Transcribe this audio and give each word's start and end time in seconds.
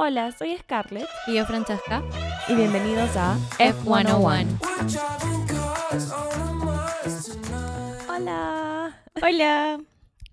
Hola, 0.00 0.30
soy 0.30 0.56
Scarlett 0.58 1.08
Y 1.26 1.34
yo, 1.34 1.44
Francesca. 1.44 2.04
y 2.48 2.54
bienvenidos 2.54 3.16
a 3.16 3.36
F101. 3.58 4.46
Hola. 8.08 9.04
Hola. 9.20 9.80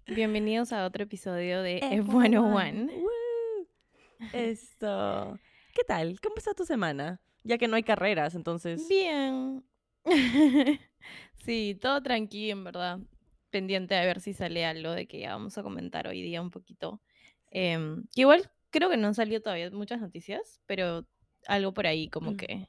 Bienvenidos 0.06 0.72
a 0.72 0.86
otro 0.86 1.02
episodio 1.06 1.64
de 1.64 1.80
F101. 1.82 2.92
Woo. 2.94 3.68
Esto. 4.34 5.40
¿Qué 5.74 5.84
tal? 5.84 6.22
¿Cómo 6.22 6.36
está 6.38 6.54
tu 6.54 6.64
semana? 6.64 7.20
Ya 7.44 7.58
que 7.58 7.68
no 7.68 7.76
hay 7.76 7.82
carreras, 7.82 8.36
entonces. 8.36 8.88
Bien. 8.88 9.66
sí, 11.44 11.76
todo 11.82 12.04
tranquilo, 12.04 12.54
en 12.54 12.64
verdad. 12.66 13.00
Pendiente 13.50 13.96
a 13.96 14.06
ver 14.06 14.22
si 14.22 14.34
sale 14.34 14.64
algo 14.64 14.92
de 14.92 15.08
que 15.08 15.22
ya 15.22 15.32
vamos 15.32 15.58
a 15.58 15.64
comentar 15.64 16.06
hoy 16.06 16.22
día 16.22 16.40
un 16.40 16.52
poquito. 16.52 17.02
Que 17.50 17.80
igual 18.14 18.52
creo 18.76 18.90
que 18.90 18.98
no 18.98 19.08
han 19.08 19.16
salido 19.16 19.42
todavía 19.42 19.70
muchas 19.72 20.00
noticias, 20.02 20.62
pero 20.66 21.06
algo 21.48 21.74
por 21.74 21.88
ahí 21.88 22.10
como 22.10 22.32
Mm. 22.32 22.38
que... 22.38 22.68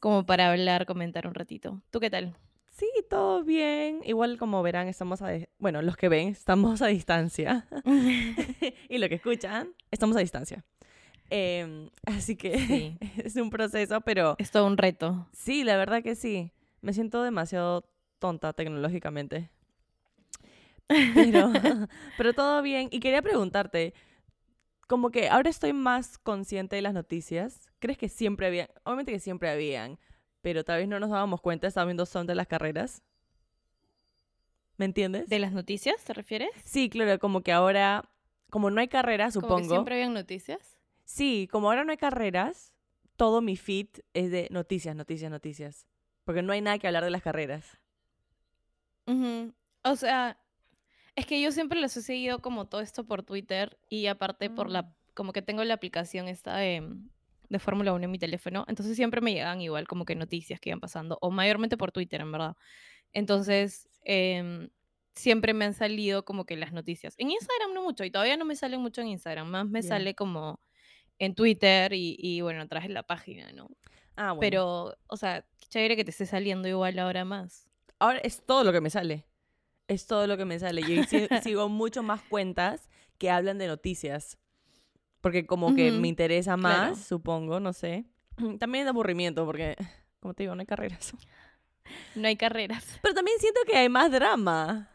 Como 0.00 0.26
para 0.26 0.50
hablar, 0.50 0.84
comentar 0.86 1.28
un 1.28 1.34
ratito. 1.34 1.80
¿Tú 1.90 2.00
qué 2.00 2.10
tal? 2.10 2.36
Sí, 2.70 2.88
todo 3.08 3.44
bien. 3.44 4.00
Igual 4.04 4.36
como 4.38 4.60
verán, 4.62 4.88
estamos 4.88 5.22
a... 5.22 5.30
Bueno, 5.58 5.80
los 5.82 5.96
que 5.96 6.08
ven, 6.08 6.28
estamos 6.28 6.82
a 6.82 6.86
distancia. 6.88 7.68
y 8.88 8.98
lo 8.98 9.08
que 9.08 9.14
escuchan, 9.16 9.68
estamos 9.92 10.16
a 10.16 10.20
distancia. 10.20 10.64
Em, 11.30 11.88
así 12.04 12.34
que 12.36 12.58
Sí. 12.58 12.98
es 13.24 13.36
un 13.36 13.50
proceso, 13.50 14.00
pero 14.00 14.34
es 14.38 14.50
todo 14.50 14.66
un 14.66 14.76
reto. 14.76 15.28
sí, 15.32 15.62
la 15.64 15.76
verdad 15.76 16.02
que 16.02 16.14
sí. 16.16 16.50
Me 16.80 16.92
siento 16.92 17.22
demasiado 17.22 17.88
tonta 18.18 18.52
tecnológicamente. 18.52 19.50
Pero, 21.14 21.52
pero 22.18 22.32
todo 22.34 22.60
bien. 22.62 22.88
Y 22.90 23.00
quería 23.00 23.22
preguntarte, 23.22 23.94
como 24.92 25.10
que 25.10 25.30
ahora 25.30 25.48
estoy 25.48 25.72
más 25.72 26.18
consciente 26.18 26.76
de 26.76 26.82
las 26.82 26.92
noticias. 26.92 27.70
¿Crees 27.78 27.96
que 27.96 28.10
siempre 28.10 28.48
habían? 28.48 28.68
Obviamente 28.84 29.10
que 29.10 29.20
siempre 29.20 29.48
habían, 29.48 29.98
pero 30.42 30.64
tal 30.64 30.80
vez 30.80 30.86
no 30.86 31.00
nos 31.00 31.08
dábamos 31.08 31.40
cuenta, 31.40 31.66
estaba 31.66 31.86
viendo 31.86 32.04
son 32.04 32.26
de 32.26 32.34
las 32.34 32.46
carreras. 32.46 33.02
¿Me 34.76 34.84
entiendes? 34.84 35.30
¿De 35.30 35.38
las 35.38 35.52
noticias 35.52 36.04
te 36.04 36.12
refieres? 36.12 36.50
Sí, 36.66 36.90
claro, 36.90 37.18
como 37.18 37.40
que 37.40 37.52
ahora, 37.52 38.04
como 38.50 38.68
no 38.68 38.82
hay 38.82 38.88
carreras, 38.88 39.32
Como 39.32 39.46
supongo. 39.46 39.62
que 39.62 39.68
siempre 39.70 39.94
habían 39.94 40.12
noticias. 40.12 40.76
Sí, 41.06 41.48
como 41.50 41.68
ahora 41.70 41.84
no 41.84 41.92
hay 41.92 41.96
carreras, 41.96 42.74
todo 43.16 43.40
mi 43.40 43.56
feed 43.56 43.88
es 44.12 44.30
de 44.30 44.48
noticias, 44.50 44.94
noticias, 44.94 45.30
noticias. 45.30 45.86
Porque 46.24 46.42
no 46.42 46.52
hay 46.52 46.60
nada 46.60 46.78
que 46.78 46.86
hablar 46.86 47.02
de 47.04 47.08
las 47.10 47.22
carreras. 47.22 47.78
O 49.84 49.96
sea, 49.96 50.36
es 51.16 51.26
que 51.26 51.40
yo 51.40 51.52
siempre 51.52 51.80
les 51.80 51.96
he 51.96 52.02
seguido 52.02 52.40
como 52.40 52.66
todo 52.66 52.80
esto 52.80 53.04
por 53.04 53.22
Twitter 53.22 53.78
y 53.88 54.06
aparte 54.06 54.50
por 54.50 54.68
Mm. 54.68 54.72
la, 54.72 54.94
como 55.14 55.32
que 55.32 55.42
tengo 55.42 55.62
la 55.64 55.74
aplicación 55.74 56.28
esta 56.28 56.56
de, 56.56 56.82
de 57.48 57.58
Fórmula 57.58 57.92
1 57.92 58.04
en 58.04 58.10
mi 58.10 58.18
teléfono, 58.18 58.64
entonces 58.68 58.96
siempre 58.96 59.20
me 59.20 59.32
llegan 59.34 59.60
igual 59.60 59.86
como 59.86 60.04
que 60.04 60.14
noticias 60.14 60.58
que 60.60 60.70
iban 60.70 60.80
pasando, 60.80 61.18
o 61.20 61.30
mayormente 61.30 61.76
por 61.76 61.92
Twitter, 61.92 62.20
en 62.22 62.32
verdad. 62.32 62.56
Entonces, 63.12 63.88
em, 64.04 64.70
siempre 65.14 65.52
me 65.54 65.66
han 65.66 65.74
salido 65.74 66.24
como 66.24 66.46
que 66.46 66.56
las 66.56 66.72
noticias. 66.72 67.14
En 67.18 67.30
Instagram 67.30 67.74
no 67.74 67.82
mucho, 67.82 68.04
y 68.04 68.10
todavía 68.10 68.36
no 68.38 68.44
me 68.46 68.56
salen 68.56 68.80
mucho 68.80 69.02
en 69.02 69.08
Instagram, 69.08 69.48
más 69.48 69.66
me 69.68 69.82
Ya. 69.82 69.88
sale 69.88 70.14
como 70.14 70.60
en 71.18 71.34
Twitter 71.34 71.92
y, 71.92 72.16
y 72.18 72.40
bueno, 72.40 72.62
atrás 72.62 72.84
de 72.84 72.90
la 72.90 73.02
página, 73.02 73.52
¿no? 73.52 73.68
Ah, 74.16 74.32
bueno. 74.32 74.40
Pero, 74.40 74.96
o 75.08 75.16
sea, 75.18 75.42
qué 75.60 75.66
chévere 75.68 75.96
que 75.96 76.04
te 76.04 76.10
esté 76.10 76.26
saliendo 76.26 76.68
igual 76.68 76.98
ahora 76.98 77.24
más. 77.24 77.68
ahora 77.98 78.18
es 78.20 78.44
todo 78.44 78.64
lo 78.64 78.72
que 78.72 78.80
me 78.80 78.90
sale. 78.90 79.26
Es 79.88 80.06
todo 80.06 80.26
lo 80.26 80.36
que 80.36 80.44
me 80.44 80.58
sale. 80.58 80.82
Yo 80.82 81.02
si- 81.04 81.28
sigo 81.42 81.68
mucho 81.68 82.02
más 82.02 82.22
cuentas 82.22 82.88
que 83.18 83.30
hablan 83.30 83.58
de 83.58 83.66
noticias. 83.66 84.38
Porque 85.20 85.46
como 85.46 85.74
que 85.74 85.92
me 85.92 86.08
interesa 86.08 86.56
más, 86.56 86.88
claro. 86.88 86.96
supongo, 86.96 87.60
no 87.60 87.72
sé. 87.72 88.04
También 88.58 88.84
de 88.84 88.90
aburrimiento, 88.90 89.44
porque, 89.46 89.76
como 90.20 90.34
te 90.34 90.42
digo, 90.44 90.54
no 90.54 90.60
hay 90.60 90.66
carreras. 90.66 91.12
No 92.14 92.26
hay 92.28 92.36
carreras. 92.36 92.98
Pero 93.02 93.14
también 93.14 93.38
siento 93.38 93.60
que 93.66 93.76
hay 93.76 93.88
más 93.88 94.10
drama. 94.10 94.88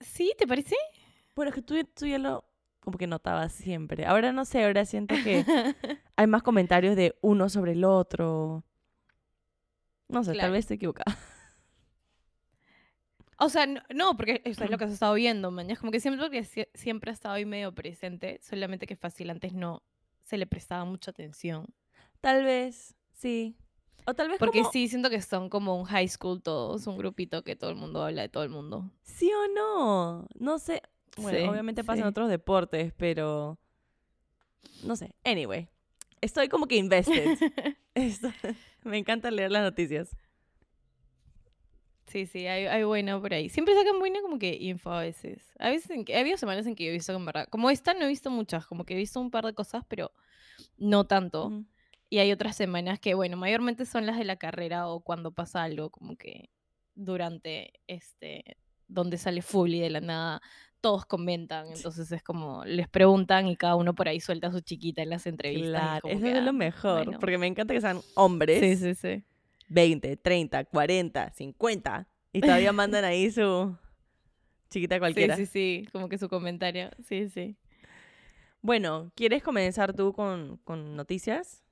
¿Sí? 0.00 0.32
¿Te 0.38 0.46
parece? 0.46 0.76
Bueno, 1.34 1.48
es 1.50 1.54
que 1.54 1.62
tú, 1.62 1.74
tú 1.94 2.06
ya 2.06 2.18
lo 2.18 2.44
como 2.80 2.98
que 2.98 3.06
notabas 3.06 3.52
siempre. 3.52 4.04
Ahora 4.06 4.32
no 4.32 4.44
sé, 4.44 4.64
ahora 4.64 4.84
siento 4.84 5.14
que 5.22 5.44
hay 6.16 6.26
más 6.26 6.42
comentarios 6.42 6.96
de 6.96 7.16
uno 7.22 7.48
sobre 7.48 7.72
el 7.72 7.84
otro. 7.84 8.64
No 10.08 10.24
sé, 10.24 10.34
tal 10.34 10.50
vez 10.50 10.60
estoy 10.60 10.76
equivocada. 10.76 11.16
O 13.44 13.48
sea, 13.48 13.66
no, 13.66 13.80
no, 13.94 14.16
porque 14.16 14.40
eso 14.44 14.64
es 14.64 14.70
lo 14.70 14.78
que 14.78 14.84
has 14.84 14.92
estado 14.92 15.14
viendo, 15.14 15.50
mañana. 15.50 15.78
Como 15.78 15.90
que 15.92 16.00
siempre, 16.00 16.30
que 16.30 16.44
sie- 16.44 16.68
siempre 16.74 17.10
ha 17.10 17.14
estado 17.14 17.34
ahí 17.34 17.44
medio 17.44 17.72
presente, 17.74 18.38
solamente 18.42 18.86
que 18.86 18.96
fácil 18.96 19.30
antes 19.30 19.52
no 19.52 19.82
se 20.20 20.36
le 20.38 20.46
prestaba 20.46 20.84
mucha 20.84 21.10
atención. 21.10 21.66
Tal 22.20 22.44
vez, 22.44 22.94
sí. 23.12 23.56
O 24.06 24.14
tal 24.14 24.28
vez 24.28 24.38
Porque 24.38 24.60
como- 24.60 24.72
sí, 24.72 24.88
siento 24.88 25.10
que 25.10 25.20
son 25.22 25.48
como 25.48 25.76
un 25.78 25.84
high 25.84 26.08
school 26.08 26.42
todos, 26.42 26.86
un 26.86 26.96
grupito 26.96 27.42
que 27.44 27.54
todo 27.56 27.70
el 27.70 27.76
mundo 27.76 28.02
habla 28.04 28.22
de 28.22 28.28
todo 28.28 28.42
el 28.42 28.48
mundo. 28.50 28.90
¿Sí 29.02 29.30
o 29.32 29.48
no? 29.54 30.26
No 30.34 30.58
sé. 30.58 30.82
Bueno, 31.18 31.38
Sí, 31.38 31.44
obviamente 31.44 31.84
pasa 31.84 32.00
en 32.02 32.06
otros 32.08 32.28
deportes, 32.30 32.92
pero. 32.96 33.58
No 34.84 34.96
sé. 34.96 35.14
Anyway. 35.24 35.68
Estoy 36.20 36.48
como 36.48 36.66
que 36.66 36.76
invested. 36.76 37.26
Esto- 37.94 38.32
Me 38.84 38.98
encanta 38.98 39.30
leer 39.30 39.50
las 39.50 39.62
noticias. 39.62 40.16
Sí, 42.06 42.26
sí, 42.26 42.46
hay, 42.46 42.66
hay 42.66 42.84
bueno 42.84 43.20
por 43.20 43.32
ahí. 43.32 43.48
Siempre 43.48 43.74
sacan 43.74 43.98
buena 43.98 44.20
como 44.20 44.38
que 44.38 44.54
info 44.54 44.90
a 44.90 45.00
veces. 45.00 45.54
A 45.58 45.70
veces, 45.70 45.90
en 45.90 46.04
que, 46.04 46.16
ha 46.16 46.20
habido 46.20 46.36
semanas 46.36 46.66
en 46.66 46.74
que 46.74 46.84
yo 46.84 46.90
he 46.90 46.94
visto 46.94 47.12
que 47.12 47.18
en 47.18 47.24
verdad, 47.24 47.48
como 47.48 47.70
esta 47.70 47.94
no 47.94 48.04
he 48.04 48.08
visto 48.08 48.30
muchas, 48.30 48.66
como 48.66 48.84
que 48.84 48.94
he 48.94 48.96
visto 48.96 49.20
un 49.20 49.30
par 49.30 49.46
de 49.46 49.54
cosas, 49.54 49.84
pero 49.88 50.12
no 50.76 51.04
tanto. 51.06 51.64
Y 52.10 52.18
hay 52.18 52.32
otras 52.32 52.56
semanas 52.56 53.00
que, 53.00 53.14
bueno, 53.14 53.36
mayormente 53.36 53.86
son 53.86 54.04
las 54.04 54.18
de 54.18 54.24
la 54.24 54.36
carrera 54.36 54.88
o 54.88 55.00
cuando 55.00 55.32
pasa 55.32 55.62
algo, 55.62 55.90
como 55.90 56.16
que 56.16 56.50
durante 56.94 57.72
este, 57.86 58.58
donde 58.86 59.16
sale 59.16 59.40
full 59.40 59.70
y 59.72 59.80
de 59.80 59.90
la 59.90 60.00
nada 60.00 60.42
todos 60.82 61.06
comentan. 61.06 61.68
Entonces 61.68 62.12
es 62.12 62.22
como, 62.22 62.64
les 62.66 62.88
preguntan 62.88 63.46
y 63.46 63.56
cada 63.56 63.76
uno 63.76 63.94
por 63.94 64.08
ahí 64.08 64.20
suelta 64.20 64.48
a 64.48 64.52
su 64.52 64.60
chiquita 64.60 65.00
en 65.00 65.10
las 65.10 65.26
entrevistas. 65.26 65.70
Claro, 65.70 66.08
eso 66.08 66.20
que, 66.20 66.36
es 66.36 66.42
lo 66.42 66.50
ah, 66.50 66.52
mejor. 66.52 67.04
bueno. 67.04 67.18
Porque 67.20 67.38
me 67.38 67.46
encanta 67.46 67.72
que 67.72 67.80
sean 67.80 68.00
hombres. 68.14 68.60
Sí, 68.60 68.76
sí, 68.76 68.94
sí. 68.94 69.24
20, 69.72 70.16
30, 70.16 70.64
40, 70.64 71.30
50. 71.32 72.08
Y 72.32 72.40
todavía 72.40 72.72
mandan 72.72 73.04
ahí 73.04 73.30
su 73.30 73.76
chiquita 74.70 74.98
cualquiera. 74.98 75.36
Sí, 75.36 75.46
sí, 75.46 75.82
sí, 75.82 75.88
como 75.92 76.08
que 76.08 76.18
su 76.18 76.28
comentario. 76.28 76.90
Sí, 77.06 77.28
sí. 77.28 77.56
Bueno, 78.60 79.10
¿quieres 79.16 79.42
comenzar 79.42 79.94
tú 79.94 80.12
con, 80.12 80.58
con 80.58 80.96
noticias? 80.96 81.62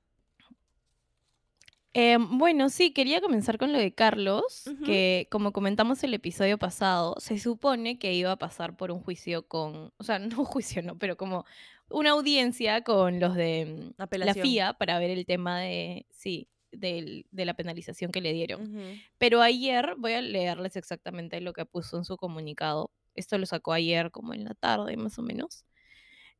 Eh, 1.93 2.17
bueno, 2.19 2.69
sí, 2.69 2.93
quería 2.93 3.19
comenzar 3.19 3.57
con 3.57 3.73
lo 3.73 3.79
de 3.79 3.93
Carlos, 3.93 4.69
que 4.85 5.27
como 5.29 5.51
comentamos 5.51 6.03
el 6.03 6.13
episodio 6.13 6.57
pasado, 6.57 7.15
se 7.19 7.37
supone 7.37 7.99
que 7.99 8.13
iba 8.13 8.31
a 8.31 8.37
pasar 8.37 8.77
por 8.77 8.91
un 8.91 9.01
juicio 9.01 9.45
con, 9.47 9.91
o 9.97 10.03
sea, 10.03 10.19
no 10.19 10.45
juicio, 10.45 10.81
no, 10.81 10.97
pero 10.97 11.17
como 11.17 11.45
una 11.89 12.11
audiencia 12.11 12.83
con 12.83 13.19
los 13.19 13.35
de 13.35 13.93
mm, 13.97 14.17
la. 14.17 14.33
FIA 14.33 14.73
para 14.73 14.99
ver 14.99 15.11
el 15.11 15.25
tema 15.25 15.59
de, 15.59 16.05
sí, 16.11 16.47
del- 16.71 17.25
de 17.31 17.45
la 17.45 17.53
penalización 17.53 18.11
que 18.11 18.21
le 18.21 18.33
dieron. 18.33 18.73
Pero 19.17 19.41
ayer, 19.41 19.95
voy 19.97 20.13
a 20.13 20.21
leerles 20.21 20.75
exactamente 20.75 21.41
lo 21.41 21.53
que 21.53 21.65
puso 21.65 21.97
en 21.97 22.05
su 22.05 22.17
comunicado. 22.17 22.91
Esto 23.15 23.37
lo 23.37 23.45
sacó 23.45 23.73
ayer 23.73 24.11
como 24.11 24.33
en 24.33 24.43
la 24.45 24.53
tarde, 24.55 24.95
más 24.97 25.17
o 25.19 25.21
menos. 25.21 25.65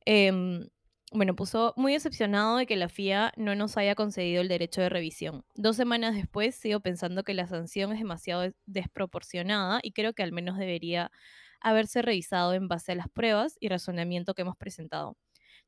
Em, 0.05 0.67
bueno, 1.13 1.35
puso 1.35 1.73
muy 1.75 1.93
decepcionado 1.93 2.57
de 2.57 2.65
que 2.65 2.75
la 2.77 2.87
FIA 2.87 3.33
no 3.35 3.53
nos 3.55 3.75
haya 3.77 3.95
concedido 3.95 4.41
el 4.41 4.47
derecho 4.47 4.81
de 4.81 4.89
revisión. 4.89 5.43
Dos 5.55 5.75
semanas 5.75 6.15
después 6.15 6.55
sigo 6.55 6.79
pensando 6.79 7.23
que 7.23 7.33
la 7.33 7.47
sanción 7.47 7.91
es 7.91 7.99
demasiado 7.99 8.41
des- 8.41 8.55
desproporcionada 8.65 9.79
y 9.83 9.91
creo 9.91 10.13
que 10.13 10.23
al 10.23 10.31
menos 10.31 10.57
debería 10.57 11.11
haberse 11.59 12.01
revisado 12.01 12.53
en 12.53 12.67
base 12.69 12.93
a 12.93 12.95
las 12.95 13.09
pruebas 13.09 13.57
y 13.59 13.67
razonamiento 13.67 14.33
que 14.33 14.41
hemos 14.43 14.55
presentado. 14.57 15.17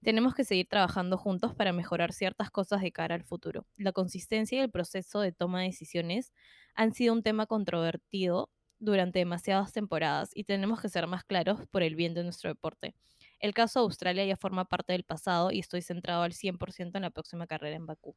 Tenemos 0.03 0.35
que 0.35 0.43
seguir 0.43 0.67
trabajando 0.67 1.17
juntos 1.17 1.55
para 1.55 1.71
mejorar 1.71 2.11
ciertas 2.11 2.51
cosas 2.51 2.81
de 2.81 2.91
cara 2.91 3.15
al 3.15 3.23
futuro. 3.23 3.65
La 3.77 3.93
consistencia 3.93 4.57
y 4.57 4.61
el 4.61 4.69
proceso 4.69 5.21
de 5.21 5.31
toma 5.31 5.61
de 5.61 5.67
decisiones 5.67 6.33
han 6.75 6.93
sido 6.93 7.13
un 7.13 7.23
tema 7.23 7.45
controvertido 7.45 8.49
durante 8.79 9.19
demasiadas 9.19 9.71
temporadas 9.71 10.31
y 10.35 10.43
tenemos 10.43 10.81
que 10.81 10.89
ser 10.89 11.07
más 11.07 11.23
claros 11.23 11.65
por 11.67 11.83
el 11.83 11.95
bien 11.95 12.13
de 12.13 12.23
nuestro 12.23 12.49
deporte. 12.49 12.95
El 13.39 13.53
caso 13.53 13.79
de 13.79 13.83
Australia 13.85 14.25
ya 14.25 14.35
forma 14.35 14.65
parte 14.65 14.91
del 14.91 15.05
pasado 15.05 15.51
y 15.51 15.59
estoy 15.59 15.81
centrado 15.81 16.23
al 16.23 16.33
100% 16.33 16.91
en 16.95 17.01
la 17.01 17.09
próxima 17.09 17.47
carrera 17.47 17.77
en 17.77 17.85
Bakú. 17.85 18.15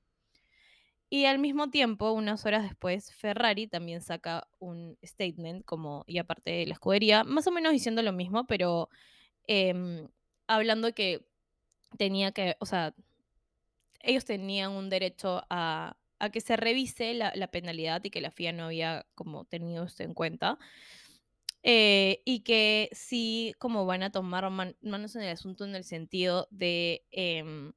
Y 1.09 1.27
al 1.27 1.39
mismo 1.39 1.71
tiempo, 1.71 2.11
unas 2.11 2.45
horas 2.47 2.65
después, 2.65 3.15
Ferrari 3.15 3.69
también 3.69 4.01
saca 4.01 4.49
un 4.59 4.99
statement, 5.05 5.65
como, 5.65 6.03
y 6.09 6.19
aparte 6.19 6.51
de 6.51 6.67
la 6.67 6.73
escudería, 6.73 7.23
más 7.23 7.47
o 7.47 7.53
menos 7.53 7.73
diciendo 7.73 8.03
lo 8.03 8.13
mismo, 8.13 8.45
pero 8.49 8.89
em, 9.47 10.09
hablando 10.49 10.93
que 10.93 11.25
tenía 11.97 12.33
que, 12.33 12.57
o 12.61 12.67
sea, 12.67 12.95
ellos 14.01 14.25
tenían 14.25 14.73
un 14.73 14.89
derecho 14.91 15.43
a, 15.51 15.97
que 16.33 16.41
se 16.41 16.57
revise 16.57 17.15
la, 17.15 17.33
la 17.35 17.49
penalidad 17.49 18.03
y 18.05 18.11
que 18.11 18.21
la 18.21 18.31
FIA 18.31 18.53
no 18.53 18.65
había 18.67 19.07
como 19.15 19.45
tenido 19.45 19.85
esto 19.85 20.03
en 20.03 20.15
cuenta. 20.15 20.59
eh, 21.63 22.23
y 22.25 22.41
que 22.41 22.89
sí 22.93 23.55
como 23.59 23.87
van 23.87 24.03
a 24.03 24.11
tomar 24.13 24.49
manos 24.51 25.17
en 25.17 25.23
el 25.23 25.31
asunto 25.31 25.65
en 25.65 25.75
el 25.75 25.85
sentido 25.85 26.47
de 26.51 27.05
em, 27.11 27.73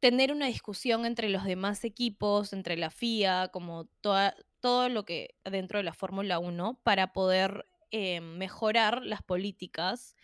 tener 0.00 0.32
una 0.32 0.46
discusión 0.46 1.04
entre 1.06 1.28
los 1.28 1.44
demás 1.44 1.84
equipos, 1.84 2.52
entre 2.52 2.76
la 2.76 2.90
FIA, 2.90 3.48
como 3.48 3.86
toda, 4.00 4.34
todo 4.60 4.88
lo 4.88 5.04
que 5.04 5.36
dentro 5.44 5.78
de 5.78 5.84
la 5.84 5.92
Fórmula 5.94 6.38
1, 6.38 6.80
para 6.82 7.12
poder 7.12 7.66
em, 7.90 8.24
mejorar 8.38 9.04
las 9.04 9.22
políticas, 9.22 10.16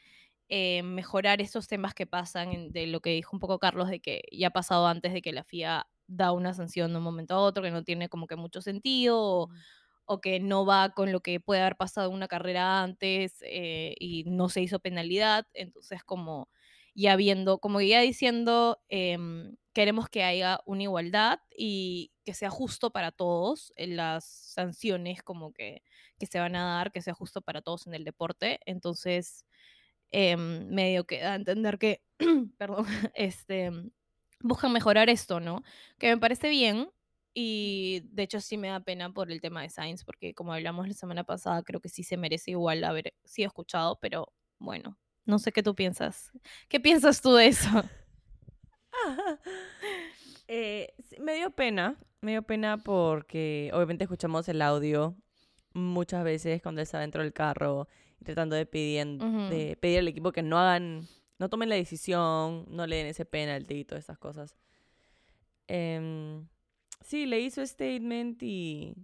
eh, 0.49 0.83
mejorar 0.83 1.41
esos 1.41 1.69
temas 1.69 1.95
que 1.95 2.07
pasan, 2.07 2.71
de 2.73 2.87
lo 2.87 3.01
que 3.01 3.11
dijo 3.11 3.35
un 3.35 3.41
poco 3.41 3.59
Carlos, 3.59 3.89
de 3.89 4.01
que 4.01 4.23
ya 4.31 4.49
ha 4.49 4.51
pasado 4.51 4.87
antes 4.87 5.13
de 5.13 5.23
que 5.23 5.33
la 5.33 5.45
FIA 5.45 5.87
da 6.07 6.33
una 6.33 6.55
sanción 6.55 6.93
de 6.93 6.99
un 6.99 7.05
momento 7.05 7.35
a 7.35 7.41
otro, 7.41 7.63
que 7.63 7.71
no 7.71 7.83
tiene 7.85 8.09
como 8.09 8.27
que 8.27 8.37
mucho 8.37 8.61
sentido, 8.63 9.49
o, 10.07 10.21
que 10.21 10.39
no 10.41 10.65
va 10.65 10.91
con 10.91 11.13
lo 11.13 11.21
que 11.21 11.41
puede 11.41 11.63
haber 11.63 11.77
pasado 11.77 12.09
en 12.09 12.15
una 12.15 12.29
carrera 12.29 12.83
antes 12.83 13.39
eh, 13.43 13.95
y 13.99 14.25
no 14.25 14.49
se 14.49 14.63
hizo 14.63 14.79
penalidad. 14.79 15.47
Entonces, 15.53 16.05
como 16.05 16.49
ya 16.95 17.17
viendo, 17.17 17.59
como 17.59 17.81
ya 17.81 18.01
diciendo, 18.01 18.79
em, 18.89 19.57
queremos 19.75 20.09
que 20.09 20.23
haya 20.25 20.61
una 20.65 20.85
igualdad 20.85 21.41
y 21.57 22.13
que 22.25 22.35
sea 22.35 22.51
justo 22.51 22.91
para 22.91 23.13
todos 23.13 23.73
en 23.77 23.97
las 23.97 24.25
sanciones 24.25 25.23
como 25.23 25.53
que, 25.53 25.83
que 26.19 26.27
se 26.27 26.39
van 26.41 26.57
a 26.57 26.65
dar, 26.77 26.93
que 26.93 27.03
sea 27.03 27.15
justo 27.15 27.43
para 27.43 27.61
todos 27.63 27.87
en 27.87 27.95
el 27.95 28.05
deporte. 28.05 28.61
Entonces, 28.65 29.45
em, 30.11 30.69
medio 30.69 31.07
que 31.07 31.21
da 31.21 31.33
a 31.33 31.37
entender 31.37 31.79
que, 31.79 32.03
perdón, 32.59 32.87
este, 33.15 33.71
buscan 34.41 34.73
mejorar 34.73 35.09
esto, 35.11 35.41
¿no? 35.41 35.63
Que 35.99 36.09
me 36.09 36.19
parece 36.19 36.49
bien. 36.49 36.91
Y 37.39 38.01
de 38.13 38.23
hecho 38.23 38.41
sí 38.41 38.57
me 38.57 38.69
da 38.69 38.81
pena 38.81 39.13
por 39.13 39.31
el 39.31 39.43
tema 39.43 39.61
de 39.61 39.69
Sainz, 39.69 40.05
porque 40.05 40.33
como 40.35 40.55
hablamos 40.55 40.89
la 40.89 40.95
semana 40.95 41.25
pasada, 41.25 41.63
creo 41.63 41.81
que 41.81 41.91
sí 41.91 42.03
se 42.03 42.17
merece 42.17 42.53
igual 42.53 42.83
haber 42.83 43.13
sido 43.25 43.49
escuchado, 43.49 43.99
pero 44.01 44.33
bueno, 44.59 44.99
no 45.27 45.39
sé 45.39 45.53
qué 45.53 45.63
tú 45.63 45.75
piensas. 45.75 46.33
¿Qué 46.69 46.81
piensas 46.81 47.21
tú 47.21 47.35
de 47.35 47.49
eso? 47.49 47.69
eh, 50.49 50.95
me 51.21 51.35
dio 51.35 51.51
pena, 51.51 51.99
me 52.23 52.31
dio 52.31 52.43
pena 52.43 52.79
porque 52.79 53.71
obviamente 53.75 54.05
escuchamos 54.05 54.49
el 54.49 54.63
audio 54.63 55.15
muchas 55.75 56.25
veces 56.25 56.63
cuando 56.63 56.81
está 56.81 57.01
dentro 57.01 57.23
del 57.23 57.35
carro 57.35 57.87
tratando 58.25 58.57
de, 58.57 58.65
de 58.65 59.79
pedir 59.81 59.99
al 59.99 60.09
equipo 60.09 60.33
que 60.33 60.43
no 60.43 60.59
hagan, 60.59 61.07
no 61.39 61.49
tomen 61.49 61.69
la 61.69 61.75
decisión, 61.75 62.67
no 62.69 62.87
le 62.87 62.97
den 62.97 63.07
ese 63.07 63.25
penalti 63.25 63.75
y 63.75 63.85
todas 63.85 64.05
esas 64.05 64.19
cosas. 64.19 64.57
Em, 65.69 66.47
sí, 67.03 67.27
le 67.27 67.41
hizo 67.41 67.65
statement 67.67 68.43
y 68.43 68.97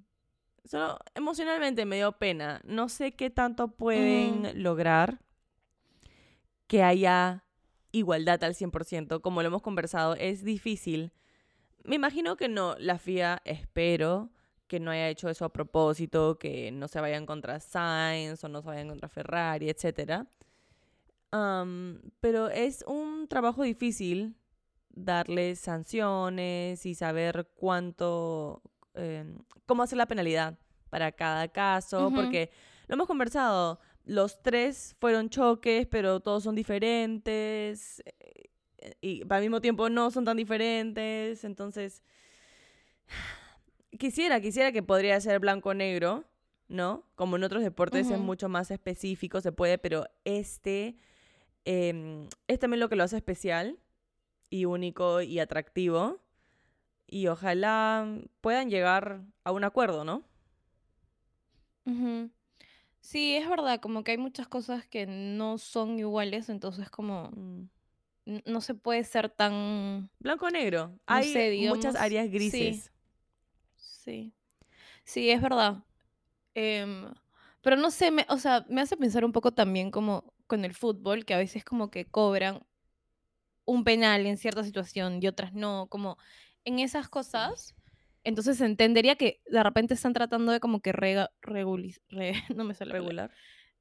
solo 0.65 0.99
emocionalmente 1.15 1.85
me 1.85 1.97
dio 1.97 2.13
pena. 2.13 2.61
No 2.65 2.89
sé 2.89 3.13
qué 3.13 3.31
tanto 3.31 3.69
pueden 3.69 4.63
lograr 4.63 5.21
que 6.67 6.83
haya 6.83 7.45
igualdad 7.93 8.43
al 8.45 8.55
100%. 8.55 9.21
Como 9.21 9.43
lo 9.43 9.49
hemos 9.49 9.63
conversado, 9.63 10.15
es 10.15 10.45
difícil. 10.45 11.13
Me 11.85 11.97
imagino 11.97 12.37
que 12.37 12.49
no, 12.49 12.77
la 12.79 12.99
FIA, 12.99 13.43
espero, 13.45 14.31
que 14.73 14.81
no 14.81 14.91
haya 14.91 15.11
hecho 15.11 15.29
eso 15.29 15.45
a 15.45 15.53
propósito, 15.53 16.39
que 16.39 16.73
no 16.73 16.89
se 16.89 16.99
vayan 16.99 17.27
contra 17.27 17.61
Sainz 17.61 18.43
o 18.43 18.49
no 18.49 18.63
se 18.63 18.69
vayan 18.69 18.89
contra 18.89 19.07
Ferrari, 19.07 19.69
etc. 19.69 20.25
pero 22.21 22.49
es 22.49 22.83
un 22.87 23.29
trabajo 23.29 23.65
difícil 23.65 24.35
darle 24.89 25.57
sanciones 25.57 26.87
y 26.87 26.95
saber 26.95 27.51
cuánto, 27.55 28.63
em, 28.95 29.41
cómo 29.67 29.83
hacer 29.83 29.99
la 29.99 30.07
penalidad 30.07 30.59
para 30.89 31.13
cada 31.13 31.49
caso, 31.49 32.11
porque 32.15 32.51
lo 32.87 32.95
hemos 32.95 33.07
conversado, 33.07 33.79
los 34.07 34.41
tres 34.41 34.97
fueron 34.99 35.29
choques, 35.29 35.87
pero 35.87 36.21
todos 36.21 36.45
son 36.45 36.55
diferentes 36.55 38.03
eh, 38.07 38.97
y 39.03 39.23
al 39.29 39.43
mismo 39.43 39.61
tiempo 39.61 39.91
no 39.91 40.11
son 40.11 40.25
tan 40.25 40.39
diferentes, 40.39 41.45
entonces 41.45 42.03
quisiera, 43.99 44.41
quisiera 44.41 44.73
que 44.73 44.83
podría 44.83 45.21
ser 45.21 45.39
blanco-negro, 45.39 46.25
¿no? 46.69 47.05
Como 47.15 47.37
en 47.37 47.45
otros 47.45 47.63
deportes 47.63 48.11
es 48.11 48.19
mucho 48.19 48.49
más 48.49 48.71
específico, 48.71 49.41
se 49.41 49.53
puede, 49.53 49.79
pero 49.79 50.07
este 50.25 50.97
em, 51.65 52.29
es 52.49 52.59
también 52.59 52.81
lo 52.81 52.89
que 52.89 52.97
lo 52.97 53.05
hace 53.05 53.17
especial 53.17 53.79
y 54.51 54.65
único 54.65 55.23
y 55.23 55.39
atractivo. 55.39 56.21
Y 57.07 57.27
ojalá 57.27 58.07
puedan 58.41 58.71
llegar 58.71 59.21
a 59.45 59.53
un 59.53 59.65
acuerdo, 59.65 60.05
¿no? 60.05 60.25
Sí, 63.01 63.37
es 63.37 63.49
verdad, 63.49 63.81
como 63.81 64.05
que 64.05 64.13
hay 64.13 64.19
muchas 64.19 64.49
cosas 64.49 64.87
que 64.87 65.07
no 65.07 65.59
son 65.59 65.99
iguales, 65.99 66.49
entonces 66.49 66.89
como 66.89 67.31
mm. 67.35 67.69
no 68.47 68.61
se 68.61 68.75
puede 68.75 69.05
ser 69.05 69.29
tan... 69.29 70.09
Blanco-negro. 70.21 70.99
hay 71.07 71.69
muchas 71.69 71.97
áreas 71.97 72.31
grises. 72.31 72.85
Sí, 72.85 72.92
sí, 75.05 75.31
es 75.31 75.41
verdad. 75.41 75.85
Em, 76.55 77.13
pero 77.63 77.77
no 77.77 77.91
sé, 77.91 78.11
me, 78.11 78.27
o 78.29 78.39
sea, 78.39 78.67
me 78.69 78.81
hace 78.81 78.97
pensar 78.97 79.25
un 79.25 79.33
poco 79.33 79.53
también 79.53 79.91
como 79.91 80.35
con 80.47 80.65
el 80.65 80.75
fútbol, 80.75 81.25
que 81.25 81.35
a 81.35 81.39
veces 81.39 81.65
como 81.65 81.91
que 81.91 82.05
cobran 82.05 82.61
un 83.65 83.85
penal 83.85 84.27
en 84.27 84.37
cierta 84.37 84.65
situación 84.65 85.19
y 85.23 85.29
otras 85.29 85.53
no, 85.53 85.87
como 85.89 86.19
en 86.65 86.79
esas 86.79 87.09
cosas. 87.09 87.75
Entonces 88.25 88.61
entendería 88.61 89.17
que 89.17 89.41
de 89.47 89.63
repente 89.63 89.95
están 89.95 90.13
tratando 90.13 90.53
de 90.53 90.61
como 90.61 90.81
que 90.81 90.93
rega, 90.93 91.31
no 92.57 92.65
me 92.65 92.75
sale 92.75 92.93
regular. 92.93 93.31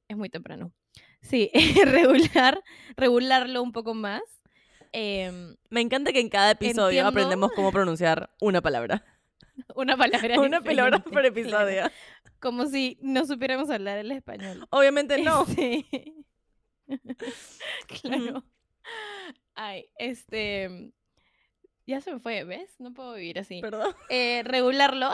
Es 0.08 0.16
muy 0.16 0.28
temprano. 0.28 0.72
Sí, 1.20 1.50
regular, 1.84 2.62
regularlo 2.96 3.62
un 3.62 3.72
poco 3.72 3.94
más. 3.94 4.22
Em, 4.92 5.56
me 5.70 5.80
encanta 5.80 6.12
que 6.12 6.20
en 6.20 6.28
cada 6.28 6.50
episodio 6.50 7.06
aprendemos 7.06 7.52
cómo 7.52 7.72
pronunciar 7.72 8.30
una 8.40 8.60
palabra. 8.60 9.04
Una 9.74 9.96
palabra. 9.96 10.40
Una 10.40 10.60
palabra 10.60 10.98
por 10.98 11.24
episodio. 11.24 11.84
Como 12.40 12.66
si 12.66 12.98
no 13.00 13.26
supiéramos 13.26 13.70
hablar 13.70 13.98
el 13.98 14.10
español. 14.12 14.66
Obviamente 14.70 15.22
no. 15.22 15.44
Sí. 15.46 15.86
claro. 18.02 18.44
Ay, 19.54 19.86
este. 19.96 20.92
Ya 21.84 22.00
se 22.00 22.12
me 22.12 22.20
fue, 22.20 22.44
¿ves? 22.44 22.76
No 22.78 22.94
puedo 22.94 23.14
vivir 23.14 23.40
así. 23.40 23.60
Perdón. 23.60 23.92
Eh, 24.08 24.42
regularlo. 24.44 25.10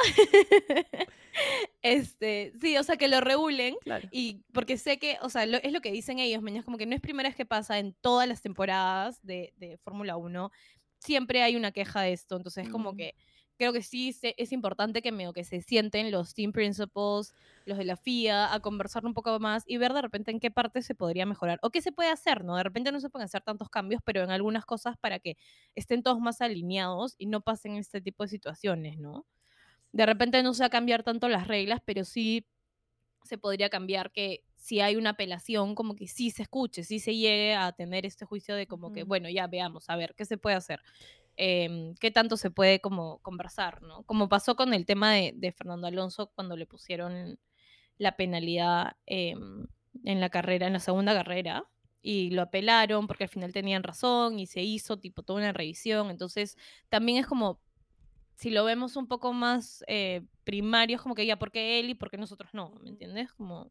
este, 1.83 2.53
sí, 2.61 2.77
o 2.77 2.83
sea, 2.83 2.97
que 2.97 3.09
lo 3.09 3.23
regulen. 3.23 3.77
Claro. 3.81 4.07
Y 4.13 4.45
porque 4.53 4.77
sé 4.77 4.99
que, 4.99 5.17
o 5.23 5.31
sea, 5.31 5.45
es 5.45 5.73
lo 5.73 5.81
que 5.81 5.91
dicen 5.91 6.19
ellos, 6.19 6.43
meñas, 6.43 6.67
como 6.67 6.77
que 6.77 6.85
no 6.85 6.95
es 6.95 7.01
primera 7.01 7.29
vez 7.31 7.37
que 7.37 7.47
pasa 7.47 7.79
en 7.79 7.95
todas 7.95 8.29
las 8.29 8.43
temporadas 8.43 9.19
de, 9.23 9.55
de 9.57 9.79
Fórmula 9.79 10.19
1. 10.19 10.51
Siempre 10.99 11.43
hay 11.43 11.57
una 11.57 11.73
queja 11.73 12.03
de 12.03 12.13
esto. 12.13 12.37
Entonces, 12.37 12.69
como 12.69 12.95
que 12.95 13.15
creo 13.59 13.73
que 13.73 13.83
sí 13.83 14.17
es 14.23 14.53
importante 14.53 15.03
que, 15.03 15.13
medio 15.13 15.33
que 15.33 15.45
se 15.45 15.61
sienten 15.61 16.11
los 16.11 16.33
team 16.33 16.53
principals, 16.53 17.35
los 17.67 17.77
de 17.77 17.85
la 17.85 17.97
FIA, 17.97 18.55
a 18.55 18.61
conversar 18.61 19.05
un 19.05 19.15
poco 19.15 19.39
más 19.41 19.65
y 19.67 19.77
ver 19.77 19.93
de 19.93 20.01
repente 20.01 20.31
en 20.31 20.41
qué 20.41 20.51
parte 20.51 20.81
se 20.81 20.95
podría 20.95 21.27
mejorar 21.27 21.59
o 21.63 21.71
qué 21.71 21.83
se 21.83 21.93
puede 21.93 22.11
hacer, 22.11 22.45
¿no? 22.45 22.57
De 22.57 22.63
repente 22.63 22.93
no 22.93 23.01
se 23.01 23.11
pueden 23.11 23.25
hacer 23.27 23.43
tantos 23.43 23.69
cambios, 23.69 24.01
pero 24.05 24.23
en 24.23 24.31
algunas 24.31 24.65
cosas 24.65 24.97
para 24.97 25.19
que 25.19 25.37
estén 25.75 26.03
todos 26.03 26.21
más 26.21 26.41
alineados 26.41 27.17
y 27.19 27.27
no 27.27 27.41
pasen 27.41 27.77
este 27.77 28.01
tipo 28.01 28.23
de 28.23 28.29
situaciones, 28.29 28.99
¿no? 28.99 29.27
De 29.93 30.07
repente 30.07 30.43
no 30.43 30.55
se 30.55 30.63
va 30.63 30.67
a 30.67 30.71
cambiar 30.71 31.03
tanto 31.03 31.29
las 31.29 31.49
reglas, 31.49 31.81
pero 31.85 32.05
sí 32.05 32.47
se 33.25 33.39
podría 33.39 33.69
cambiar 33.69 34.13
que 34.13 34.45
si 34.55 34.81
hay 34.81 34.97
una 34.97 35.11
apelación, 35.11 35.75
como 35.75 35.97
que 35.97 36.07
sí 36.07 36.31
se 36.31 36.43
escuche, 36.43 36.85
sí 36.85 37.01
se 37.01 37.15
llegue 37.17 37.55
a 37.55 37.73
tener 37.73 38.07
este 38.07 38.25
juicio 38.25 38.55
de 38.55 38.67
como 38.67 38.93
que, 38.93 39.03
bueno, 39.03 39.29
ya 39.29 39.47
veamos, 39.49 39.91
a 39.91 39.97
ver, 39.97 40.15
¿qué 40.17 40.25
se 40.25 40.39
puede 40.39 40.57
hacer? 40.57 40.81
Em, 41.41 41.95
qué 42.01 42.11
tanto 42.11 42.37
se 42.37 42.51
puede 42.51 42.81
como 42.81 43.21
conversar, 43.21 43.81
¿no? 43.83 44.03
Como 44.03 44.29
pasó 44.29 44.57
con 44.57 44.75
el 44.75 44.85
tema 44.85 45.13
de, 45.13 45.55
Fernando 45.57 45.87
Alonso 45.87 46.33
cuando 46.35 46.57
le 46.57 46.67
pusieron 46.67 47.39
la 47.97 48.17
penalidad 48.17 48.97
em, 49.07 49.69
en 50.03 50.21
la 50.21 50.31
carrera, 50.31 50.67
en 50.67 50.73
la 50.73 50.81
segunda 50.81 51.15
carrera, 51.15 51.65
y 52.03 52.31
lo 52.31 52.43
apelaron 52.43 53.07
porque 53.07 53.25
al 53.25 53.31
final 53.31 53.53
tenían 53.53 53.85
razón 53.85 54.41
y 54.41 54.47
se 54.47 54.63
hizo 54.63 54.99
tipo 54.99 55.23
toda 55.23 55.39
una 55.39 55.53
revisión. 55.53 56.11
Entonces, 56.11 56.57
también 56.89 57.19
es 57.19 57.27
como, 57.29 57.61
si 58.35 58.51
lo 58.51 58.65
vemos 58.65 58.97
un 58.97 59.07
poco 59.07 59.33
más 59.33 59.85
eh, 59.87 60.23
primario, 60.43 60.97
es 60.97 61.03
como 61.03 61.15
que 61.15 61.25
ya, 61.25 61.39
¿por 61.39 61.53
qué 61.53 61.79
él 61.79 61.91
y 61.91 61.95
por 61.95 62.11
qué 62.11 62.17
nosotros 62.19 62.51
no? 62.53 62.75
¿Me 62.83 62.91
entiendes? 62.91 63.33
Como 63.35 63.71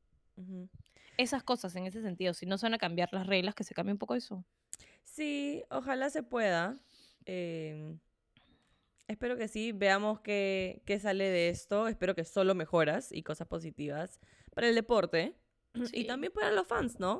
esas 1.18 1.44
cosas 1.44 1.76
en 1.76 1.86
ese 1.86 2.02
sentido. 2.02 2.34
Si 2.34 2.46
no 2.46 2.58
se 2.58 2.66
van 2.66 2.76
a 2.76 2.78
cambiar 2.78 3.10
las 3.12 3.28
reglas, 3.28 3.56
que 3.56 3.66
se 3.66 3.74
cambie 3.74 3.92
un 3.92 4.00
poco 4.00 4.16
eso. 4.16 4.46
Sí, 5.04 5.64
ojalá 5.70 6.10
se 6.10 6.24
pueda. 6.24 6.78
Em, 7.28 8.00
espero 9.08 9.36
que 9.36 9.50
sí, 9.50 9.74
veamos 9.74 10.22
qué, 10.22 10.82
sale 11.02 11.26
de 11.26 11.50
esto. 11.50 11.88
Espero 11.90 12.16
que 12.16 12.24
solo 12.24 12.56
mejoras 12.56 13.12
y 13.12 13.22
cosas 13.22 13.48
positivas 13.48 14.20
para 14.56 14.70
el 14.70 14.76
deporte 14.76 15.36
y 15.94 16.06
también 16.06 16.32
para 16.34 16.52
los 16.52 16.66
fans, 16.66 17.00
¿no? 17.00 17.20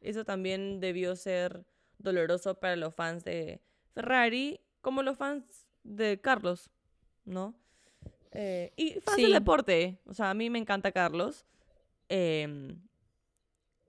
Eso 0.00 0.24
también 0.24 0.80
debió 0.80 1.16
ser 1.16 1.66
doloroso 1.98 2.54
para 2.60 2.76
los 2.76 2.94
fans 2.94 3.24
de 3.24 3.60
Ferrari, 3.92 4.60
como 4.80 5.02
los 5.02 5.18
fans 5.18 5.66
de 5.82 6.20
Carlos, 6.20 6.70
¿no? 7.24 7.54
Eh, 8.30 8.72
y 8.76 9.00
fans 9.00 9.16
del 9.16 9.32
deporte. 9.32 9.98
O 10.06 10.14
sea, 10.14 10.30
a 10.30 10.34
mí 10.34 10.50
me 10.50 10.60
encanta 10.60 10.92
Carlos. 10.92 11.44
Em, 12.08 12.80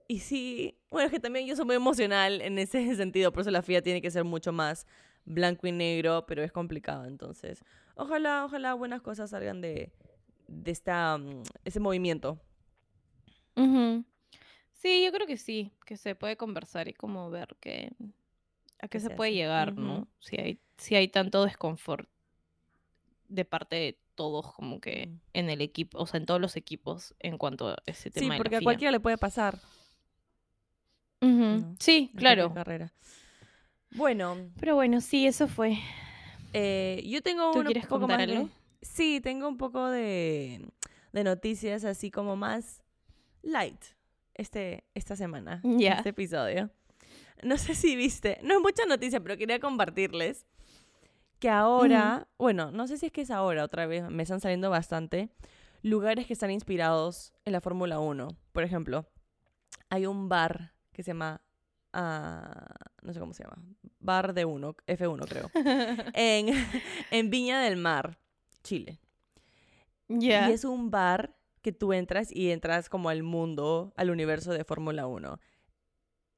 y 0.08 0.18
sí, 0.18 0.76
bueno, 0.90 1.06
es 1.06 1.12
que 1.12 1.20
también 1.20 1.46
yo 1.46 1.54
soy 1.54 1.64
muy 1.64 1.76
emocional 1.76 2.40
en 2.40 2.58
ese 2.58 2.80
sentido, 2.96 3.30
por 3.30 3.42
eso 3.42 3.52
la 3.52 3.62
FIA 3.62 3.82
tiene 3.82 4.02
que 4.02 4.10
ser 4.10 4.24
mucho 4.24 4.50
más 4.50 4.84
blanco 5.24 5.66
y 5.66 5.72
negro, 5.72 6.24
pero 6.26 6.42
es 6.42 6.52
complicado, 6.52 7.04
entonces. 7.04 7.62
Ojalá, 7.96 8.44
ojalá 8.44 8.74
buenas 8.74 9.02
cosas 9.02 9.30
salgan 9.30 9.60
de, 9.60 9.92
de 10.48 10.70
esta, 10.70 11.18
mm, 11.18 11.42
ese 11.64 11.80
movimiento. 11.80 12.40
Sí, 14.72 15.04
yo 15.04 15.12
creo 15.12 15.26
que 15.26 15.36
sí, 15.36 15.72
que 15.84 15.96
se 15.98 16.14
puede 16.14 16.36
conversar 16.38 16.88
y 16.88 16.94
como 16.94 17.28
ver 17.30 17.56
que 17.60 17.92
a 18.80 18.88
qué 18.88 18.88
¿Qué 18.88 19.00
se 19.00 19.08
se 19.08 19.14
puede 19.14 19.34
llegar. 19.34 19.76
¿no? 19.76 20.08
Si 20.20 20.40
hay, 20.40 20.60
si 20.78 20.94
hay 20.94 21.08
tanto 21.08 21.44
desconfort 21.44 22.08
de 23.28 23.44
parte 23.44 23.76
de 23.76 23.98
todos 24.14 24.52
como 24.54 24.80
que 24.80 25.06
Mm. 25.06 25.20
en 25.34 25.50
el 25.50 25.60
equipo, 25.60 25.98
o 25.98 26.06
sea, 26.06 26.18
en 26.18 26.26
todos 26.26 26.40
los 26.40 26.56
equipos 26.56 27.14
en 27.20 27.36
cuanto 27.38 27.68
a 27.68 27.76
ese 27.86 28.10
Sí, 28.10 28.20
tema 28.20 28.34
de 28.34 28.38
porque 28.38 28.56
la 28.56 28.58
a 28.60 28.62
cualquiera 28.62 28.90
le 28.90 29.00
puede 29.00 29.18
pasar. 29.18 29.58
Sí, 31.78 32.10
claro. 32.16 32.54
carrera. 32.54 32.92
Bueno, 33.92 34.36
Pero 34.60 34.74
bueno, 34.74 35.00
sí, 35.00 35.26
eso 35.26 35.48
fue. 35.48 35.78
eh, 36.52 37.02
yo 37.06 37.22
tengo 37.22 37.50
¿Tú 37.52 37.58
un 37.60 37.64
quieres 37.66 37.84
poco 37.86 38.00
contar 38.00 38.18
más 38.20 38.26
de- 38.28 38.36
algo? 38.36 38.48
Sí, 38.82 39.20
tengo 39.20 39.46
un 39.48 39.56
poco 39.58 39.88
de, 39.88 40.66
de 41.12 41.24
noticias 41.24 41.84
así 41.84 42.10
como 42.10 42.34
más 42.36 42.82
light 43.42 43.82
este, 44.34 44.84
esta 44.94 45.16
semana, 45.16 45.60
Ya. 45.64 45.94
este 45.94 46.10
episodio. 46.10 46.70
No 47.42 47.56
sé 47.58 47.74
si 47.74 47.96
viste, 47.96 48.38
no 48.42 48.54
es 48.54 48.60
mucha 48.60 48.84
noticia, 48.86 49.20
pero 49.20 49.36
quería 49.36 49.60
compartirles 49.60 50.46
que 51.38 51.48
ahora, 51.48 52.28
bueno, 52.38 52.70
no 52.70 52.86
sé 52.86 52.96
si 52.98 53.06
es 53.06 53.12
que 53.12 53.22
es 53.22 53.30
ahora 53.30 53.64
otra 53.64 53.86
vez, 53.86 54.08
me 54.10 54.22
están 54.22 54.40
saliendo 54.40 54.68
bastante 54.70 55.30
lugares 55.82 56.26
que 56.26 56.34
están 56.34 56.50
inspirados 56.50 57.32
en 57.46 57.52
la 57.54 57.60
Fórmula 57.62 57.98
1. 57.98 58.28
Por 58.52 58.62
ejemplo, 58.62 59.06
hay 59.88 60.04
un 60.06 60.28
bar 60.28 60.74
que 60.92 61.02
se 61.02 61.10
llama, 61.10 61.40
ah, 61.92 62.74
no 63.02 63.12
sé 63.12 63.20
cómo 63.20 63.32
se 63.32 63.44
llama, 63.44 63.62
Bar 63.98 64.34
de 64.34 64.44
Uno, 64.44 64.74
F1 64.86 65.28
creo, 65.28 65.50
en, 66.14 66.54
en 67.10 67.30
Viña 67.30 67.60
del 67.60 67.76
Mar, 67.76 68.18
Chile. 68.62 68.98
Ya. 70.08 70.48
Y 70.50 70.52
es 70.52 70.64
un 70.64 70.90
bar 70.90 71.36
que 71.62 71.72
tú 71.72 71.92
entras 71.92 72.32
y 72.32 72.50
entras 72.50 72.88
como 72.88 73.08
al 73.10 73.22
mundo, 73.22 73.92
al 73.96 74.10
universo 74.10 74.52
de 74.52 74.64
Fórmula 74.64 75.06
1. 75.06 75.38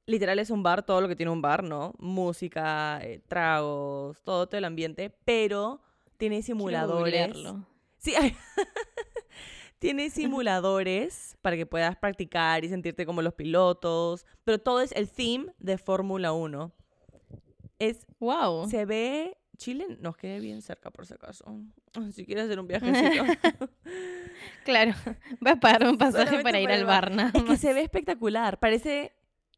Literal 0.07 0.39
es 0.41 0.51
un 0.51 0.63
bar, 0.63 0.85
todo 0.85 1.01
lo 1.01 1.09
que 1.09 1.17
tiene 1.17 1.31
un 1.31 1.43
bar, 1.43 1.63
¿no? 1.63 1.95
Música, 1.99 3.01
eh, 3.03 3.23
tragos, 3.29 4.21
todo, 4.23 4.47
todo 4.49 4.59
el 4.59 4.65
ambiente, 4.65 5.17
pero 5.25 5.81
tiene 6.17 6.43
simuladores. 6.43 7.33
Sí, 7.99 8.15
tiene 9.83 10.11
simuladores 10.11 11.37
para 11.43 11.57
que 11.57 11.67
puedas 11.67 11.97
practicar 11.97 12.65
y 12.65 12.69
sentirte 12.69 13.05
como 13.05 13.21
los 13.21 13.35
pilotos, 13.35 14.25
pero 14.45 14.59
todo 14.61 14.81
es 14.81 14.93
el 14.93 15.11
theme 15.11 15.53
de 15.59 15.77
Fórmula 15.77 16.33
1. 16.33 16.73
Es 17.79 18.07
Wow. 18.21 18.69
se 18.71 18.85
ve. 18.85 19.37
Chile 19.59 19.87
nos 20.01 20.17
queda 20.17 20.39
bien 20.39 20.63
cerca, 20.63 20.91
por 20.91 21.05
si 21.07 21.15
acaso. 21.15 21.45
Si 22.13 22.25
quieres 22.25 22.45
hacer 22.47 22.59
un 22.61 22.67
viajecito. 22.69 23.25
Claro. 24.65 24.93
Voy 25.41 25.53
a 25.53 25.57
pagar 25.57 25.87
un 25.89 25.99
pasaje 25.99 26.25
Solamente 26.27 26.43
para 26.45 26.61
ir 26.61 26.71
al 26.71 26.85
bar. 26.85 27.11
bar, 27.11 27.15
nada 27.17 27.33
es 27.35 27.43
que 27.45 27.57
se 27.57 27.75
ve 27.75 27.83
espectacular. 27.83 28.59
Parece 28.61 29.13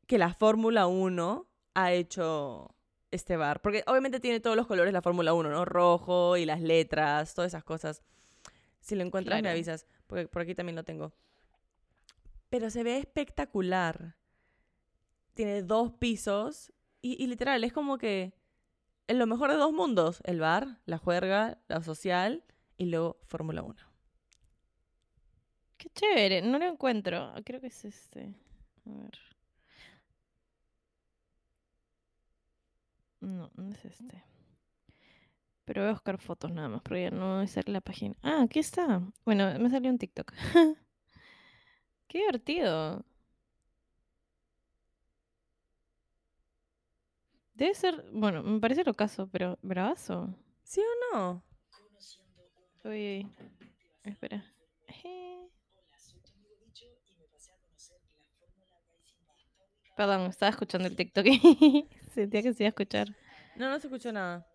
que 0.06 0.18
la 0.18 0.32
Fórmula 0.34 0.86
1 0.86 1.46
ha 1.74 1.92
hecho 1.92 2.74
este 3.10 3.36
bar. 3.36 3.60
Porque 3.60 3.84
obviamente 3.86 4.20
tiene 4.20 4.40
todos 4.40 4.56
los 4.56 4.66
colores 4.66 4.92
la 4.92 5.02
Fórmula 5.02 5.34
1, 5.34 5.50
¿no? 5.50 5.64
Rojo 5.66 6.36
y 6.38 6.46
las 6.46 6.60
letras, 6.62 7.34
todas 7.34 7.50
esas 7.52 7.64
cosas. 7.64 8.02
Si 8.80 8.94
lo 8.94 9.02
encuentras, 9.04 9.40
me 9.42 9.48
avisas. 9.48 9.86
Porque 10.14 10.28
por 10.28 10.42
aquí 10.42 10.54
también 10.54 10.76
lo 10.76 10.84
tengo. 10.84 11.12
Pero 12.50 12.70
se 12.70 12.84
ve 12.84 12.98
espectacular. 12.98 14.14
Tiene 15.34 15.62
dos 15.62 15.90
pisos. 15.94 16.72
Y, 17.02 17.20
y 17.20 17.26
literal, 17.26 17.64
es 17.64 17.72
como 17.72 17.98
que 17.98 18.32
en 19.08 19.18
lo 19.18 19.26
mejor 19.26 19.50
de 19.50 19.56
dos 19.56 19.72
mundos. 19.72 20.20
El 20.22 20.38
bar, 20.38 20.78
la 20.86 20.98
juerga, 20.98 21.58
la 21.66 21.82
social 21.82 22.44
y 22.76 22.86
luego 22.86 23.18
Fórmula 23.26 23.62
1. 23.62 23.74
Qué 25.78 25.90
chévere. 25.90 26.42
No 26.42 26.60
lo 26.60 26.66
encuentro. 26.66 27.34
Creo 27.44 27.60
que 27.60 27.66
es 27.66 27.84
este. 27.84 28.36
A 28.86 28.90
ver. 28.90 29.18
No, 33.18 33.50
no 33.56 33.70
es 33.72 33.84
este. 33.84 34.22
Pero 35.64 35.82
voy 35.82 35.88
a 35.90 35.92
buscar 35.92 36.18
fotos 36.18 36.50
nada 36.52 36.68
más, 36.68 36.82
porque 36.82 37.02
ya 37.04 37.10
no 37.10 37.46
sale 37.46 37.72
la 37.72 37.80
página. 37.80 38.16
Ah, 38.22 38.42
aquí 38.42 38.58
está. 38.58 39.02
Bueno, 39.24 39.58
me 39.58 39.70
salió 39.70 39.90
un 39.90 39.98
TikTok. 39.98 40.32
Qué 42.08 42.18
divertido. 42.18 43.04
Debe 47.54 47.74
ser, 47.74 48.04
bueno, 48.12 48.42
me 48.42 48.60
parece 48.60 48.84
lo 48.84 48.94
caso, 48.94 49.28
pero 49.30 49.58
bravazo. 49.62 50.34
¿Sí 50.64 50.80
o 50.80 51.16
no? 51.16 51.42
Uy, 52.84 53.26
espera. 54.02 54.44
Eh. 54.88 55.48
Perdón, 59.96 60.22
estaba 60.22 60.50
escuchando 60.50 60.88
el 60.88 60.96
TikTok 60.96 61.24
sentía 62.14 62.42
que 62.42 62.52
se 62.52 62.64
iba 62.64 62.68
a 62.68 62.70
escuchar. 62.70 63.08
No, 63.56 63.70
no 63.70 63.78
se 63.78 63.86
escuchó 63.86 64.12
nada. 64.12 64.46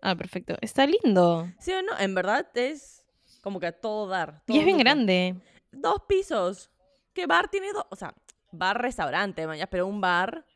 Ah, 0.00 0.14
perfecto. 0.16 0.56
Está 0.60 0.86
lindo. 0.86 1.50
¿Sí 1.58 1.72
o 1.72 1.82
no? 1.82 1.98
En 1.98 2.14
verdad 2.14 2.46
es 2.54 3.04
como 3.42 3.60
que 3.60 3.66
a 3.66 3.72
todo 3.72 4.08
dar. 4.08 4.42
Y 4.46 4.58
es 4.58 4.64
bien 4.64 4.78
grande. 4.78 5.36
Dos 5.72 6.02
pisos. 6.08 6.70
¿Qué 7.12 7.26
bar 7.26 7.48
tiene 7.48 7.72
dos? 7.72 7.84
O 7.90 7.96
sea, 7.96 8.14
bar-restaurante, 8.52 9.46
mañana, 9.46 9.68
pero 9.68 9.86
un 9.86 10.00
bar. 10.00 10.46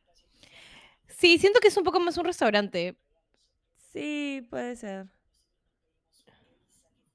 Sí, 1.08 1.38
siento 1.38 1.60
que 1.60 1.68
es 1.68 1.76
un 1.76 1.84
poco 1.84 2.00
más 2.00 2.16
un 2.16 2.24
restaurante. 2.24 2.96
Sí, 3.92 4.46
puede 4.48 4.76
ser. 4.76 5.08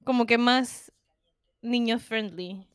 Como 0.04 0.26
que 0.26 0.38
más 0.38 0.92
niño 1.62 2.00
friendly. 2.00 2.68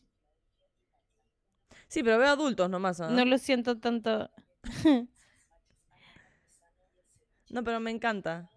Sí, 1.88 2.02
pero 2.02 2.18
veo 2.18 2.28
adultos 2.30 2.68
nomás, 2.71 3.00
¿no? 3.00 3.11
No 3.11 3.25
lo 3.25 3.38
siento 3.38 3.78
tanto. 3.78 4.30
No, 7.50 7.62
pero 7.62 7.80
me 7.80 7.90
encanta. 7.90 8.49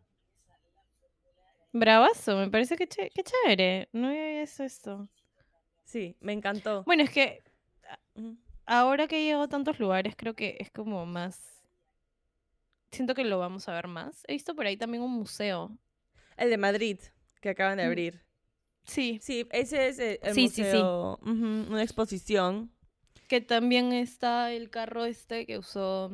Bravazo, 1.79 2.37
me 2.37 2.49
parece 2.49 2.77
que, 2.77 2.87
ché- 2.87 3.09
que 3.13 3.21
chévere. 3.23 3.89
No 3.91 4.07
había 4.07 4.39
visto 4.41 4.63
esto. 4.63 5.09
Sí, 5.83 6.15
me 6.21 6.31
encantó. 6.33 6.83
Bueno, 6.85 7.03
es 7.03 7.09
que 7.09 7.43
ahora 8.65 9.07
que 9.07 9.17
he 9.17 9.25
llegado 9.25 9.43
a 9.43 9.47
tantos 9.49 9.77
lugares, 9.79 10.15
creo 10.17 10.33
que 10.35 10.55
es 10.59 10.71
como 10.71 11.05
más. 11.05 11.61
Siento 12.91 13.13
que 13.13 13.25
lo 13.25 13.39
vamos 13.39 13.67
a 13.67 13.73
ver 13.73 13.87
más. 13.87 14.23
He 14.27 14.33
visto 14.33 14.55
por 14.55 14.65
ahí 14.65 14.77
también 14.77 15.03
un 15.03 15.11
museo. 15.11 15.77
El 16.37 16.49
de 16.49 16.57
Madrid, 16.57 16.99
que 17.41 17.49
acaban 17.49 17.77
de 17.77 17.83
Mm. 17.83 17.87
abrir. 17.87 18.21
Sí. 18.85 19.19
Sí, 19.21 19.47
ese 19.51 19.87
es 19.89 19.99
el, 19.99 20.19
el 20.21 20.33
Sí, 20.33 20.47
sí, 20.47 20.55
sí. 20.55 20.61
museo. 20.63 21.19
ujú, 21.21 21.31
una 21.73 21.83
exposición. 21.83 22.71
Que 23.27 23.41
también 23.41 23.91
está 23.91 24.51
el 24.53 24.69
carro 24.69 25.03
este 25.05 25.45
que 25.45 25.57
usó 25.57 26.11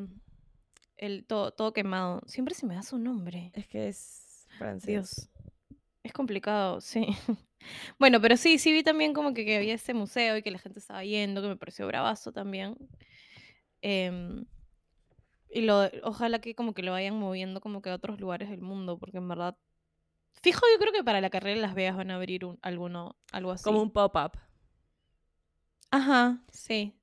el 0.98 1.25
todo, 1.25 1.51
todo 1.51 1.74
quemado. 1.74 2.22
Siempre 2.25 2.56
se 2.56 2.65
me 2.65 2.74
da 2.75 2.82
su 2.84 2.98
nombre. 2.98 3.51
Es 3.53 3.68
que 3.68 3.89
es 3.89 4.48
francés. 4.58 4.88
Dios. 4.88 5.30
Es 6.03 6.13
complicado, 6.13 6.81
sí. 6.81 7.08
Bueno, 8.00 8.20
pero 8.20 8.38
sí, 8.38 8.58
sí 8.58 8.72
vi 8.74 8.81
también 8.81 9.13
como 9.13 9.36
que, 9.36 9.46
que 9.46 9.58
había 9.58 9.75
ese 9.75 9.93
museo 9.93 10.36
y 10.36 10.41
que 10.41 10.50
la 10.50 10.58
gente 10.58 10.79
estaba 10.79 11.03
yendo, 11.03 11.43
que 11.43 11.48
me 11.48 11.58
pareció 11.58 11.86
bravazo 11.86 12.31
también. 12.31 12.75
Em, 13.84 14.46
y 15.51 15.62
lo, 15.62 15.89
ojalá 16.03 16.39
que 16.39 16.55
como 16.55 16.74
que 16.74 16.81
lo 16.81 16.91
vayan 16.93 17.20
moviendo 17.20 17.62
como 17.62 17.84
que 17.84 17.91
a 17.91 17.96
otros 17.96 18.20
lugares 18.20 18.50
del 18.50 18.62
mundo, 18.62 18.98
porque 18.98 19.17
en 19.17 19.27
verdad. 19.27 19.55
Fijo, 20.34 20.62
yo 20.74 20.79
creo 20.79 20.91
que 20.91 21.03
para 21.03 21.22
la 21.22 21.29
carrera 21.29 21.55
de 21.55 21.62
Las 21.62 21.75
Vegas 21.75 21.96
van 21.96 22.10
a 22.10 22.15
abrir 22.15 22.46
un, 22.46 22.58
alguno, 22.63 23.15
algo 23.31 23.51
así. 23.51 23.65
Como 23.65 23.84
un 23.84 23.91
pop-up. 23.91 24.31
Ajá, 25.91 26.43
sí. 26.51 26.96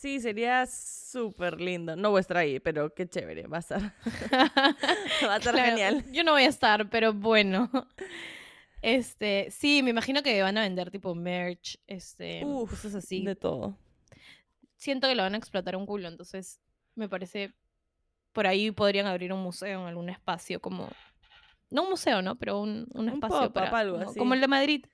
Sí, 0.00 0.18
sería 0.18 0.64
súper 0.66 1.60
lindo. 1.60 1.94
No 1.94 2.10
voy 2.10 2.18
a 2.18 2.20
estar 2.22 2.38
ahí, 2.38 2.58
pero 2.58 2.94
qué 2.94 3.06
chévere. 3.06 3.46
Va 3.46 3.58
a 3.58 3.60
estar, 3.60 3.80
va 4.32 5.34
a 5.34 5.36
estar 5.36 5.52
Claro, 5.52 5.58
genial. 5.68 6.04
Yo 6.10 6.24
no 6.24 6.32
voy 6.32 6.44
a 6.44 6.48
estar, 6.48 6.88
pero 6.88 7.12
bueno. 7.12 7.70
Este, 8.82 9.50
sí, 9.50 9.82
me 9.82 9.90
imagino 9.90 10.22
que 10.22 10.40
van 10.40 10.56
a 10.56 10.62
vender 10.62 10.90
tipo 10.90 11.14
merch, 11.14 11.78
este, 11.86 12.42
Uf, 12.46 12.70
cosas 12.70 12.94
así. 12.94 13.22
De 13.24 13.36
todo. 13.36 13.76
Siento 14.76 15.06
que 15.06 15.14
lo 15.14 15.22
van 15.22 15.34
a 15.34 15.36
explotar 15.36 15.76
un 15.76 15.84
culo, 15.84 16.08
entonces 16.08 16.60
me 16.94 17.06
parece 17.08 17.52
por 18.32 18.46
ahí 18.46 18.70
podrían 18.70 19.06
abrir 19.06 19.34
un 19.34 19.42
museo 19.42 19.82
en 19.82 19.86
algún 19.88 20.08
espacio 20.08 20.60
como 20.60 20.88
no 21.68 21.82
un 21.82 21.90
museo, 21.90 22.22
¿no? 22.22 22.36
Pero 22.38 22.58
un, 22.60 22.86
un 22.94 23.08
Un 23.08 23.08
espacio 23.10 23.52
para 23.52 23.78
algo 23.78 23.98
como, 23.98 24.10
así. 24.10 24.18
como 24.18 24.32
el 24.32 24.40
de 24.40 24.48
Madrid. 24.48 24.86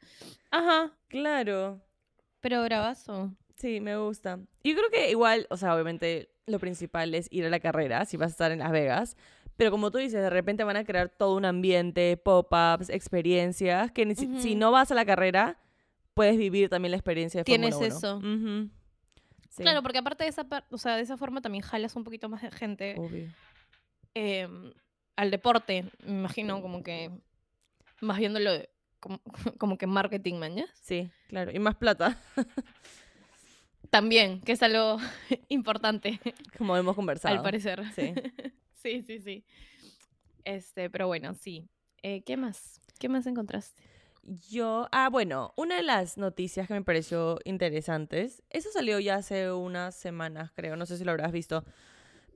Ajá, 0.51 0.93
Claro. 1.07 1.81
pero 2.41 2.63
bravazo. 2.65 3.37
Sí, 3.57 3.81
me 3.81 3.97
gusta. 3.97 4.39
Yo 4.65 4.75
creo 4.75 4.91
que 4.91 5.11
igual, 5.11 5.47
o 5.51 5.57
sea, 5.57 5.75
obviamente 5.75 6.29
lo 6.47 6.59
principal 6.61 7.15
es 7.15 7.29
ir 7.31 7.45
a 7.47 7.51
la 7.51 7.59
carrera, 7.61 8.05
si 8.05 8.17
vas 8.17 8.29
a 8.29 8.31
estar 8.31 8.53
en 8.53 8.61
Las 8.61 8.71
Vegas. 8.71 9.17
Pero 9.57 9.71
como 9.71 9.91
tú 9.91 9.97
dices, 9.99 10.21
de 10.21 10.29
repente 10.31 10.63
van 10.65 10.77
a 10.77 10.85
crear 10.85 11.09
todo 11.09 11.35
un 11.37 11.47
ambiente, 11.47 12.17
pop-ups, 12.19 12.91
experiencias, 12.91 13.91
que 13.91 14.05
ni 14.05 14.15
si- 14.15 14.55
no 14.55 14.71
vas 14.71 14.91
a 14.91 14.95
la 14.95 15.07
carrera, 15.07 15.59
puedes 16.13 16.37
vivir 16.37 16.69
también 16.69 16.91
la 16.91 16.99
experiencia 16.99 17.41
de 17.41 17.45
Tienes 17.45 17.75
Fórmula 17.75 17.97
1. 17.97 17.97
eso. 17.97 18.71
Sí, 19.51 19.63
Claro, 19.63 19.83
porque 19.83 19.99
aparte 19.99 20.25
de 20.25 20.31
esa, 20.31 20.47
o 20.71 20.77
sea, 20.77 20.97
de 20.97 21.03
esa 21.03 21.17
forma 21.17 21.41
también 21.41 21.63
jalas 21.63 21.97
un 21.97 22.05
poquito 22.05 22.29
más 22.29 22.43
de 22.43 22.51
gente 22.51 22.95
obvio. 22.99 23.29
em, 24.13 24.73
al 25.17 25.31
deporte, 25.31 25.91
me 26.05 26.13
imagino, 26.13 26.61
como 26.61 26.83
que 26.83 27.11
más 28.03 28.19
viéndolo 28.19 28.51
como, 29.01 29.21
como 29.59 29.79
que 29.79 29.87
marketing, 29.87 30.35
mañas. 30.35 30.69
Sí, 30.83 31.11
claro. 31.29 31.51
Y 31.53 31.59
más 31.59 31.77
plata, 31.77 32.21
También, 33.90 34.40
que 34.43 34.52
es 34.52 34.62
algo 34.62 34.99
importante, 35.49 36.21
como 36.59 36.76
hemos 36.76 36.95
conversado. 36.97 37.35
al 37.37 37.43
parecer. 37.43 37.83
Sí. 37.95 38.12
sí, 38.83 39.02
sí, 39.02 39.19
sí. 39.21 39.45
Este, 40.45 40.90
pero 40.90 41.07
bueno, 41.07 41.35
sí. 41.35 41.69
Eh, 42.02 42.23
¿Qué 42.23 42.37
más? 42.37 42.81
¿Qué 42.99 43.09
más 43.09 43.26
encontraste? 43.26 43.83
Yo, 44.23 44.88
ah, 44.90 45.09
bueno, 45.09 45.52
una 45.57 45.76
de 45.76 45.83
las 45.83 46.19
noticias 46.19 46.66
que 46.66 46.75
me 46.75 46.83
pareció 46.83 47.38
interesantes, 47.45 48.43
eso 48.50 48.71
salió 48.73 48.99
ya 48.99 49.16
hace 49.16 49.52
unas 49.52 49.95
semanas, 49.95 50.50
creo, 50.52 50.75
no 50.76 50.85
sé 50.85 50.99
si 50.99 51.05
lo 51.05 51.12
habrás 51.12 51.31
visto, 51.31 51.64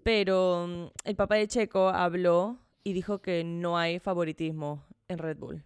pero 0.05 0.67
mm, 0.69 0.87
el 1.05 1.17
papá 1.17 1.35
de 1.35 1.49
Checo 1.49 1.89
habló 1.89 2.59
y 2.85 2.93
dijo 2.93 3.21
que 3.21 3.43
no 3.43 3.77
hay 3.77 3.99
favoritismo 3.99 4.85
en 5.09 5.19
Red 5.19 5.39
Bull. 5.39 5.65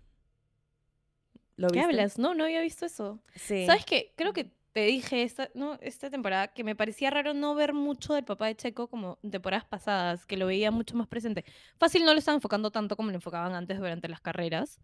¿Lo 1.57 1.69
¿Qué 1.69 1.81
viste? 1.81 1.85
hablas? 1.93 2.19
No, 2.19 2.35
no 2.35 2.45
había 2.45 2.61
visto 2.63 2.87
eso. 2.87 3.21
Sí. 3.35 3.67
¿Sabes 3.67 3.85
qué? 3.85 4.13
Creo 4.17 4.33
que 4.33 4.51
te 4.75 4.81
dije 4.87 5.23
esta, 5.23 5.51
no, 5.55 5.79
esta 5.81 6.11
temporada 6.11 6.49
que 6.49 6.65
me 6.65 6.75
parecía 6.75 7.09
raro 7.09 7.33
no 7.33 7.55
ver 7.55 7.73
mucho 7.73 8.13
del 8.13 8.25
papá 8.25 8.47
de 8.49 8.57
Checo 8.57 8.89
como 8.89 9.21
en 9.23 9.31
temporadas 9.31 9.65
pasadas, 9.65 10.27
que 10.27 10.37
lo 10.37 10.47
veía 10.49 10.73
mucho 10.73 10.97
más 10.97 11.07
presente. 11.07 11.45
Fácil 11.79 12.05
no 12.05 12.13
lo 12.13 12.19
estaban 12.19 12.39
enfocando 12.39 12.73
tanto 12.73 12.97
como 12.97 13.11
lo 13.11 13.15
enfocaban 13.15 13.55
antes 13.55 13.79
durante 13.79 14.09
las 14.09 14.21
carreras, 14.21 14.81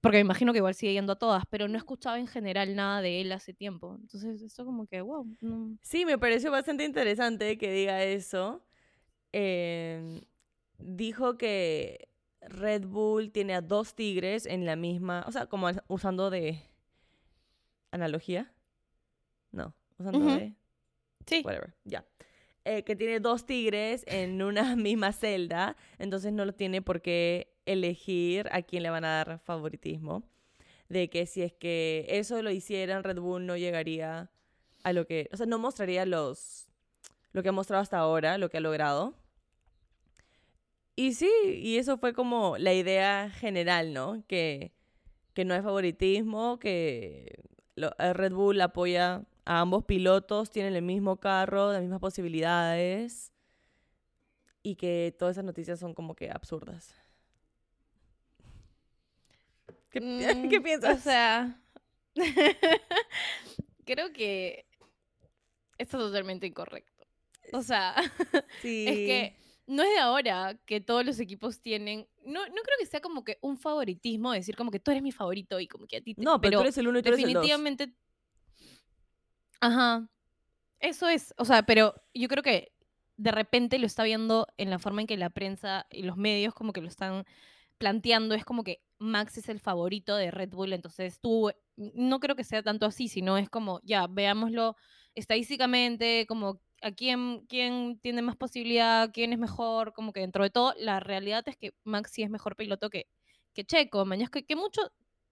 porque 0.00 0.16
me 0.16 0.22
imagino 0.22 0.52
que 0.52 0.58
igual 0.58 0.74
sigue 0.74 0.94
yendo 0.94 1.12
a 1.12 1.18
todas, 1.18 1.44
pero 1.48 1.68
no 1.68 1.78
escuchaba 1.78 2.18
en 2.18 2.26
general 2.26 2.74
nada 2.74 3.00
de 3.00 3.20
él 3.20 3.30
hace 3.30 3.54
tiempo. 3.54 3.96
Entonces, 4.00 4.42
esto 4.42 4.64
como 4.64 4.88
que, 4.88 5.00
wow. 5.00 5.24
Sí, 5.80 6.04
me 6.04 6.18
pareció 6.18 6.50
bastante 6.50 6.84
interesante 6.84 7.56
que 7.56 7.70
diga 7.70 8.02
eso. 8.02 8.66
Eh, 9.32 10.22
dijo 10.78 11.38
que 11.38 12.08
Red 12.40 12.84
Bull 12.86 13.30
tiene 13.30 13.54
a 13.54 13.60
dos 13.60 13.94
tigres 13.94 14.44
en 14.44 14.66
la 14.66 14.74
misma, 14.74 15.24
o 15.28 15.30
sea, 15.30 15.46
como 15.46 15.68
usando 15.86 16.30
de 16.30 16.64
analogía. 17.92 18.52
Usando 19.98 20.18
Ujú. 20.18 20.28
de 20.38 20.54
Sí. 21.26 21.42
whatever, 21.44 21.74
ya. 21.84 22.04
Eh, 22.64 22.82
que 22.84 22.96
tiene 22.96 23.20
dos 23.20 23.46
tigres 23.46 24.04
en 24.06 24.42
una 24.42 24.62
misma 24.76 25.12
celda, 25.12 25.76
entonces 25.98 26.32
no 26.32 26.44
lo 26.44 26.52
tiene 26.54 26.82
por 26.82 27.00
qué 27.02 27.54
elegir 27.66 28.48
a 28.52 28.62
quién 28.62 28.82
le 28.82 28.90
van 28.90 29.04
a 29.04 29.24
dar 29.24 29.38
favoritismo. 29.40 30.22
De 30.88 31.10
que 31.10 31.26
si 31.26 31.42
es 31.42 31.52
que 31.52 32.06
eso 32.08 32.40
lo 32.42 32.50
hicieran, 32.50 33.04
Red 33.04 33.18
Bull 33.20 33.44
no 33.44 33.56
llegaría 33.56 34.30
a 34.84 34.92
lo 34.94 35.06
que, 35.06 35.28
o 35.32 35.36
sea, 35.36 35.44
no 35.46 35.58
mostraría 35.58 36.06
los, 36.06 36.70
lo 37.32 37.42
que 37.42 37.50
ha 37.50 37.52
mostrado 37.52 37.82
hasta 37.82 37.98
ahora, 37.98 38.38
lo 38.38 38.48
que 38.48 38.56
ha 38.56 38.60
logrado. 38.60 39.14
Y 40.96 41.12
sí, 41.14 41.30
y 41.62 41.76
eso 41.76 41.98
fue 41.98 42.12
como 42.12 42.56
la 42.58 42.72
idea 42.74 43.30
general, 43.30 43.92
¿no? 43.92 44.24
Que, 44.26 44.72
que 45.34 45.44
no 45.44 45.54
hay 45.54 45.62
favoritismo, 45.62 46.58
que 46.58 47.38
lo- 47.76 47.94
eh, 47.98 48.12
Red 48.14 48.32
Bull 48.32 48.60
apoya 48.60 49.22
a 49.48 49.60
ambos 49.60 49.82
pilotos, 49.86 50.50
tienen 50.50 50.76
el 50.76 50.82
mismo 50.82 51.16
carro, 51.16 51.72
las 51.72 51.80
mismas 51.80 52.00
posibilidades, 52.00 53.32
y 54.62 54.76
que 54.76 55.16
todas 55.18 55.36
esas 55.36 55.44
noticias 55.44 55.80
son 55.80 55.94
como 55.94 56.14
que 56.14 56.30
absurdas. 56.30 56.94
¿Qué, 59.88 60.00
Mm, 60.02 60.50
¿qué 60.50 60.60
piensas? 60.60 60.98
O 60.98 61.00
sea, 61.00 61.62
creo 63.86 64.12
que 64.12 64.66
esto 65.78 65.96
es 65.96 66.02
totalmente 66.04 66.46
incorrecto. 66.46 67.06
O 67.54 67.62
sea, 67.62 67.94
sí. 68.60 68.84
Es 68.86 68.96
que 68.96 69.36
no 69.66 69.82
es 69.82 69.88
de 69.88 69.98
ahora 69.98 70.60
que 70.66 70.82
todos 70.82 71.06
los 71.06 71.18
equipos 71.20 71.62
tienen. 71.62 72.06
No, 72.22 72.46
no 72.46 72.62
creo 72.62 72.76
que 72.78 72.84
sea 72.84 73.00
como 73.00 73.24
que 73.24 73.38
un 73.40 73.56
favoritismo, 73.56 74.32
decir 74.32 74.56
como 74.56 74.70
que 74.70 74.78
tú 74.78 74.90
eres 74.90 75.02
mi 75.02 75.12
favorito 75.12 75.58
y 75.58 75.66
como 75.66 75.86
que 75.86 75.96
a 75.96 76.02
ti 76.02 76.14
te. 76.14 76.22
No, 76.22 76.38
pero, 76.38 76.58
tú 76.58 76.64
eres 76.64 76.76
el 76.76 76.88
uno 76.88 76.98
y 76.98 77.02
tú 77.02 77.08
eres 77.08 77.24
el 77.24 77.32
dos. 77.32 77.46
Ajá. 79.60 80.08
Eso 80.80 81.08
es. 81.08 81.34
O 81.38 81.44
sea, 81.44 81.64
pero 81.64 81.94
yo 82.14 82.28
creo 82.28 82.42
que 82.42 82.72
de 83.16 83.32
repente 83.32 83.78
lo 83.78 83.86
está 83.86 84.04
viendo 84.04 84.46
en 84.58 84.70
la 84.70 84.78
forma 84.78 85.00
en 85.02 85.06
que 85.08 85.16
la 85.16 85.30
prensa 85.30 85.86
y 85.90 86.02
los 86.04 86.16
medios 86.16 86.54
como 86.54 86.72
que 86.72 86.80
lo 86.82 86.88
están 86.88 87.24
planteando. 87.78 88.34
Es 88.34 88.44
como 88.44 88.64
que 88.64 88.82
Max 88.98 89.38
es 89.38 89.48
el 89.48 89.60
favorito 89.60 90.16
de 90.16 90.30
Red 90.30 90.50
Bull. 90.50 90.72
Entonces 90.72 91.20
tú. 91.20 91.50
No 91.76 92.20
creo 92.20 92.36
que 92.36 92.44
sea 92.44 92.62
tanto 92.62 92.86
así, 92.86 93.08
sino 93.08 93.38
es 93.38 93.48
como, 93.50 93.80
ya, 93.84 94.06
veámoslo 94.08 94.76
estadísticamente, 95.14 96.26
como 96.28 96.60
a 96.82 96.92
quién, 96.92 97.46
quién 97.48 97.98
tiene 98.02 98.22
más 98.22 98.36
posibilidad, 98.36 99.10
quién 99.12 99.32
es 99.32 99.38
mejor, 99.38 99.92
como 99.92 100.12
que 100.12 100.20
dentro 100.20 100.44
de 100.44 100.50
todo, 100.50 100.74
la 100.78 101.00
realidad 101.00 101.44
es 101.48 101.56
que 101.56 101.74
Max 101.84 102.10
sí 102.12 102.22
es 102.22 102.30
mejor 102.30 102.56
piloto 102.56 102.90
que, 102.90 103.06
que 103.54 103.64
Checo, 103.64 104.04
mañana 104.04 104.30
que, 104.32 104.44
que 104.44 104.56
mucho 104.56 104.82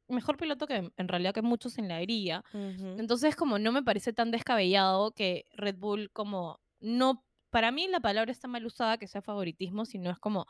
mejor 0.09 0.37
piloto 0.37 0.67
que 0.67 0.91
en 0.97 1.09
realidad 1.09 1.35
que 1.35 1.43
muchos 1.43 1.79
en 1.79 1.89
la. 1.89 2.45
Ujú. 2.53 2.99
Entonces, 2.99 3.37
como 3.37 3.59
no 3.59 3.73
me 3.73 3.83
parece 3.83 4.13
tan 4.13 4.31
descabellado 4.31 5.13
que 5.13 5.45
Red 5.53 5.77
Bull 5.79 6.11
como 6.13 6.61
no, 6.81 7.25
para 7.51 7.71
mí 7.73 7.89
la 7.89 8.01
palabra 8.01 8.33
está 8.33 8.49
mal 8.49 8.67
usada 8.67 8.99
que 8.99 9.09
sea 9.09 9.23
favoritismo, 9.23 9.85
sino 9.85 10.11
es 10.11 10.19
como 10.19 10.47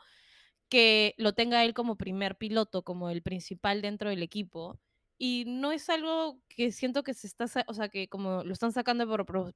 que 0.69 1.15
lo 1.17 1.33
tenga 1.33 1.63
él 1.63 1.73
como 1.73 1.95
primer 1.97 2.37
piloto, 2.37 2.83
como 2.83 3.09
el 3.09 3.21
principal 3.21 3.81
dentro 3.81 4.09
del 4.09 4.23
equipo. 4.23 4.79
Y 5.17 5.45
no 5.47 5.71
es 5.71 5.89
algo 5.89 6.41
que 6.49 6.71
siento 6.71 7.03
que 7.03 7.13
se 7.13 7.27
está, 7.27 7.45
o 7.67 7.73
sea, 7.73 7.89
que 7.89 8.07
como 8.09 8.43
lo 8.43 8.53
están 8.53 8.71
sacando 8.71 9.07
por 9.07 9.25
pro- 9.25 9.53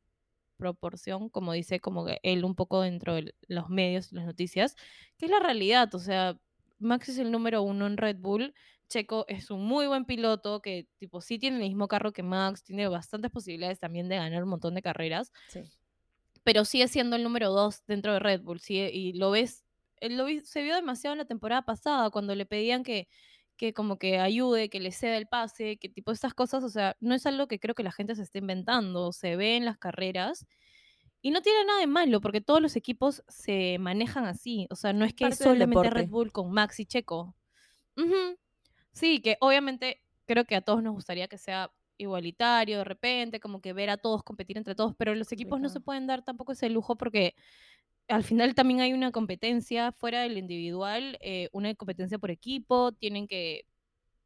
proporción, 0.57 1.29
como 1.29 1.53
dice 1.53 1.79
como 1.79 2.05
que 2.05 2.19
él 2.23 2.45
un 2.45 2.55
poco 2.55 2.81
dentro 2.81 3.15
de 3.15 3.35
los 3.47 3.69
medios, 3.69 4.11
las 4.11 4.25
noticias, 4.25 4.75
que 5.17 5.25
es 5.25 5.31
la 5.31 5.39
realidad, 5.39 5.93
o 5.95 5.99
sea, 5.99 6.37
Max 6.79 7.09
es 7.09 7.17
el 7.17 7.31
número 7.31 7.63
uno 7.63 7.87
en 7.87 7.97
Red 7.97 8.17
Bull, 8.19 8.53
Checo 8.91 9.25
es 9.27 9.49
un 9.49 9.65
muy 9.65 9.87
buen 9.87 10.05
piloto 10.05 10.61
que 10.61 10.87
tipo 10.97 11.21
sí 11.21 11.39
tiene 11.39 11.57
el 11.57 11.63
mismo 11.63 11.87
carro 11.87 12.11
que 12.11 12.23
Max, 12.23 12.63
tiene 12.63 12.87
bastantes 12.87 13.31
posibilidades 13.31 13.79
también 13.79 14.09
de 14.09 14.17
ganar 14.17 14.43
un 14.43 14.49
montón 14.49 14.75
de 14.75 14.81
carreras, 14.81 15.31
Sí. 15.47 15.61
pero 16.43 16.65
sigue 16.65 16.87
siendo 16.87 17.15
el 17.15 17.23
número 17.23 17.51
dos 17.51 17.83
dentro 17.87 18.13
de 18.13 18.19
Red 18.19 18.41
Bull, 18.41 18.59
sigue- 18.59 18.91
y 18.93 19.13
lo 19.13 19.31
ves, 19.31 19.63
lo 20.01 20.25
vi- 20.25 20.41
se 20.41 20.61
vio 20.63 20.75
demasiado 20.75 21.13
en 21.13 21.19
la 21.19 21.25
temporada 21.25 21.61
pasada, 21.63 22.09
cuando 22.09 22.35
le 22.35 22.45
pedían 22.45 22.83
que, 22.83 23.07
que 23.57 23.73
como 23.73 23.97
que 23.97 24.19
ayude, 24.19 24.69
que 24.69 24.79
le 24.79 24.91
ceda 24.91 25.17
el 25.17 25.27
pase, 25.27 25.77
que 25.77 25.87
tipo 25.87 26.11
estas 26.11 26.33
cosas, 26.33 26.63
o 26.63 26.69
sea, 26.69 26.97
no 26.99 27.13
es 27.15 27.25
algo 27.27 27.47
que 27.47 27.59
creo 27.59 27.75
que 27.75 27.83
la 27.83 27.91
gente 27.91 28.15
se 28.15 28.23
esté 28.23 28.39
inventando, 28.39 29.11
se 29.13 29.35
ve 29.35 29.55
en 29.55 29.65
las 29.65 29.77
carreras. 29.77 30.45
Y 31.23 31.29
no 31.29 31.43
tiene 31.43 31.63
nada 31.65 31.79
de 31.79 31.85
malo, 31.85 32.19
porque 32.19 32.41
todos 32.41 32.59
los 32.59 32.75
equipos 32.75 33.23
se 33.27 33.77
manejan 33.77 34.25
así. 34.25 34.65
O 34.71 34.75
sea, 34.75 34.91
no 34.93 35.05
es 35.05 35.13
que 35.13 35.25
es 35.27 35.37
solamente. 35.37 35.91
Red 35.91 36.09
Bull 36.09 36.31
con 36.31 36.51
Max 36.51 36.79
y 36.79 36.85
Checo. 36.87 37.35
Ujú. 37.95 38.35
Sí, 38.93 39.21
que 39.21 39.37
obviamente 39.39 40.01
creo 40.25 40.45
que 40.45 40.55
a 40.55 40.61
todos 40.61 40.83
nos 40.83 40.93
gustaría 40.93 41.27
que 41.27 41.37
sea 41.37 41.71
igualitario 41.97 42.79
de 42.79 42.83
repente, 42.83 43.39
como 43.39 43.61
que 43.61 43.73
ver 43.73 43.89
a 43.89 43.97
todos 43.97 44.23
competir 44.23 44.57
entre 44.57 44.75
todos, 44.75 44.95
pero 44.97 45.13
los 45.15 45.31
equipos 45.31 45.59
no 45.61 45.69
se 45.69 45.79
pueden 45.81 46.07
dar 46.07 46.23
tampoco 46.23 46.51
ese 46.53 46.69
lujo 46.69 46.95
porque 46.97 47.35
al 48.09 48.23
final 48.23 48.55
también 48.55 48.81
hay 48.81 48.93
una 48.93 49.11
competencia 49.11 49.91
fuera 49.93 50.21
del 50.21 50.37
individual, 50.37 51.17
eh, 51.21 51.49
una 51.53 51.73
competencia 51.75 52.19
por 52.19 52.31
equipo, 52.31 52.91
tienen 52.93 53.27
que 53.27 53.65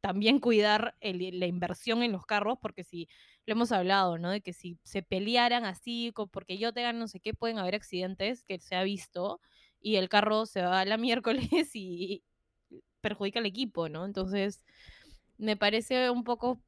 también 0.00 0.38
cuidar 0.40 0.96
el- 1.00 1.40
la 1.40 1.46
inversión 1.46 2.02
en 2.02 2.12
los 2.12 2.26
carros, 2.26 2.58
porque 2.62 2.84
si 2.84 3.08
lo 3.46 3.52
hemos 3.54 3.72
hablado, 3.72 4.18
¿no? 4.18 4.30
De 4.30 4.40
que 4.40 4.52
si 4.52 4.78
se 4.84 5.02
pelearan 5.02 5.64
así, 5.64 6.12
porque 6.32 6.58
yo 6.58 6.72
te 6.72 6.82
gano 6.82 7.00
no 7.00 7.08
sé 7.08 7.20
qué, 7.20 7.34
pueden 7.34 7.58
haber 7.58 7.74
accidentes 7.74 8.44
que 8.44 8.58
se 8.60 8.76
ha 8.76 8.82
visto 8.84 9.40
y 9.80 9.96
el 9.96 10.08
carro 10.08 10.46
se 10.46 10.62
va 10.62 10.80
a 10.80 10.84
la 10.84 10.96
miércoles 11.58 11.70
y 11.74 12.22
perjudica 13.06 13.38
al 13.38 13.46
equipo, 13.46 13.88
¿no? 13.88 14.04
Entonces, 14.04 14.64
me 15.38 15.56
parece 15.56 16.10
un 16.10 16.24
poco, 16.24 16.60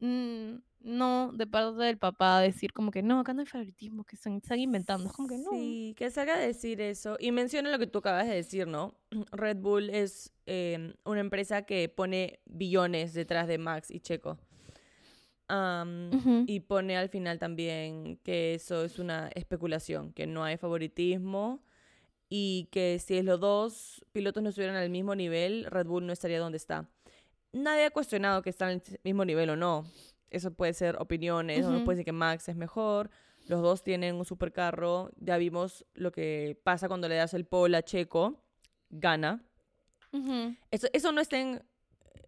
mm, 0.00 0.56
no, 0.80 1.32
de 1.32 1.46
parte 1.46 1.82
del 1.82 1.96
papá 1.96 2.40
decir 2.40 2.72
como 2.74 2.90
que 2.90 3.02
no, 3.02 3.20
acá 3.20 3.32
no 3.32 3.40
hay 3.40 3.46
favoritismo, 3.46 4.04
que 4.04 4.16
están, 4.16 4.36
están 4.36 4.60
inventando. 4.60 5.06
Es 5.06 5.12
como 5.12 5.26
que 5.26 5.38
no. 5.38 5.50
Sí, 5.50 5.94
que 5.96 6.10
salga 6.10 6.34
a 6.34 6.38
decir 6.38 6.82
eso. 6.82 7.16
Y 7.18 7.32
menciona 7.32 7.70
lo 7.70 7.78
que 7.78 7.86
tú 7.86 8.00
acabas 8.00 8.26
de 8.26 8.34
decir, 8.34 8.66
¿no? 8.66 8.94
Red 9.32 9.56
Bull 9.56 9.88
es 9.88 10.32
eh, 10.44 10.94
una 11.04 11.20
empresa 11.20 11.62
que 11.62 11.88
pone 11.88 12.40
billones 12.44 13.14
detrás 13.14 13.48
de 13.48 13.56
Max 13.56 13.90
y 13.90 14.00
Checo. 14.00 14.38
Am, 15.48 16.10
Ujú. 16.12 16.44
Y 16.46 16.60
pone 16.60 16.96
al 16.96 17.08
final 17.08 17.38
también 17.38 18.18
que 18.22 18.54
eso 18.54 18.84
es 18.84 18.98
una 18.98 19.28
especulación, 19.34 20.12
que 20.12 20.26
no 20.26 20.44
hay 20.44 20.56
favoritismo 20.58 21.62
y 22.28 22.68
que 22.72 22.98
si 22.98 23.22
los 23.22 23.40
dos 23.40 24.04
pilotos 24.12 24.42
no 24.42 24.48
estuvieran 24.48 24.76
al 24.76 24.90
mismo 24.90 25.14
nivel, 25.14 25.64
Red 25.66 25.86
Bull 25.86 26.06
no 26.06 26.12
estaría 26.12 26.38
donde 26.38 26.56
está. 26.56 26.88
Nadie 27.52 27.86
ha 27.86 27.90
cuestionado 27.90 28.42
que 28.42 28.50
están 28.50 28.68
al 28.70 28.82
mismo 29.04 29.24
nivel 29.24 29.50
o 29.50 29.56
no. 29.56 29.86
Eso 30.30 30.52
puede 30.52 30.74
ser 30.74 30.96
opiniones, 31.00 31.64
uno 31.64 31.76
Ujú. 31.76 31.84
puede 31.84 31.96
decir 31.96 32.06
que 32.06 32.12
Max 32.12 32.48
es 32.48 32.56
mejor, 32.56 33.10
los 33.46 33.62
dos 33.62 33.84
tienen 33.84 34.16
un 34.16 34.24
supercarro, 34.24 35.10
ya 35.16 35.36
vimos 35.36 35.86
lo 35.94 36.10
que 36.10 36.60
pasa 36.64 36.88
cuando 36.88 37.08
le 37.08 37.14
das 37.14 37.32
el 37.32 37.44
pole 37.44 37.76
a 37.76 37.82
Checo, 37.82 38.42
gana. 38.90 39.44
Ujú. 40.12 40.56
Eso, 40.70 40.88
eso 40.92 41.12
no 41.12 41.20
está 41.20 41.38
en, 41.38 41.62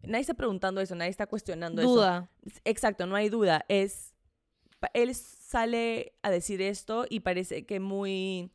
nadie 0.02 0.20
está 0.20 0.34
preguntando 0.34 0.80
eso, 0.80 0.94
nadie 0.94 1.11
está 1.11 1.26
cuestionando 1.26 1.82
eso. 1.82 1.94
Duda. 1.94 2.30
Exacto, 2.64 3.06
no 3.06 3.16
hay 3.16 3.28
duda. 3.28 3.64
Es, 3.68 4.14
él 4.94 5.12
sale 5.14 6.14
a 6.22 6.30
decir 6.30 6.62
esto 6.62 7.04
y 7.08 7.20
parece 7.20 7.66
que 7.66 7.80
muy, 7.80 8.50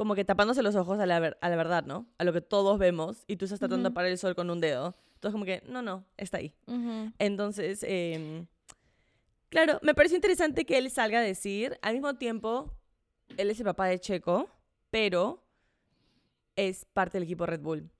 como 0.00 0.14
que 0.14 0.24
tapándose 0.24 0.62
los 0.62 0.76
ojos 0.76 0.98
a 0.98 1.04
la, 1.04 1.20
ver- 1.20 1.36
a 1.42 1.50
la 1.50 1.56
verdad, 1.56 1.84
¿no? 1.84 2.06
A 2.16 2.24
lo 2.24 2.32
que 2.32 2.40
todos 2.40 2.78
vemos 2.78 3.22
y 3.26 3.36
tú 3.36 3.44
estás 3.44 3.58
tratando 3.58 3.82
de 3.82 3.88
Ujú. 3.88 3.92
tapar 3.92 4.06
el 4.06 4.16
sol 4.16 4.34
con 4.34 4.48
un 4.48 4.58
dedo. 4.58 4.96
Entonces 5.16 5.32
como 5.34 5.44
que, 5.44 5.62
no, 5.66 5.82
no, 5.82 6.06
está 6.16 6.38
ahí. 6.38 6.54
Entonces, 7.18 7.84
em, 7.86 8.46
claro, 9.50 9.78
me 9.82 9.94
pareció 9.94 10.16
interesante 10.16 10.64
que 10.64 10.78
él 10.78 10.90
salga 10.90 11.18
a 11.18 11.22
decir, 11.22 11.78
al 11.82 11.92
mismo 11.92 12.14
tiempo, 12.14 12.72
él 13.36 13.50
es 13.50 13.60
el 13.60 13.66
papá 13.66 13.88
de 13.88 13.98
Checo, 14.00 14.48
pero 14.88 15.44
es 16.56 16.86
parte 16.86 17.18
del 17.18 17.24
equipo 17.24 17.44
Red 17.44 17.60
Bull. 17.60 17.90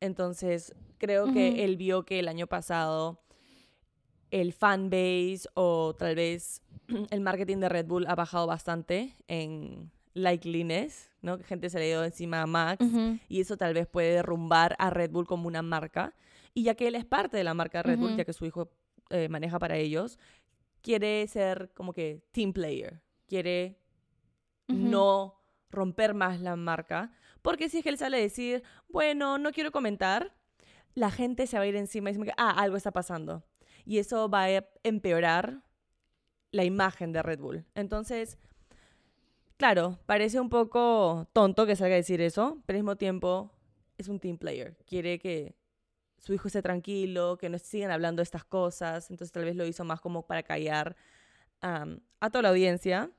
Entonces, 0.00 0.74
creo 0.98 1.32
que 1.32 1.64
él 1.64 1.76
vio 1.76 2.04
que 2.04 2.18
el 2.18 2.26
año 2.26 2.48
pasado 2.48 3.22
el 4.32 4.52
fan 4.52 4.90
base 4.90 5.42
o 5.54 5.94
tal 5.96 6.16
vez 6.16 6.62
el 7.10 7.20
marketing 7.20 7.58
de 7.58 7.68
Red 7.68 7.86
Bull 7.86 8.06
ha 8.08 8.16
bajado 8.16 8.48
bastante 8.48 9.14
en 9.28 9.92
likeliness, 10.18 11.10
¿no? 11.22 11.38
Que 11.38 11.44
gente 11.44 11.70
se 11.70 11.78
le 11.78 11.86
dio 11.86 12.04
encima 12.04 12.42
a 12.42 12.46
Max 12.46 12.84
Ujú. 12.84 13.18
y 13.28 13.40
eso 13.40 13.56
tal 13.56 13.74
vez 13.74 13.86
puede 13.86 14.12
derrumbar 14.14 14.76
a 14.78 14.90
Red 14.90 15.10
Bull 15.10 15.26
como 15.26 15.46
una 15.48 15.62
marca. 15.62 16.14
Y 16.54 16.64
ya 16.64 16.74
que 16.74 16.88
él 16.88 16.94
es 16.94 17.04
parte 17.04 17.36
de 17.36 17.44
la 17.44 17.54
marca 17.54 17.82
Red 17.82 17.98
Bull, 17.98 18.08
Ujú. 18.10 18.18
ya 18.18 18.24
que 18.24 18.32
su 18.32 18.44
hijo 18.46 18.70
eh, 19.10 19.28
maneja 19.28 19.58
para 19.58 19.76
ellos, 19.76 20.18
quiere 20.82 21.26
ser 21.28 21.70
como 21.74 21.92
que 21.92 22.22
team 22.32 22.52
player, 22.52 23.00
quiere 23.26 23.78
Ujú. 24.68 24.78
no 24.78 25.34
romper 25.70 26.14
más 26.14 26.40
la 26.40 26.56
marca, 26.56 27.12
porque 27.42 27.68
si 27.68 27.78
es 27.78 27.82
que 27.84 27.90
él 27.90 27.98
sale 27.98 28.16
a 28.16 28.20
decir, 28.20 28.62
bueno, 28.88 29.38
no 29.38 29.52
quiero 29.52 29.70
comentar, 29.70 30.34
la 30.94 31.10
gente 31.10 31.46
se 31.46 31.56
va 31.56 31.62
a 31.62 31.66
ir 31.66 31.76
encima 31.76 32.10
y 32.10 32.14
decir, 32.14 32.32
ah, 32.36 32.50
algo 32.60 32.76
está 32.76 32.90
pasando. 32.90 33.44
Y 33.84 33.98
eso 33.98 34.28
va 34.28 34.44
a 34.46 34.64
empeorar 34.82 35.62
la 36.50 36.64
imagen 36.64 37.12
de 37.12 37.22
Red 37.22 37.38
Bull. 37.40 37.64
Entonces, 37.74 38.38
claro, 39.58 39.98
parece 40.06 40.40
un 40.40 40.48
poco 40.48 41.28
tonto 41.34 41.66
que 41.66 41.76
salga 41.76 41.94
a 41.94 41.96
decir 41.96 42.22
eso, 42.22 42.62
pero 42.64 42.78
al 42.78 42.82
mismo 42.84 42.96
tiempo 42.96 43.52
es 43.98 44.08
un 44.08 44.18
team 44.18 44.38
player. 44.38 44.76
Quiere 44.86 45.18
que 45.18 45.54
su 46.18 46.32
hijo 46.32 46.48
esté 46.48 46.62
tranquilo, 46.62 47.36
que 47.36 47.48
no 47.48 47.58
sigan 47.58 47.90
hablando 47.90 48.20
de 48.20 48.24
estas 48.24 48.44
cosas. 48.44 49.10
Entonces 49.10 49.32
tal 49.32 49.44
vez 49.44 49.56
lo 49.56 49.66
hizo 49.66 49.84
más 49.84 50.00
como 50.00 50.26
para 50.26 50.42
callar 50.42 50.96
a 51.60 52.30
toda 52.30 52.42
la 52.42 52.48
audiencia 52.50 53.10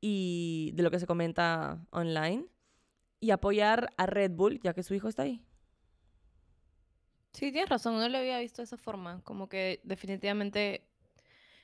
y 0.00 0.70
de 0.74 0.82
lo 0.82 0.90
que 0.90 1.00
se 1.00 1.06
comenta 1.06 1.84
online 1.90 2.46
y 3.20 3.30
apoyar 3.30 3.92
a 3.96 4.06
Red 4.06 4.32
Bull 4.32 4.60
ya 4.60 4.74
que 4.74 4.82
su 4.82 4.94
hijo 4.94 5.08
está 5.08 5.22
ahí. 5.22 5.42
Sí, 7.32 7.50
tienes 7.50 7.68
razón, 7.68 7.98
no 7.98 8.08
lo 8.08 8.18
había 8.18 8.38
visto 8.38 8.62
de 8.62 8.64
esa 8.64 8.76
forma. 8.76 9.22
Como 9.24 9.48
que 9.48 9.80
definitivamente, 9.84 10.84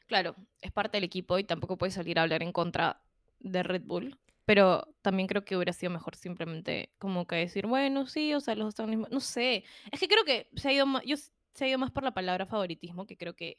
claro, 0.06 0.34
es 0.62 0.72
parte 0.72 0.96
del 0.96 1.04
equipo 1.04 1.38
y 1.38 1.44
tampoco 1.44 1.76
puede 1.76 1.92
salir 1.92 2.18
a 2.18 2.22
hablar 2.22 2.42
en 2.42 2.52
contra 2.52 3.02
de 3.40 3.62
Red 3.62 3.82
Bull. 3.84 4.18
Pero 4.44 4.88
también 5.02 5.28
creo 5.28 5.44
que 5.44 5.56
hubiera 5.56 5.74
sido 5.74 5.92
mejor 5.92 6.16
simplemente 6.16 6.90
como 6.98 7.26
que 7.26 7.36
decir, 7.36 7.66
bueno, 7.66 8.06
sí, 8.06 8.32
o 8.32 8.40
sea, 8.40 8.54
los 8.54 8.64
dos 8.64 8.72
están 8.72 8.84
al 8.84 8.90
mismo- 8.96 9.08
No 9.10 9.20
sé, 9.20 9.64
es 9.92 10.00
que 10.00 10.08
creo 10.08 10.24
que 10.24 10.48
se 10.56 10.68
ha 10.68 10.72
ido 10.72 10.86
más, 10.86 11.02
yo, 11.04 11.16
se 11.16 11.64
ha 11.64 11.68
ido 11.68 11.78
más 11.78 11.90
por 11.90 12.02
la 12.02 12.14
palabra 12.14 12.46
favoritismo, 12.46 13.06
que 13.06 13.16
creo 13.18 13.34
que 13.34 13.58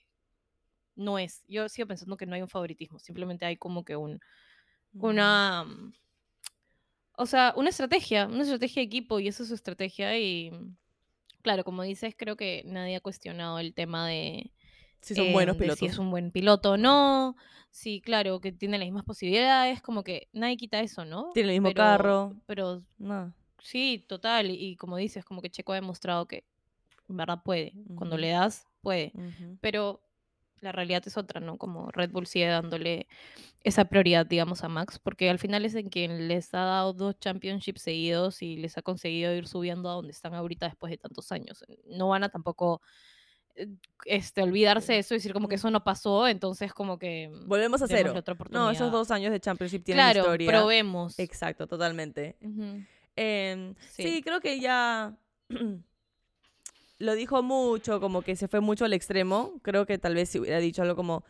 no 0.96 1.20
es. 1.20 1.44
Yo 1.48 1.70
sigo 1.70 1.88
pensando 1.88 2.18
que 2.18 2.26
no 2.26 2.36
hay 2.36 2.42
un 2.42 2.50
favoritismo, 2.50 2.98
simplemente 3.00 3.46
hay 3.46 3.58
como 3.58 3.86
que 3.86 3.96
un, 3.96 4.20
una... 4.94 5.64
mm, 5.64 5.94
O 7.18 7.26
sea, 7.26 7.54
una 7.56 7.70
estrategia, 7.70 8.26
una 8.26 8.42
estrategia 8.44 8.82
de 8.82 8.88
equipo 8.88 9.20
y 9.20 9.28
esa 9.28 9.44
es 9.44 9.50
su 9.50 9.56
estrategia 9.56 10.18
y... 10.18 10.52
Claro, 11.42 11.64
como 11.64 11.84
dices, 11.84 12.16
creo 12.18 12.36
que 12.36 12.64
nadie 12.66 12.98
ha 12.98 13.02
cuestionado 13.02 13.60
el 13.60 13.74
tema 13.74 14.08
de, 14.08 14.52
Si 15.02 15.16
son 15.16 15.28
eh, 15.28 15.34
buenos 15.34 15.56
de 15.56 15.62
pilotos. 15.62 15.80
si 15.80 15.86
es 15.86 15.98
un 15.98 16.12
buen 16.12 16.32
piloto 16.32 16.72
o 16.72 16.78
no. 16.78 17.36
Sí, 17.72 18.02
claro, 18.02 18.40
que 18.42 18.52
tiene 18.52 18.78
las 18.78 18.86
mismas 18.88 19.04
posibilidades, 19.06 19.82
como 19.82 20.04
que 20.04 20.28
nadie 20.34 20.58
quita 20.58 20.80
eso, 20.82 21.06
¿no? 21.06 21.30
Tiene 21.34 21.50
el 21.50 21.56
mismo 21.62 21.70
Pero- 21.70 21.76
carro. 21.84 22.36
Pero 22.48 22.82
No. 22.98 23.34
sí, 23.62 24.04
total, 24.08 24.50
y, 24.50 24.56
y 24.56 24.76
como 24.76 24.98
dices, 24.98 25.24
como 25.24 25.42
que 25.42 25.50
Checo 25.50 25.72
ha 25.74 25.76
demostrado 25.76 26.28
que 26.28 26.44
en 27.08 27.18
verdad 27.18 27.42
puede. 27.44 27.74
Cuando 27.96 28.18
le 28.18 28.30
das, 28.30 28.68
puede. 28.82 29.14
Pero 29.62 30.02
la 30.62 30.72
realidad 30.74 31.02
es 31.06 31.16
otra, 31.18 31.40
¿no? 31.40 31.58
Como 31.58 31.90
Red 31.92 32.12
Bull 32.12 32.28
sigue 32.28 32.48
dándole 32.48 33.08
esa 33.64 33.86
prioridad, 33.86 34.26
digamos, 34.26 34.64
a 34.64 34.68
Max, 34.70 35.00
porque 35.00 35.30
al 35.30 35.40
final 35.40 35.64
es 35.66 35.74
en 35.76 35.90
quien 35.90 36.28
les 36.28 36.54
ha 36.54 36.60
dado 36.66 36.94
dos 36.94 37.18
championships 37.20 37.82
seguidos 37.82 38.42
y 38.42 38.58
les 38.58 38.78
ha 38.78 38.82
conseguido 38.82 39.34
ir 39.34 39.48
subiendo 39.48 39.90
a 39.90 39.94
donde 39.94 40.12
están 40.12 40.34
ahorita 40.34 40.66
después 40.68 40.92
de 40.92 40.98
tantos 40.98 41.32
años. 41.32 41.64
No 41.86 42.10
van 42.10 42.24
a 42.24 42.30
tampoco 42.30 42.82
este, 44.06 44.42
olvidarse 44.42 44.94
de 44.94 45.00
eso 45.00 45.14
y 45.14 45.18
decir 45.18 45.34
como 45.34 45.48
que 45.48 45.56
eso 45.56 45.70
no 45.72 45.84
pasó, 45.84 46.28
entonces 46.28 46.74
como 46.74 46.98
que 46.98 47.30
Volvemos 47.46 47.82
a 47.82 47.88
cero. 47.88 48.14
otra 48.16 48.36
No, 48.50 48.70
esos 48.72 48.92
dos 48.92 49.12
años 49.12 49.32
de 49.32 49.40
Championship 49.40 49.84
tienen 49.84 50.04
claro, 50.04 50.22
historia. 50.22 50.48
probemos. 50.50 51.18
Exacto, 51.20 51.68
totalmente. 51.68 52.38
Em, 53.16 53.76
sí. 53.90 54.04
Sí. 54.04 54.22
creo 54.24 54.40
que 54.40 54.60
ya 54.60 55.18
lo 57.00 57.16
dijo 57.16 57.44
mucho, 57.44 58.00
como 58.00 58.22
que 58.22 58.36
se 58.36 58.48
fue 58.48 58.60
mucho 58.62 58.86
al 58.86 58.94
extremo. 58.94 59.60
Creo 59.62 59.86
que 59.86 59.98
tal 59.98 60.16
vez 60.16 60.30
si 60.30 60.40
hubiera 60.40 60.60
dicho 60.60 60.82
algo 60.82 60.96
como, 60.96 61.24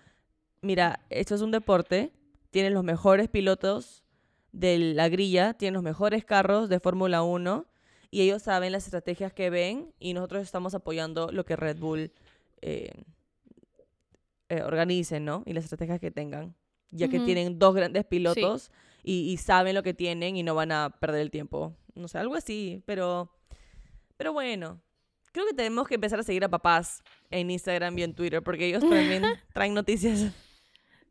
mira, 0.61 1.01
esto 1.09 1.35
es 1.35 1.41
un 1.41 1.51
deporte, 1.51 2.11
tienen 2.51 2.73
los 2.73 2.83
mejores 2.83 3.29
pilotos 3.29 4.03
de 4.51 4.79
la 4.79 5.09
grilla, 5.09 5.53
tienen 5.53 5.75
los 5.75 5.83
mejores 5.83 6.25
carros 6.25 6.69
de 6.69 6.79
Fórmula 6.79 7.21
1 7.21 7.65
y 8.11 8.21
ellos 8.21 8.41
saben 8.41 8.71
las 8.71 8.85
estrategias 8.85 9.33
que 9.33 9.49
ven 9.49 9.93
y 9.99 10.13
nosotros 10.13 10.43
estamos 10.43 10.73
apoyando 10.73 11.31
lo 11.31 11.45
que 11.45 11.55
Red 11.55 11.77
Bull 11.77 12.11
eh, 12.61 12.91
eh, 14.49 14.61
organice, 14.63 15.19
¿no? 15.19 15.43
Y 15.45 15.53
las 15.53 15.63
estrategias 15.65 15.99
que 15.99 16.09
tengan, 16.09 16.55
ya 16.89 17.07
que 17.07 17.19
tienen 17.19 17.59
dos 17.59 17.75
grandes 17.75 18.05
pilotos 18.05 18.71
y, 19.03 19.31
y 19.31 19.37
saben 19.37 19.75
lo 19.75 19.83
que 19.83 19.93
tienen 19.93 20.37
y 20.37 20.43
no 20.43 20.55
van 20.55 20.71
a 20.71 20.89
perder 20.99 21.21
el 21.21 21.29
tiempo. 21.29 21.75
No 21.93 22.07
sé, 22.07 22.17
algo 22.17 22.35
así, 22.35 22.81
pero, 22.85 23.31
pero 24.17 24.33
bueno. 24.33 24.81
Creo 25.31 25.45
que 25.45 25.53
tenemos 25.53 25.87
que 25.87 25.93
empezar 25.93 26.19
a 26.19 26.23
seguir 26.23 26.43
a 26.43 26.49
papás 26.49 27.03
en 27.29 27.51
Instagram 27.51 27.95
y 27.99 28.03
en 28.03 28.15
Twitter 28.15 28.41
porque 28.41 28.65
ellos 28.65 28.81
también 28.81 29.23
traen 29.53 29.75
noticias. 29.75 30.33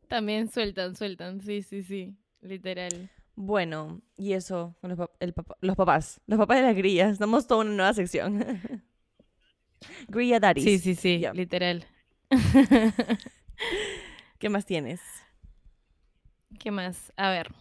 También 0.08 0.50
sueltan, 0.50 0.96
sueltan, 0.96 1.40
sí, 1.40 1.62
sí, 1.62 1.84
sí, 1.84 2.16
literal. 2.40 3.08
Bueno, 3.40 4.02
y 4.16 4.32
eso, 4.32 4.74
los, 4.82 4.98
el 5.20 5.32
los 5.60 5.76
papás, 5.76 6.20
los 6.26 6.40
papás 6.40 6.56
de 6.56 6.64
las 6.64 6.74
grillas. 6.74 7.12
Estamos 7.12 7.46
toda 7.46 7.60
una 7.60 7.70
nueva 7.70 7.94
sección. 7.94 8.42
Grilla 10.08 10.40
Daddies. 10.40 10.64
Sí, 10.64 10.78
sí, 10.80 10.94
sí, 10.96 11.24
literal. 11.34 11.86
¿Qué 14.40 14.48
más 14.48 14.66
tienes? 14.66 15.00
¿Qué 16.58 16.72
más? 16.72 17.12
A 17.16 17.30
ver, 17.30 17.52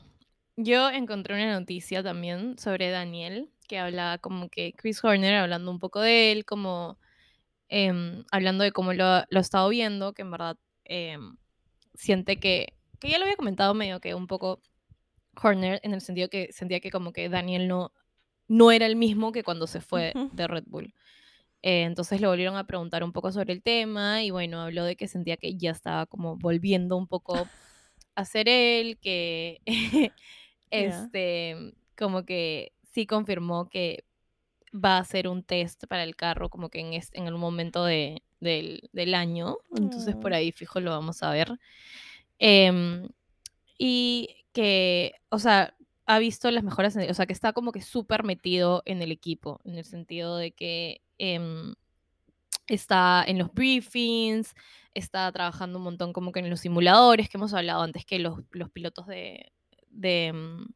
yo 0.55 0.89
encontré 0.89 1.35
una 1.35 1.59
noticia 1.59 2.01
también 2.01 2.57
sobre 2.57 2.89
Daniel, 2.89 3.51
que 3.67 3.77
hablaba 3.77 4.17
como 4.17 4.49
que 4.49 4.73
Chris 4.73 5.03
Horner, 5.03 5.35
hablando 5.35 5.69
un 5.69 5.77
poco 5.77 6.01
de 6.01 6.31
él, 6.31 6.43
como 6.43 6.97
em, 7.69 8.23
hablando 8.31 8.63
de 8.63 8.71
cómo 8.71 8.93
lo, 8.93 9.19
lo 9.29 9.37
ha 9.37 9.41
estado 9.41 9.69
viendo, 9.69 10.13
que 10.13 10.23
en 10.23 10.31
verdad 10.31 10.57
em, 10.85 11.37
siente 11.93 12.39
que, 12.39 12.73
que 12.99 13.11
ya 13.11 13.19
lo 13.19 13.25
había 13.25 13.37
comentado 13.37 13.75
medio 13.75 13.99
que 13.99 14.15
un 14.15 14.25
poco 14.25 14.59
Horner, 15.41 15.79
en 15.83 15.93
el 15.93 16.01
sentido 16.01 16.29
que 16.29 16.51
sentía 16.53 16.79
que 16.79 16.91
como 16.91 17.13
que 17.13 17.29
Daniel 17.29 17.67
no, 17.67 17.91
no 18.47 18.71
era 18.71 18.85
el 18.85 18.95
mismo 18.95 19.31
que 19.31 19.43
cuando 19.43 19.67
se 19.67 19.81
fue 19.81 20.13
de 20.31 20.47
Red 20.47 20.65
Bull. 20.67 20.93
Eh, 21.63 21.83
entonces 21.83 22.21
le 22.21 22.27
volvieron 22.27 22.55
a 22.57 22.67
preguntar 22.67 23.03
un 23.03 23.11
poco 23.13 23.31
sobre 23.31 23.53
el 23.53 23.63
tema 23.63 24.23
y 24.23 24.31
bueno, 24.31 24.61
habló 24.61 24.83
de 24.85 24.95
que 24.95 25.07
sentía 25.07 25.37
que 25.37 25.57
ya 25.57 25.71
estaba 25.71 26.05
como 26.05 26.37
volviendo 26.37 26.97
un 26.97 27.07
poco 27.07 27.49
a 28.15 28.25
ser 28.25 28.49
él, 28.49 28.97
que 28.99 29.61
este, 30.71 31.73
como 31.97 32.25
que 32.25 32.73
sí 32.93 33.05
confirmó 33.07 33.69
que 33.69 34.05
va 34.73 34.97
a 34.97 34.99
hacer 34.99 35.27
un 35.27 35.43
test 35.43 35.85
para 35.87 36.03
el 36.03 36.15
carro 36.15 36.49
como 36.49 36.69
que 36.69 36.79
en, 36.81 36.93
es- 36.93 37.11
en 37.13 37.27
el 37.27 37.35
momento 37.35 37.85
de, 37.85 38.21
del, 38.39 38.89
del 38.93 39.15
año, 39.15 39.57
entonces 39.75 40.15
por 40.15 40.31
Mm. 40.31 40.35
ahí 40.35 40.51
fijo 40.51 40.79
lo 40.79 40.91
vamos 40.91 41.23
a 41.23 41.31
ver. 41.31 41.49
Em, 42.39 43.07
y 43.79 44.36
que, 44.57 45.13
o 45.29 45.37
sea, 45.39 45.75
ha 46.07 46.19
visto 46.19 46.49
las 46.51 46.63
mejoras, 46.63 46.97
o 46.97 47.13
sea, 47.13 47.27
que 47.27 47.33
está 47.33 47.53
como 47.53 47.71
que 47.71 47.81
súper 47.81 48.23
metido 48.23 48.81
en 48.85 49.01
el 49.03 49.11
equipo, 49.11 49.61
en 49.65 49.75
el 49.77 49.85
sentido 49.85 50.37
de 50.37 50.51
que 50.53 51.01
em, 51.19 51.75
está 52.67 53.23
en 53.27 53.37
los 53.39 53.53
briefings, 53.53 54.55
está 54.95 55.31
trabajando 55.31 55.77
un 55.79 55.83
montón 55.85 56.13
como 56.13 56.31
que 56.31 56.39
en 56.39 56.49
los 56.49 56.61
simuladores 56.61 57.29
que 57.29 57.37
hemos 57.37 57.53
hablado 57.53 57.83
antes 57.83 58.05
que 58.05 58.19
los, 58.19 58.39
los 58.51 58.69
pilotos 58.71 59.07
de, 59.07 59.51
de... 59.89 60.27
em, 60.27 60.67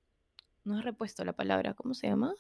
No 0.63 0.79
he 0.79 0.81
repuesto 0.83 1.25
la 1.25 1.33
palabra, 1.33 1.73
¿cómo 1.73 1.93
se 1.95 2.07
llama? 2.07 2.33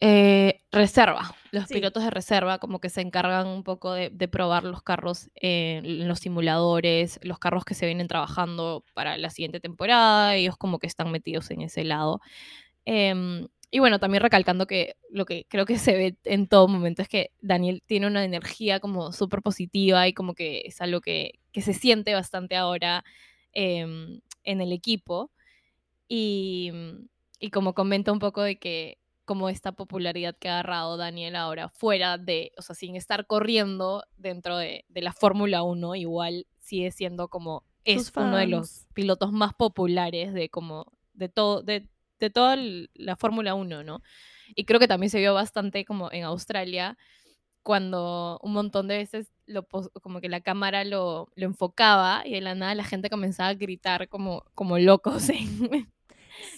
Eh, 0.00 0.60
reserva. 0.72 1.34
Los 1.50 1.68
Sí. 1.68 1.74
pilotos 1.74 2.02
de 2.04 2.10
reserva 2.10 2.58
como 2.58 2.80
que 2.80 2.90
se 2.90 3.00
encargan 3.00 3.46
un 3.46 3.62
poco 3.62 3.92
de, 3.92 4.10
de 4.10 4.28
probar 4.28 4.64
los 4.64 4.82
carros 4.82 5.30
eh, 5.36 5.80
en 5.84 6.08
los 6.08 6.18
simuladores, 6.20 7.18
los 7.22 7.38
carros 7.38 7.64
que 7.64 7.74
se 7.74 7.86
vienen 7.86 8.08
trabajando 8.08 8.84
para 8.92 9.16
la 9.16 9.30
siguiente 9.30 9.60
temporada, 9.60 10.34
ellos 10.36 10.56
como 10.58 10.78
que 10.78 10.86
están 10.88 11.10
metidos 11.12 11.50
en 11.50 11.62
ese 11.62 11.84
lado. 11.84 12.20
Em, 12.86 13.48
Y 13.70 13.80
bueno, 13.80 13.98
también 14.00 14.22
recalcando 14.22 14.66
que 14.68 14.96
lo 15.10 15.24
que 15.26 15.46
creo 15.48 15.66
que 15.66 15.78
se 15.78 15.96
ve 15.96 16.16
en 16.24 16.46
todo 16.48 16.68
momento 16.68 17.02
es 17.02 17.08
que 17.08 17.30
Daniel 17.42 17.82
tiene 17.86 18.06
una 18.06 18.24
energía 18.24 18.80
como 18.80 19.12
súper 19.12 19.42
positiva 19.42 20.06
y 20.08 20.14
como 20.14 20.34
que 20.34 20.62
es 20.66 20.80
algo 20.80 21.00
que, 21.00 21.40
que 21.52 21.62
se 21.62 21.74
siente 21.74 22.14
bastante 22.14 22.56
ahora 22.56 23.04
em, 23.52 24.20
en 24.44 24.60
el 24.60 24.72
equipo. 24.72 25.30
Y, 26.08 26.72
y 27.40 27.50
como 27.50 27.74
comenta 27.74 28.12
un 28.12 28.18
poco 28.20 28.42
de 28.42 28.58
que 28.58 28.98
como 29.24 29.48
esta 29.48 29.72
popularidad 29.72 30.36
que 30.38 30.48
ha 30.48 30.60
agarrado 30.60 30.96
Daniel 30.96 31.36
ahora 31.36 31.68
fuera 31.68 32.18
de, 32.18 32.52
o 32.58 32.62
sea, 32.62 32.74
sin 32.74 32.96
estar 32.96 33.26
corriendo 33.26 34.04
dentro 34.16 34.58
de, 34.58 34.84
de 34.88 35.02
la 35.02 35.12
Fórmula 35.12 35.62
1, 35.62 35.94
igual 35.96 36.46
sigue 36.58 36.90
siendo 36.90 37.28
como 37.28 37.64
es 37.84 38.12
uno 38.16 38.36
de 38.36 38.46
los 38.46 38.86
pilotos 38.94 39.32
más 39.32 39.52
populares 39.54 40.32
de 40.32 40.48
como 40.48 40.92
de 41.12 41.28
todo 41.28 41.62
de, 41.62 41.88
de 42.18 42.30
toda 42.30 42.56
la 42.56 43.16
Fórmula 43.16 43.54
1, 43.54 43.84
¿no? 43.84 44.02
Y 44.54 44.64
creo 44.64 44.80
que 44.80 44.88
también 44.88 45.10
se 45.10 45.18
vio 45.18 45.34
bastante 45.34 45.84
como 45.84 46.10
en 46.12 46.24
Australia 46.24 46.96
cuando 47.62 48.38
un 48.42 48.52
montón 48.52 48.88
de 48.88 48.98
veces 48.98 49.32
lo 49.46 49.66
como 50.02 50.20
que 50.20 50.28
la 50.28 50.40
cámara 50.40 50.84
lo, 50.84 51.30
lo 51.34 51.46
enfocaba 51.46 52.22
y 52.24 52.32
de 52.32 52.40
la 52.40 52.54
nada 52.54 52.74
la 52.74 52.84
gente 52.84 53.10
comenzaba 53.10 53.50
a 53.50 53.54
gritar 53.54 54.08
como, 54.08 54.44
como 54.54 54.78
locos 54.78 55.28
en, 55.30 55.88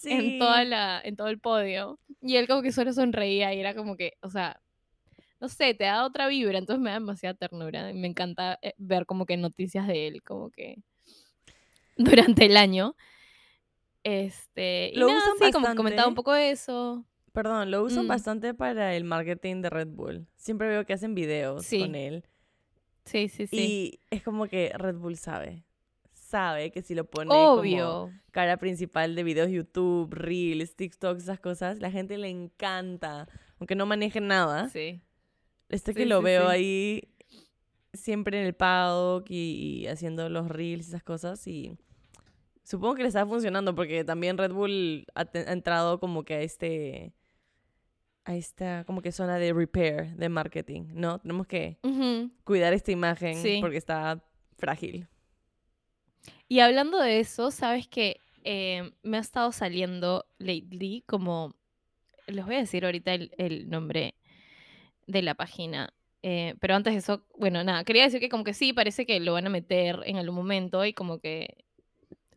en, 0.05 0.39
toda 0.39 0.65
la, 0.65 1.01
en 1.05 1.17
todo 1.17 1.29
el 1.29 1.39
podio. 1.39 1.99
Y 2.23 2.37
él 2.37 2.47
como 2.49 2.63
que 2.63 2.73
solo 2.73 2.93
sonreía 2.93 3.53
y 3.55 3.61
era 3.61 3.75
como 3.75 3.97
que, 3.97 4.15
o 4.23 4.31
sea, 4.31 4.61
no 5.41 5.49
sé, 5.49 5.75
te 5.75 5.85
da 5.85 6.05
otra 6.05 6.29
vibra, 6.29 6.59
entonces 6.59 6.83
me 6.83 6.91
da 6.91 6.95
demasiada 6.99 7.35
ternura. 7.35 7.91
y 7.91 7.95
Me 7.95 8.07
encanta 8.09 8.59
eh, 8.63 8.73
ver 8.79 9.05
como 9.07 9.27
que 9.27 9.37
noticias 9.37 9.87
de 9.87 10.07
él, 10.09 10.23
como 10.23 10.51
que 10.51 10.79
durante 11.97 12.47
el 12.47 12.57
año. 12.57 12.97
Este, 14.05 14.91
y 14.95 14.97
Lo 14.99 15.09
nada, 15.09 15.19
usan 15.19 15.33
sí, 15.39 15.53
como 15.53 15.67
que 15.69 15.75
comentaba 15.75 16.09
un 16.09 16.15
bastante. 16.15 16.17
poco 16.17 16.35
eso. 16.37 17.05
Perdón, 17.33 17.71
lo 17.71 17.83
usan 17.83 18.05
Mm. 18.07 18.09
bastante 18.09 18.55
para 18.55 18.95
el 18.97 19.05
marketing 19.05 19.61
de 19.63 19.69
Red 19.71 19.89
Bull. 19.89 20.27
Siempre 20.37 20.69
veo 20.69 20.87
que 20.87 20.93
hacen 20.95 21.15
videos 21.15 21.67
Sí. 21.67 21.81
con 21.81 21.95
él. 21.95 22.25
Sí, 23.05 23.29
sí, 23.29 23.47
sí. 23.47 23.57
Y 23.57 24.01
es 24.11 24.23
como 24.23 24.47
que 24.49 24.73
Red 24.75 24.95
Bull 24.97 25.17
sabe. 25.19 25.65
Sabe 26.37 26.71
que 26.71 26.83
si 26.83 26.95
lo 26.95 27.05
pone 27.09 27.31
como 27.31 27.53
Obvio. 27.55 28.13
cara 28.31 28.59
principal 28.59 29.15
de 29.15 29.23
videos 29.23 29.49
YouTube, 29.51 30.13
Reels, 30.13 30.77
TikTok, 30.77 31.17
esas 31.17 31.41
cosas, 31.41 31.79
la 31.81 31.91
gente 31.91 32.19
le 32.19 32.29
encanta. 32.29 33.27
Aunque 33.59 33.75
no 33.75 33.87
maneje 33.87 34.21
nada. 34.21 34.69
Sí. 34.69 35.01
Este 35.71 35.93
Sí, 35.93 36.01
que 36.01 36.05
lo 36.07 36.19
sí, 36.19 36.25
veo 36.25 36.43
sí. 36.43 36.55
ahí 36.55 37.03
siempre 37.95 38.39
en 38.39 38.47
el 38.47 38.53
paddock 38.55 39.31
y, 39.31 39.81
y 39.81 39.87
haciendo 39.87 40.29
los 40.29 40.49
reels 40.49 40.87
y 40.87 40.91
esas 40.91 41.03
cosas 41.03 41.47
y 41.47 41.79
supongo 42.65 42.97
que 42.97 43.03
le 43.03 43.09
está 43.09 43.25
funcionando 43.25 43.75
porque 43.75 44.05
también 44.05 44.37
Red 44.37 44.53
Bull 44.53 45.07
ha, 45.15 45.21
ha 45.23 45.53
entrado 45.53 45.99
como 45.99 46.23
que 46.23 46.35
a 46.35 46.41
este 46.43 47.15
a 48.27 48.37
esta 48.37 48.85
como 48.85 49.01
que 49.01 49.11
zona 49.13 49.39
de 49.39 49.55
repair 49.55 50.15
de 50.17 50.29
marketing, 50.29 50.89
¿no? 50.93 51.19
Tenemos 51.21 51.47
que 51.47 51.79
Ujú. 51.83 52.31
cuidar 52.45 52.75
esta 52.75 52.93
imagen 52.93 53.37
Sí. 53.37 53.59
porque 53.63 53.79
está 53.79 54.23
frágil. 54.59 55.09
Y 56.49 56.61
hablando 56.61 56.99
de 56.99 57.21
eso, 57.21 57.51
sabes 57.51 57.89
que 57.89 58.21
eh, 58.45 58.93
me 59.03 59.17
ha 59.17 59.21
estado 59.21 59.51
saliendo 59.53 60.27
lately 60.39 61.03
como, 61.07 61.55
les 62.27 62.45
voy 62.45 62.57
a 62.57 62.61
decir 62.61 62.85
ahorita 62.85 63.15
el, 63.15 63.33
el 63.39 63.69
nombre 63.69 64.15
de 65.07 65.23
la 65.23 65.35
página, 65.35 65.93
eh, 66.23 66.55
pero 66.61 66.75
antes 66.75 66.93
de 66.93 66.99
eso, 66.99 67.25
bueno, 67.39 67.63
nada, 67.63 67.85
quería 67.85 68.05
decir 68.05 68.21
que 68.21 68.29
como 68.29 68.45
que 68.45 68.55
sí, 68.55 68.73
parece 68.73 69.07
que 69.07 69.21
lo 69.21 69.35
van 69.35 69.47
a 69.47 69.51
meter 69.51 70.01
en 70.07 70.17
algún 70.17 70.35
momento 70.35 70.85
y 70.85 70.93
como 70.93 71.21
que 71.21 71.65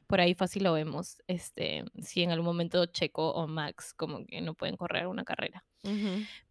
por 0.06 0.22
ahí 0.22 0.34
fácil 0.34 0.64
lo 0.64 0.74
vemos, 0.74 1.18
este, 1.28 1.86
si 2.02 2.24
en 2.24 2.32
algún 2.32 2.46
momento 2.46 2.86
Checo 2.88 3.32
o 3.32 3.48
Max 3.48 3.94
como 3.94 4.26
que 4.26 4.42
no 4.42 4.56
pueden 4.56 4.76
correr 4.76 5.06
una 5.08 5.24
carrera. 5.24 5.64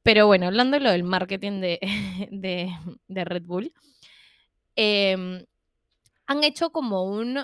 Pero 0.02 0.26
bueno, 0.28 0.46
hablando 0.46 0.78
de 0.78 0.84
lo 0.84 0.90
del 0.90 1.02
marketing 1.02 1.60
de, 1.60 1.78
de, 2.30 2.72
de 3.08 3.24
Red 3.24 3.42
Bull, 3.42 3.72
em, 4.76 5.44
han 6.28 6.44
hecho 6.44 6.70
como 6.70 7.02
un... 7.04 7.38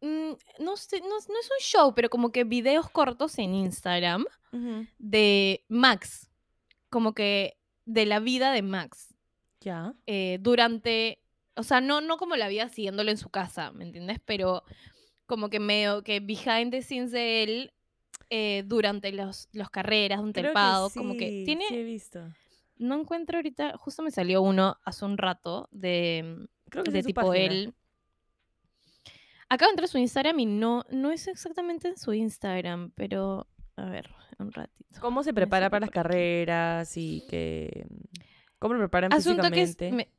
mm, 0.00 0.32
No, 0.60 0.76
sé, 0.76 1.00
no, 1.00 1.08
no 1.08 1.16
es 1.18 1.28
un 1.50 1.60
show, 1.60 1.94
pero 1.94 2.08
como 2.10 2.30
que 2.30 2.44
videos 2.44 2.88
cortos 2.90 3.38
en 3.38 3.54
Instagram 3.54 4.24
de 4.98 5.64
Max, 5.68 6.30
como 6.88 7.12
que 7.12 7.58
de 7.84 8.06
la 8.06 8.20
vida 8.20 8.52
de 8.52 8.62
Max 8.62 9.14
Ya. 9.60 9.92
eh, 10.06 10.38
durante, 10.40 11.20
o 11.56 11.62
sea, 11.62 11.80
no, 11.82 12.00
no 12.00 12.16
como 12.16 12.36
la 12.36 12.48
vida 12.48 12.68
siguiéndolo 12.70 13.10
en 13.10 13.18
su 13.18 13.28
casa, 13.28 13.70
¿me 13.72 13.84
entiendes? 13.84 14.18
Pero 14.24 14.62
como 15.26 15.50
que 15.50 15.60
medio 15.60 16.02
que 16.02 16.20
behind 16.20 16.70
the 16.70 16.80
scenes 16.82 17.10
de 17.10 17.42
él 17.42 17.72
eh, 18.30 18.62
durante 18.66 19.12
los, 19.12 19.48
los 19.52 19.68
carreras, 19.70 20.20
que 20.32 20.44
paddock, 20.54 20.94
como 20.94 21.16
que 21.16 21.42
tiene, 21.44 21.66
sí 21.68 21.74
he 21.76 21.84
visto. 21.84 22.26
no 22.76 22.98
encuentro 22.98 23.36
ahorita, 23.38 23.76
justo 23.76 24.02
me 24.02 24.10
salió 24.10 24.40
uno 24.42 24.78
hace 24.84 25.04
un 25.04 25.18
rato 25.18 25.68
de, 25.70 26.48
Creo 26.82 26.84
que 26.84 26.90
de 26.92 26.98
es 27.00 27.04
en 27.04 27.08
su 27.08 27.14
tipo 27.14 27.20
página. 27.26 27.44
él. 27.54 27.74
Acabo 29.48 29.68
de 29.68 29.72
entrar 29.72 29.84
a 29.84 29.88
su 29.88 29.98
Instagram 29.98 30.40
y 30.40 30.46
no, 30.46 30.84
no 30.90 31.10
es 31.12 31.28
exactamente 31.28 31.88
en 31.88 31.96
su 31.96 32.12
Instagram, 32.12 32.90
pero 32.96 33.46
a 33.76 33.84
ver, 33.90 34.10
un 34.38 34.50
ratito. 34.52 35.00
¿Cómo 35.00 35.22
se 35.22 35.32
prepara 35.34 35.70
para 35.70 35.80
las 35.86 35.90
carreras 35.90 36.96
y 36.96 37.24
que 37.28 37.86
cómo 38.58 38.74
lo 38.74 38.80
preparan 38.80 39.12
Asunto 39.12 39.42
que 39.50 39.62
es 39.62 39.70
físicamente? 39.76 39.92
me- 39.96 40.10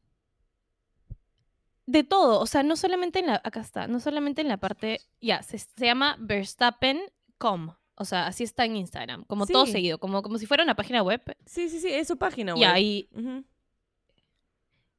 de 1.87 2.03
todo, 2.03 2.41
o 2.41 2.45
sea, 2.45 2.63
no 2.63 2.75
solamente 2.75 3.19
en 3.19 3.27
la, 3.27 3.41
acá 3.43 3.61
está, 3.61 3.87
no 3.87 3.99
solamente 4.01 4.41
en 4.41 4.49
la 4.49 4.57
parte, 4.57 4.99
ya, 5.21 5.41
se, 5.41 5.57
se 5.57 5.85
llama 5.85 6.17
Verstappen.com, 6.19 7.73
o 7.95 8.05
sea, 8.05 8.27
así 8.27 8.43
está 8.43 8.65
en 8.65 8.75
Instagram, 8.75 9.23
como 9.23 9.45
todo 9.47 9.65
seguido, 9.65 9.97
como, 9.97 10.21
como 10.21 10.37
si 10.37 10.45
fuera 10.45 10.63
una 10.63 10.75
página 10.75 11.01
web, 11.01 11.21
Sí, 11.45 11.69
sí, 11.69 11.79
sí, 11.79 11.87
es 11.87 12.07
su 12.09 12.17
página 12.17 12.53
y 12.57 12.59
web. 12.61 12.69
ahí, 12.69 13.09
Ujú. 13.13 13.43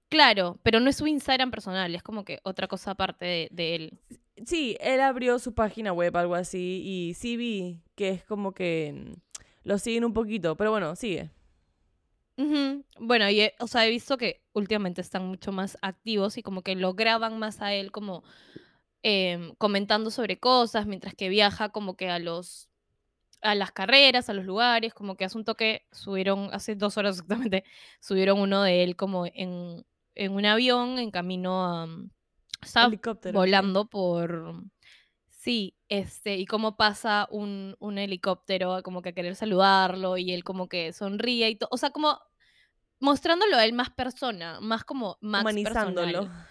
Claro, 0.08 0.58
pero 0.62 0.80
no 0.80 0.90
es 0.90 0.96
su 0.96 1.06
Instagram 1.06 1.50
personal, 1.50 1.94
es 1.94 2.02
como 2.02 2.24
que 2.24 2.40
otra 2.44 2.68
cosa 2.68 2.92
aparte 2.92 3.24
de, 3.26 3.48
de 3.52 3.74
él. 3.74 3.98
Sí, 4.46 4.76
él 4.80 5.00
abrió 5.00 5.38
su 5.38 5.54
página 5.54 5.92
web, 5.92 6.16
algo 6.16 6.34
así, 6.36 6.82
y 6.84 7.14
sí 7.14 7.36
vi 7.36 7.82
que 7.96 8.10
es 8.10 8.24
como 8.24 8.52
que 8.52 8.94
mm, 8.94 9.12
lo 9.64 9.78
siguen 9.78 10.04
un 10.04 10.12
poquito, 10.14 10.56
pero 10.56 10.70
bueno, 10.70 10.94
sigue. 10.96 11.30
Bueno, 12.98 13.28
y 13.30 13.40
he- 13.40 13.54
o 13.60 13.66
sea, 13.66 13.86
he 13.86 13.90
visto 13.90 14.16
que 14.18 14.42
últimamente 14.52 15.00
están 15.00 15.26
mucho 15.26 15.52
más 15.52 15.78
activos 15.82 16.36
y 16.38 16.42
como 16.42 16.62
que 16.62 16.74
lo 16.76 16.94
graban 16.94 17.38
más 17.38 17.60
a 17.62 17.72
él 17.74 17.90
como 17.92 18.22
em, 19.02 19.54
comentando 19.56 20.10
sobre 20.10 20.38
cosas 20.40 20.86
mientras 20.86 21.14
que 21.14 21.28
viaja 21.30 21.70
como 21.70 21.96
que 21.96 22.10
a 22.10 22.18
los 22.18 22.68
a 23.42 23.54
las 23.56 23.72
carreras, 23.72 24.28
a 24.30 24.34
los 24.34 24.46
lugares, 24.46 24.94
como 24.94 25.16
que 25.16 25.24
hace 25.26 25.38
un 25.38 25.44
toque, 25.44 25.86
subieron, 25.92 26.50
hace 26.52 26.74
dos 26.76 26.96
horas 26.98 27.16
exactamente, 27.16 27.64
subieron 28.00 28.40
uno 28.40 28.62
de 28.64 28.84
él 28.84 28.96
como 28.96 29.26
en, 29.26 29.84
en 30.18 30.32
un 30.34 30.44
avión 30.46 30.98
en 30.98 31.10
camino 31.10 31.64
a... 31.64 31.86
mm, 31.86 32.10
Estaba 32.62 32.86
Helicóptero. 32.88 33.32
sí. 33.32 33.36
volando 33.38 33.88
por... 33.88 34.62
Sí, 35.28 35.76
este, 35.88 36.36
y 36.36 36.46
cómo 36.46 36.76
pasa 36.76 37.26
un, 37.30 37.76
un 37.78 37.96
helicóptero 37.98 38.82
como 38.82 39.00
que 39.02 39.10
a 39.10 39.12
querer 39.12 39.36
saludarlo 39.36 40.18
y 40.18 40.32
él 40.32 40.44
como 40.44 40.68
que 40.68 40.92
sonríe 40.92 41.48
y 41.50 41.56
todo, 41.56 41.68
o 41.72 41.78
sea, 41.78 41.90
como 41.90 42.20
mostrándolo 43.00 43.56
a 43.56 43.64
él 43.64 43.72
más 43.72 43.90
persona, 43.90 44.60
más 44.60 44.84
como 44.84 45.16
Max 45.20 45.42
Humanizándolo. 45.42 46.22
personal. 46.24 46.46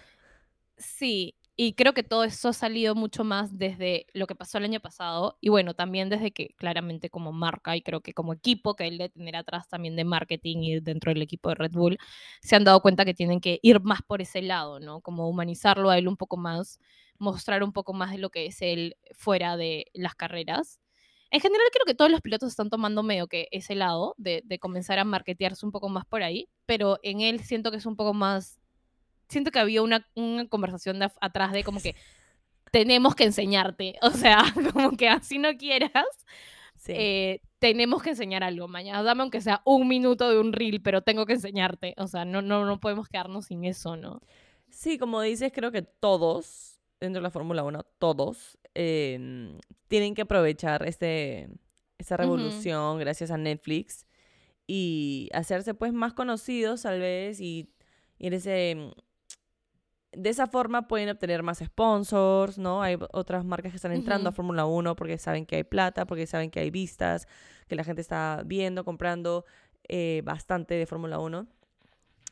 Sí, 0.76 1.36
y 1.60 1.74
creo 1.74 1.92
que 1.92 2.04
todo 2.04 2.22
eso 2.22 2.50
ha 2.50 2.52
salido 2.52 2.94
mucho 2.94 3.24
más 3.24 3.58
desde 3.58 4.06
lo 4.14 4.28
que 4.28 4.36
pasó 4.36 4.58
el 4.58 4.64
año 4.64 4.78
pasado 4.78 5.38
y 5.40 5.48
bueno, 5.48 5.74
también 5.74 6.08
desde 6.08 6.30
que 6.30 6.54
claramente 6.56 7.10
como 7.10 7.32
marca 7.32 7.74
y 7.76 7.82
creo 7.82 8.00
que 8.00 8.14
como 8.14 8.32
equipo 8.32 8.76
que 8.76 8.86
él 8.86 8.96
de 8.96 9.08
tener 9.08 9.34
atrás 9.34 9.66
también 9.68 9.96
de 9.96 10.04
marketing 10.04 10.58
y 10.62 10.78
dentro 10.78 11.12
del 11.12 11.20
equipo 11.20 11.48
de 11.48 11.56
Red 11.56 11.72
Bull, 11.72 11.98
se 12.42 12.54
han 12.54 12.62
dado 12.62 12.80
cuenta 12.80 13.04
que 13.04 13.12
tienen 13.12 13.40
que 13.40 13.58
ir 13.60 13.80
más 13.82 14.02
por 14.02 14.22
ese 14.22 14.40
lado, 14.40 14.78
¿no? 14.78 15.00
Como 15.00 15.28
humanizarlo 15.28 15.90
a 15.90 15.98
él 15.98 16.06
un 16.06 16.16
poco 16.16 16.36
más, 16.36 16.78
mostrar 17.18 17.64
un 17.64 17.72
poco 17.72 17.92
más 17.92 18.12
de 18.12 18.18
lo 18.18 18.30
que 18.30 18.46
es 18.46 18.62
él 18.62 18.96
fuera 19.12 19.56
de 19.56 19.86
las 19.94 20.14
carreras. 20.14 20.78
En 21.32 21.40
general 21.40 21.66
creo 21.72 21.84
que 21.86 21.94
todos 21.96 22.10
los 22.10 22.20
pilotos 22.20 22.50
están 22.50 22.70
tomando 22.70 23.02
medio 23.02 23.26
que 23.26 23.48
ese 23.50 23.74
lado 23.74 24.14
de, 24.16 24.42
de 24.44 24.60
comenzar 24.60 25.00
a 25.00 25.04
marketearse 25.04 25.66
un 25.66 25.72
poco 25.72 25.88
más 25.88 26.06
por 26.06 26.22
ahí, 26.22 26.48
pero 26.66 27.00
en 27.02 27.20
él 27.20 27.40
siento 27.40 27.72
que 27.72 27.78
es 27.78 27.86
un 27.86 27.96
poco 27.96 28.14
más 28.14 28.60
siento 29.28 29.50
que 29.50 29.58
había 29.58 29.82
una, 29.82 30.06
una 30.14 30.48
conversación 30.48 30.98
de 30.98 31.10
atrás 31.20 31.52
de 31.52 31.64
como 31.64 31.80
que 31.80 31.94
tenemos 32.70 33.14
que 33.14 33.24
enseñarte. 33.24 33.96
O 34.02 34.10
sea, 34.10 34.42
como 34.72 34.96
que 34.96 35.08
así 35.08 35.38
no 35.38 35.56
quieras, 35.56 36.04
Sí. 36.76 36.92
eh, 36.94 37.40
tenemos 37.58 38.02
que 38.04 38.10
enseñar 38.10 38.44
algo. 38.44 38.68
Mañana 38.68 39.02
dame 39.02 39.22
aunque 39.22 39.40
sea 39.40 39.62
un 39.64 39.88
minuto 39.88 40.30
de 40.30 40.38
un 40.38 40.52
reel, 40.52 40.80
pero 40.80 41.02
tengo 41.02 41.26
que 41.26 41.32
enseñarte. 41.32 41.94
O 41.98 42.06
sea, 42.06 42.24
no, 42.24 42.40
no, 42.40 42.64
no 42.64 42.78
podemos 42.78 43.08
quedarnos 43.08 43.46
sin 43.46 43.64
eso, 43.64 43.96
¿no? 43.96 44.20
Sí, 44.70 44.96
como 44.96 45.20
dices, 45.22 45.50
creo 45.52 45.72
que 45.72 45.82
todos, 45.82 46.78
dentro 47.00 47.18
de 47.20 47.24
la 47.24 47.30
Fórmula 47.32 47.64
1, 47.64 47.82
todos 47.98 48.58
eh, 48.76 49.58
tienen 49.88 50.14
que 50.14 50.22
aprovechar 50.22 50.86
este, 50.86 51.48
esta 51.98 52.16
revolución 52.16 52.98
gracias 53.00 53.32
a 53.32 53.38
Netflix 53.38 54.06
y 54.68 55.28
hacerse 55.32 55.74
pues 55.74 55.92
más 55.92 56.12
conocidos 56.12 56.82
tal 56.82 57.00
vez 57.00 57.40
y, 57.40 57.70
y 58.18 58.26
en 58.28 58.34
ese, 58.34 58.92
de 60.18 60.30
esa 60.30 60.46
forma 60.46 60.88
pueden 60.88 61.08
obtener 61.08 61.42
más 61.42 61.58
sponsors, 61.58 62.58
¿no? 62.58 62.82
Hay 62.82 62.98
otras 63.12 63.44
marcas 63.44 63.72
que 63.72 63.76
están 63.76 63.92
entrando 63.92 64.28
a. 64.30 64.32
Fórmula 64.32 64.66
1 64.66 64.96
porque 64.96 65.18
saben 65.18 65.46
que 65.46 65.56
hay 65.56 65.64
plata, 65.64 66.06
porque 66.06 66.26
saben 66.26 66.50
que 66.50 66.60
hay 66.60 66.70
vistas, 66.70 67.26
que 67.68 67.76
la 67.76 67.84
gente 67.84 68.00
está 68.00 68.42
viendo, 68.44 68.84
comprando 68.84 69.44
eh, 69.88 70.22
bastante 70.24 70.74
de 70.74 70.86
Fórmula 70.86 71.18
1. 71.18 71.46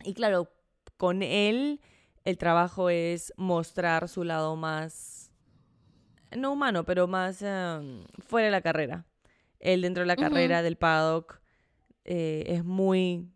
Y 0.04 0.14
claro, 0.14 0.50
con 0.96 1.22
él 1.22 1.80
el 2.24 2.38
trabajo 2.38 2.90
es 2.90 3.32
mostrar 3.36 4.08
su 4.08 4.24
lado 4.24 4.56
más, 4.56 5.30
no 6.36 6.52
humano, 6.52 6.84
pero 6.84 7.06
más 7.06 7.40
em, 7.42 8.04
fuera 8.18 8.46
de 8.46 8.50
la 8.50 8.60
carrera. 8.62 9.06
Él 9.60 9.82
dentro 9.82 10.02
de 10.02 10.06
la 10.06 10.16
carrera 10.28 10.62
del 10.62 10.76
paddock 10.76 11.40
eh, 12.04 12.44
es 12.48 12.64
muy... 12.64 13.28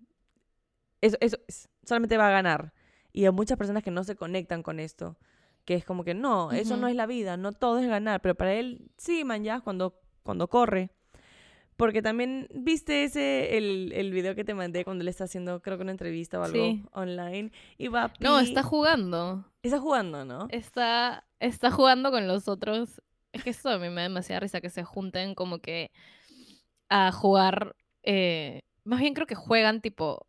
Eso, 1.00 1.16
eso 1.20 1.38
es- 1.48 1.68
solamente 1.84 2.16
va 2.16 2.28
a 2.28 2.32
ganar. 2.32 2.72
Y 3.12 3.24
hay 3.24 3.32
muchas 3.32 3.58
personas 3.58 3.82
que 3.82 3.90
no 3.90 4.04
se 4.04 4.16
conectan 4.16 4.62
con 4.62 4.80
esto. 4.80 5.16
Que 5.64 5.74
es 5.74 5.84
como 5.84 6.04
que 6.04 6.14
no, 6.14 6.52
eso 6.52 6.76
no 6.76 6.88
es 6.88 6.96
la 6.96 7.06
vida, 7.06 7.36
no 7.36 7.52
todo 7.52 7.78
es 7.80 7.86
ganar. 7.88 8.20
Pero 8.22 8.34
para 8.34 8.54
él, 8.54 8.90
sí, 8.96 9.24
man, 9.24 9.44
ya 9.44 9.60
cuando, 9.60 10.00
cuando 10.22 10.48
corre. 10.48 10.90
Porque 11.76 12.02
también 12.02 12.46
viste 12.54 13.04
ese, 13.04 13.56
el, 13.56 13.92
el 13.94 14.10
video 14.10 14.34
que 14.34 14.44
te 14.44 14.52
mandé 14.54 14.84
cuando 14.84 15.02
él 15.02 15.08
está 15.08 15.24
haciendo, 15.24 15.60
creo 15.62 15.76
que 15.78 15.82
una 15.82 15.92
entrevista 15.92 16.38
o 16.38 16.42
algo 16.44 16.54
Sí. 16.54 16.82
online. 16.92 17.52
Y 17.78 17.88
va 17.88 18.12
No, 18.20 18.38
está 18.40 18.62
jugando. 18.62 19.44
está 19.62 19.78
jugando, 19.78 20.24
¿no? 20.24 20.46
Está, 20.50 21.24
está 21.38 21.70
jugando 21.70 22.10
con 22.10 22.26
los 22.28 22.48
otros. 22.48 23.00
Es 23.32 23.44
que 23.44 23.50
eso 23.50 23.70
a 23.70 23.78
mí 23.78 23.88
me 23.88 23.96
da 23.96 24.02
demasiada 24.02 24.40
risa 24.40 24.60
que 24.60 24.70
se 24.70 24.82
junten 24.84 25.34
como 25.34 25.58
que 25.60 25.90
a 26.88 27.12
jugar. 27.12 27.76
eh, 28.02 28.60
más 28.84 29.00
bien 29.00 29.12
creo 29.14 29.26
que 29.26 29.34
juegan 29.34 29.80
tipo 29.82 30.26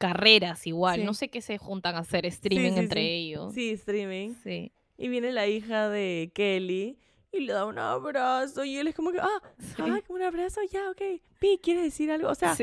carreras 0.00 0.66
igual. 0.66 1.04
No 1.04 1.12
sé 1.12 1.28
qué 1.28 1.42
se 1.42 1.58
juntan 1.58 1.94
a 1.94 1.98
hacer 1.98 2.24
streaming 2.24 2.72
sí, 2.72 2.78
entre 2.78 3.14
ellos. 3.14 3.52
Sí, 3.52 3.70
streaming. 3.72 4.32
Sí. 4.42 4.72
Y 4.96 5.08
viene 5.08 5.30
la 5.30 5.46
hija 5.46 5.90
de 5.90 6.32
Kelly 6.34 6.98
y 7.30 7.40
le 7.40 7.52
da 7.52 7.66
un 7.66 7.78
abrazo. 7.78 8.64
Y 8.64 8.78
él 8.78 8.86
es 8.86 8.94
como 8.94 9.12
que, 9.12 9.20
ah, 9.20 9.42
ah, 9.78 10.00
un 10.08 10.22
abrazo, 10.22 10.62
ya, 10.72 10.90
ok. 10.90 11.20
Pi, 11.38 11.60
¿quieres 11.62 11.84
decir 11.84 12.10
algo? 12.10 12.30
O 12.30 12.34
sea, 12.34 12.56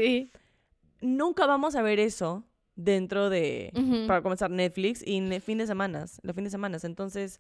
nunca 1.00 1.46
vamos 1.46 1.76
a 1.76 1.84
ver 1.84 2.00
eso 2.00 2.44
dentro 2.76 3.30
de, 3.30 3.72
para 4.08 4.24
comenzar, 4.24 4.50
Netflix 4.50 5.06
y 5.06 5.18
en 5.18 5.42
fin 5.42 5.60
de 5.60 5.68
semanas, 5.68 6.20
los 6.24 6.36
fines 6.36 6.52
de 6.52 6.56
semana. 6.56 6.80
Entonces, 6.82 7.40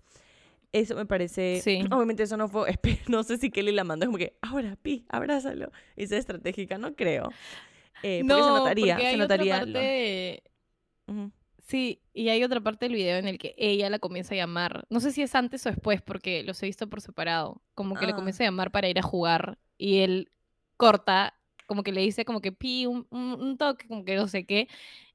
eso 0.73 0.95
me 0.95 1.07
parece, 1.07 1.59
Sí. 1.63 1.81
obviamente 1.91 2.21
eso 2.21 2.37
no 2.37 2.47
fue, 2.47 2.79
no 3.07 3.23
sé 3.23 3.37
si 3.37 3.49
Kelly 3.49 3.71
la 3.71 3.83
mandó, 3.83 4.03
es 4.05 4.07
como 4.07 4.19
que, 4.19 4.37
ahora, 4.43 4.77
Pi, 4.79 5.05
abrázalo. 5.09 5.71
Y 5.95 6.05
sea 6.05 6.19
estratégica, 6.19 6.77
no 6.77 6.95
creo. 6.95 7.31
Eh, 8.03 8.23
porque 8.27 8.43
se 8.43 8.49
notaría, 8.49 8.93
porque 8.95 9.07
hay 9.07 9.13
se 9.13 9.17
notaría. 9.17 9.55
otra 9.55 9.65
parte... 9.65 10.43
Sí, 11.59 12.01
y 12.13 12.29
hay 12.29 12.43
otra 12.45 12.61
parte 12.61 12.85
del 12.85 12.95
video 12.95 13.17
en 13.17 13.27
el 13.27 13.37
que 13.37 13.53
ella 13.57 13.89
la 13.89 13.99
comienza 13.99 14.33
a 14.33 14.37
llamar. 14.37 14.85
No 14.89 15.01
sé 15.01 15.11
si 15.11 15.21
es 15.21 15.35
antes 15.35 15.65
o 15.65 15.69
después, 15.69 16.01
porque 16.01 16.41
los 16.43 16.61
he 16.63 16.65
visto 16.67 16.87
por 16.87 17.01
separado. 17.01 17.61
Como 17.75 17.95
que 17.95 18.05
le 18.05 18.13
Ah. 18.13 18.15
comienza 18.15 18.43
a 18.43 18.47
llamar 18.47 18.71
para 18.71 18.87
ir 18.87 18.97
a 18.99 19.01
jugar. 19.01 19.57
Y 19.77 19.97
él 19.99 20.31
corta, 20.77 21.33
como 21.65 21.83
que 21.83 21.91
le 21.91 21.99
dice 22.01 22.23
como 22.23 22.39
que 22.39 22.53
pi, 22.53 22.85
un, 22.85 23.05
un- 23.09 23.41
un 23.41 23.57
toque, 23.57 23.85
como 23.87 24.05
que 24.05 24.15
no 24.15 24.27
sé 24.29 24.45
qué. 24.45 24.69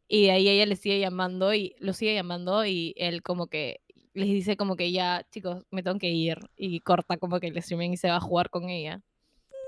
Y 0.08 0.24
de 0.24 0.32
ahí 0.32 0.48
ella 0.48 0.66
le 0.66 0.76
sigue 0.76 0.98
llamando 1.00 1.54
y 1.54 1.74
lo 1.78 1.94
sigue 1.94 2.14
llamando 2.14 2.66
y 2.66 2.92
él 2.98 3.22
como 3.22 3.46
que 3.46 3.80
les 4.12 4.28
dice 4.28 4.58
como 4.58 4.76
que 4.76 4.92
ya, 4.92 5.26
chicos, 5.30 5.64
me 5.70 5.82
tengo 5.82 5.98
que 5.98 6.10
ir. 6.10 6.38
Y 6.56 6.80
corta 6.80 7.16
como 7.16 7.40
que 7.40 7.46
el 7.46 7.56
streaming 7.56 7.92
y 7.92 7.96
se 7.96 8.10
va 8.10 8.16
a 8.16 8.20
jugar 8.20 8.50
con 8.50 8.68
ella. 8.68 9.00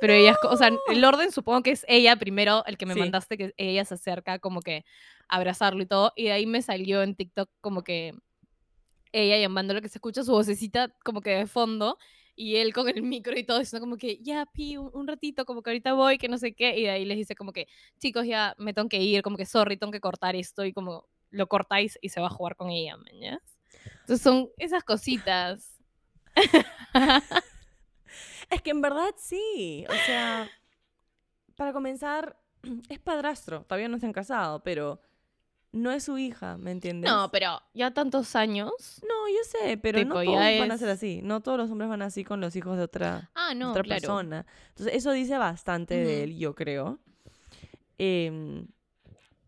Pero 0.07 0.13
ella, 0.13 0.37
o 0.51 0.57
sea, 0.59 0.71
el 0.91 1.03
orden 1.03 1.33
supongo 1.33 1.63
que 1.63 1.71
es 1.71 1.87
ella 1.89 2.15
primero, 2.17 2.63
el 2.67 2.77
que 2.77 2.85
me 2.85 2.93
Sí. 2.93 3.01
mandaste, 3.01 3.39
que 3.39 3.55
ella 3.57 3.87
se 3.87 3.95
acerca 3.95 4.39
como 4.39 4.61
que 4.61 4.85
a 5.29 5.37
abrazarlo 5.37 5.83
y 5.83 5.87
todo. 5.87 6.13
Y 6.15 6.25
de 6.25 6.33
ahí 6.33 6.45
me 6.45 6.61
salió 6.61 7.03
en 7.03 7.15
TikTok 7.15 7.49
como 7.63 7.83
que 7.83 8.13
ella 9.13 9.39
llamándolo, 9.39 9.81
que 9.81 9.89
se 9.89 9.97
escucha 9.97 10.23
su 10.23 10.33
vocecita 10.33 10.95
como 11.05 11.23
que 11.23 11.31
de 11.31 11.47
fondo. 11.47 11.97
Y 12.37 12.57
él 12.57 12.75
con 12.75 12.87
el 12.89 13.01
micro 13.03 13.35
y 13.39 13.45
todo, 13.45 13.61
diciendo 13.61 13.83
como 13.83 13.97
que, 13.97 14.19
ya, 14.21 14.45
Pi, 14.45 14.77
un, 14.77 14.91
un 14.93 15.07
ratito, 15.09 15.47
como 15.47 15.63
que 15.63 15.71
ahorita 15.71 15.95
voy, 15.95 16.19
que 16.19 16.29
no 16.29 16.37
sé 16.37 16.53
qué. 16.53 16.77
Y 16.77 16.83
de 16.83 16.91
ahí 16.91 17.05
les 17.07 17.17
dice 17.17 17.35
como 17.35 17.53
que, 17.55 17.67
chicos, 17.99 18.27
ya 18.27 18.55
me 18.59 18.75
tengo 18.75 18.91
que 18.91 19.01
ir, 19.01 19.23
como 19.23 19.39
que, 19.39 19.47
sorry, 19.47 19.79
tengo 19.79 19.91
que 19.91 20.01
cortar 20.01 20.37
esto. 20.37 20.67
Y 20.67 20.75
como 20.75 21.09
lo 21.31 21.47
cortáis 21.47 21.99
y 22.03 22.11
se 22.11 22.21
va 22.21 22.27
a 22.27 22.31
jugar 22.31 22.57
con 22.57 22.69
ella, 22.71 22.99
mañana. 22.99 23.41
Entonces 24.01 24.21
son 24.21 24.51
esas 24.59 24.85
cositas. 24.85 25.81
Es 28.51 28.63
que 28.63 28.71
en 28.71 28.81
verdad 28.81 29.15
sí. 29.17 29.85
O 29.89 30.07
sea, 30.07 30.49
para 31.57 31.73
comenzar, 31.73 32.37
es 32.89 32.99
padrastro. 32.99 33.63
Todavía 33.65 33.89
no 33.89 33.99
se 33.99 34.07
han 34.07 34.13
casado, 34.13 34.63
pero 34.63 35.01
no 35.73 35.91
es 35.91 36.05
su 36.05 36.17
hija, 36.19 36.57
¿me 36.57 36.71
entiendes? 36.71 37.11
No, 37.11 37.31
pero 37.33 37.61
ya 37.75 37.91
tantos 37.93 38.37
años. 38.37 39.03
No, 39.03 39.29
yo 39.29 39.43
sé, 39.45 39.77
pero 39.77 40.05
no 40.05 40.15
todos 40.15 40.37
van 40.37 40.71
a 40.71 40.79
ser 40.79 40.89
así. 40.89 41.21
No 41.23 41.41
todos 41.41 41.59
los 41.59 41.71
hombres 41.71 41.91
van 41.91 42.03
así 42.03 42.23
con 42.23 42.41
los 42.41 42.55
hijos 42.55 42.77
de 42.77 42.85
otra, 42.85 43.31
Ah, 43.35 43.55
no, 43.55 43.71
otra 43.71 43.83
claro. 43.83 44.01
persona. 44.01 44.47
Entonces, 44.69 44.95
eso 44.95 45.11
dice 45.11 45.37
bastante 45.37 45.95
de 45.97 46.23
él, 46.25 46.39
yo 46.39 46.55
creo. 46.55 47.01
Em, 47.99 48.67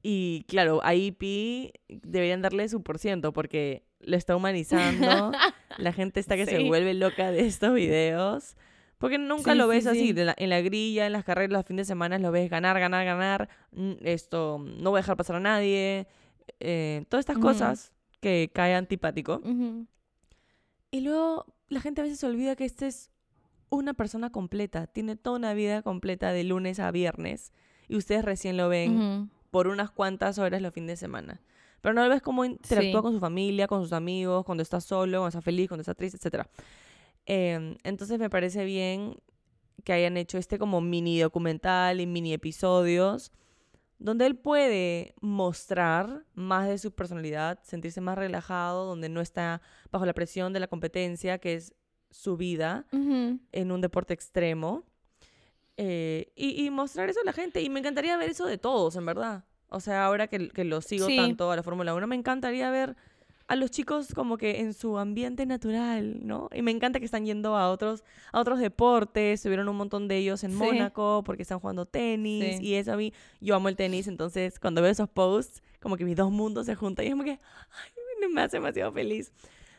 y 0.03 0.45
claro, 0.49 0.81
ahí 0.83 1.11
Pi 1.13 1.73
deberían 1.89 2.43
darle 2.43 2.69
su 2.69 2.83
por 2.83 2.99
ciento 2.99 3.33
porque 3.33 3.86
lo 4.07 4.17
está 4.17 4.35
humanizando. 4.37 5.33
la 5.79 5.93
gente 5.93 6.21
está 6.21 6.37
que 6.37 6.47
se 6.47 6.65
vuelve 6.65 6.95
loca 6.95 7.31
de 7.31 7.47
estos 7.47 7.75
videos. 7.75 8.57
Porque 8.99 9.19
nunca 9.19 9.53
Sí, 9.53 9.59
lo 9.59 9.69
ves 9.69 9.87
así, 9.87 9.99
sí. 10.07 10.13
de 10.15 10.25
la- 10.25 10.35
en 10.39 10.49
la 10.49 10.63
grilla, 10.63 11.05
en 11.07 11.13
las 11.13 11.23
carreras, 11.25 11.51
los 11.53 11.67
fines 11.67 11.87
de 11.87 11.91
semana 11.93 12.19
lo 12.19 12.33
ves 12.33 12.49
ganar, 12.49 12.81
ganar, 12.81 13.05
ganar. 13.05 13.49
Esto, 14.01 14.59
no 14.59 14.91
voy 14.91 14.99
a 14.99 15.03
dejar 15.03 15.17
pasar 15.19 15.37
a 15.37 15.41
nadie. 15.41 16.07
eh, 16.61 17.05
todas 17.11 17.21
estas 17.25 17.37
cosas 17.39 17.93
que 18.21 18.51
cae 18.55 18.75
antipático. 18.75 19.43
Y 20.91 21.01
luego 21.01 21.45
la 21.69 21.81
gente 21.81 22.01
a 22.01 22.05
veces 22.05 22.21
se 22.21 22.27
olvida 22.27 22.57
que 22.57 22.65
este 22.65 22.87
es 22.87 23.11
una 23.69 23.95
persona 23.95 24.31
completa. 24.31 24.87
Tiene 24.87 25.17
toda 25.17 25.37
una 25.37 25.53
vida 25.55 25.83
completa 25.83 26.33
de 26.33 26.45
lunes 26.45 26.79
a 26.81 26.91
viernes. 26.91 27.53
Y 27.89 27.97
ustedes 27.97 28.25
recién 28.25 28.57
lo 28.57 28.69
ven 28.69 29.31
por 29.51 29.67
unas 29.69 29.91
cuantas 29.91 30.39
horas 30.39 30.63
los 30.63 30.73
fines 30.73 30.89
de 30.89 30.97
semana. 30.97 31.41
Pero 31.81 31.95
no 31.95 32.03
lo 32.03 32.09
ves 32.09 32.23
cómo 32.23 32.45
interactúa 32.45 33.01
Sí. 33.01 33.03
con 33.03 33.13
su 33.13 33.21
familia, 33.21 33.67
con 33.69 33.83
sus 33.83 33.93
amigos, 33.93 34.45
cuando 34.45 34.63
está 34.63 34.81
solo, 34.81 35.19
cuando 35.19 35.29
está 35.29 35.41
feliz, 35.43 35.69
cuando 35.69 35.83
está 35.83 35.95
triste, 35.95 36.19
etc. 36.29 36.47
entonces 37.27 38.19
me 38.19 38.31
parece 38.31 38.65
bien 38.65 39.17
que 39.85 39.93
hayan 39.93 40.17
hecho 40.17 40.39
este 40.39 40.59
como 40.59 40.81
mini 40.81 41.21
documental 41.21 42.01
y 42.01 42.07
mini 42.07 42.33
episodios 42.33 43.31
donde 43.99 44.27
él 44.27 44.37
puede 44.37 45.15
mostrar 45.23 46.25
más 46.35 46.69
de 46.69 46.77
su 46.79 46.93
personalidad, 46.93 47.59
sentirse 47.63 48.01
más 48.03 48.19
relajado, 48.19 48.85
donde 48.85 49.09
no 49.09 49.23
está 49.23 49.63
bajo 49.91 50.05
la 50.05 50.13
presión 50.13 50.53
de 50.53 50.61
la 50.61 50.67
competencia, 50.67 51.39
que 51.39 51.55
es 51.55 51.75
su 52.11 52.37
vida 52.37 52.87
en 52.93 53.73
un 53.73 53.81
deporte 53.81 54.13
extremo. 54.13 54.85
eh, 55.79 56.33
y, 56.35 56.65
y 56.65 56.71
mostrar 56.71 57.09
eso 57.11 57.21
a 57.21 57.25
la 57.25 57.33
gente. 57.35 57.61
Y 57.63 57.69
me 57.71 57.81
encantaría 57.81 58.17
ver 58.17 58.31
eso 58.31 58.47
de 58.47 58.57
todos, 58.59 58.97
en 58.97 59.05
verdad. 59.07 59.45
O 59.69 59.81
sea, 59.81 60.05
ahora 60.07 60.27
que, 60.29 60.49
que 60.49 60.65
lo 60.65 60.81
sigo 60.81 61.07
Sí. 61.07 61.17
tanto 61.17 61.51
a 61.51 61.57
la 61.57 61.63
Fórmula 61.63 61.95
1, 61.95 62.07
me 62.07 62.17
encantaría 62.17 62.71
ver 62.71 62.97
a 63.49 63.55
los 63.55 63.71
chicos 63.71 64.13
como 64.15 64.39
que 64.39 64.61
en 64.61 64.75
su 64.75 64.99
ambiente 64.99 65.47
natural, 65.47 66.27
¿no? 66.27 66.49
Y 66.53 66.63
me 66.63 66.73
encanta 66.73 66.99
que 66.99 67.05
están 67.05 67.25
yendo 67.27 67.57
a 67.57 67.71
otros, 67.71 68.03
a 68.33 68.41
otros 68.41 68.59
deportes. 68.59 69.41
Tuvieron 69.43 69.69
un 69.69 69.77
montón 69.77 70.09
de 70.09 70.17
ellos 70.17 70.43
en 70.43 70.51
Sí. 70.51 70.57
Mónaco 70.57 71.23
porque 71.25 71.43
están 71.43 71.61
jugando 71.61 71.87
tenis. 71.87 72.57
Sí. 72.59 72.65
Y 72.67 72.75
eso 72.75 72.93
a 72.93 72.97
mí, 72.97 73.13
yo 73.41 73.55
amo 73.55 73.69
el 73.69 73.77
tenis. 73.77 74.09
Entonces, 74.09 74.59
cuando 74.59 74.83
veo 74.83 74.91
esos 74.91 75.09
posts, 75.09 75.63
como 75.81 75.97
que 75.97 76.05
mis 76.05 76.17
dos 76.17 76.33
mundos 76.33 76.67
se 76.67 76.75
juntan. 76.75 77.05
Y 77.05 77.09
es 77.09 77.13
como 77.15 77.23
que, 77.25 77.39
ay, 77.39 78.29
me 78.33 78.41
hace 78.41 78.57
demasiado 78.57 78.91
feliz. 78.93 79.33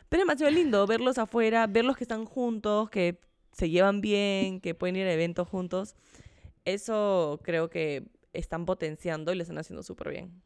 Pero 0.08 0.22
es 0.22 0.26
demasiado 0.26 0.50
lindo 0.50 0.86
verlos 0.86 1.18
afuera, 1.18 1.66
verlos 1.66 1.98
que 1.98 2.04
están 2.04 2.24
juntos, 2.24 2.88
que 2.88 3.18
se 3.52 3.68
llevan 3.68 4.00
bien, 4.00 4.60
que 4.60 4.74
pueden 4.74 4.96
ir 4.96 5.06
a 5.06 5.12
eventos 5.12 5.46
juntos. 5.46 5.94
Eso 6.64 7.40
creo 7.42 7.68
que 7.70 8.04
están 8.38 8.64
potenciando 8.64 9.32
y 9.32 9.36
lo 9.36 9.42
están 9.42 9.58
haciendo 9.58 9.82
súper 9.82 10.10
bien. 10.10 10.42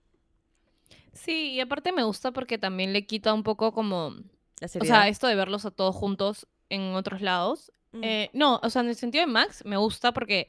Sí, 1.13 1.53
y 1.53 1.61
aparte 1.61 1.93
me 1.93 2.03
gusta 2.05 2.33
porque 2.33 2.59
también 2.59 2.93
le 2.93 3.07
quita 3.07 3.35
un 3.35 3.43
poco 3.43 3.73
como, 3.73 4.11
La 4.61 4.67
o 4.67 4.85
sea, 4.85 5.09
esto 5.09 5.27
de 5.27 5.35
verlos 5.35 5.65
a 5.67 5.71
todos 5.71 5.95
juntos 5.95 6.47
en 6.69 6.95
otros 6.95 7.21
lados. 7.21 7.73
Mm. 7.93 8.05
Eh, 8.05 8.31
no, 8.33 8.61
o 8.63 8.71
sea, 8.71 8.83
en 8.83 8.89
el 8.89 8.97
sentido 8.97 9.25
de 9.27 9.31
Max 9.33 9.65
me 9.65 9.77
gusta 9.77 10.13
porque 10.13 10.49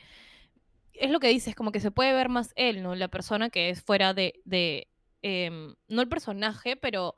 es 0.94 1.12
lo 1.12 1.20
que 1.20 1.28
dices, 1.28 1.56
como 1.56 1.72
que 1.72 1.80
se 1.80 1.92
puede 1.92 2.14
ver 2.14 2.30
más 2.30 2.54
él, 2.56 2.82
¿no? 2.84 2.96
La 2.96 3.08
persona 3.10 3.50
que 3.50 3.70
es 3.70 3.82
fuera 3.84 4.14
de, 4.14 4.42
de 4.46 4.88
em, 5.22 5.76
no 5.88 6.02
el 6.02 6.08
personaje, 6.08 6.76
pero 6.78 7.16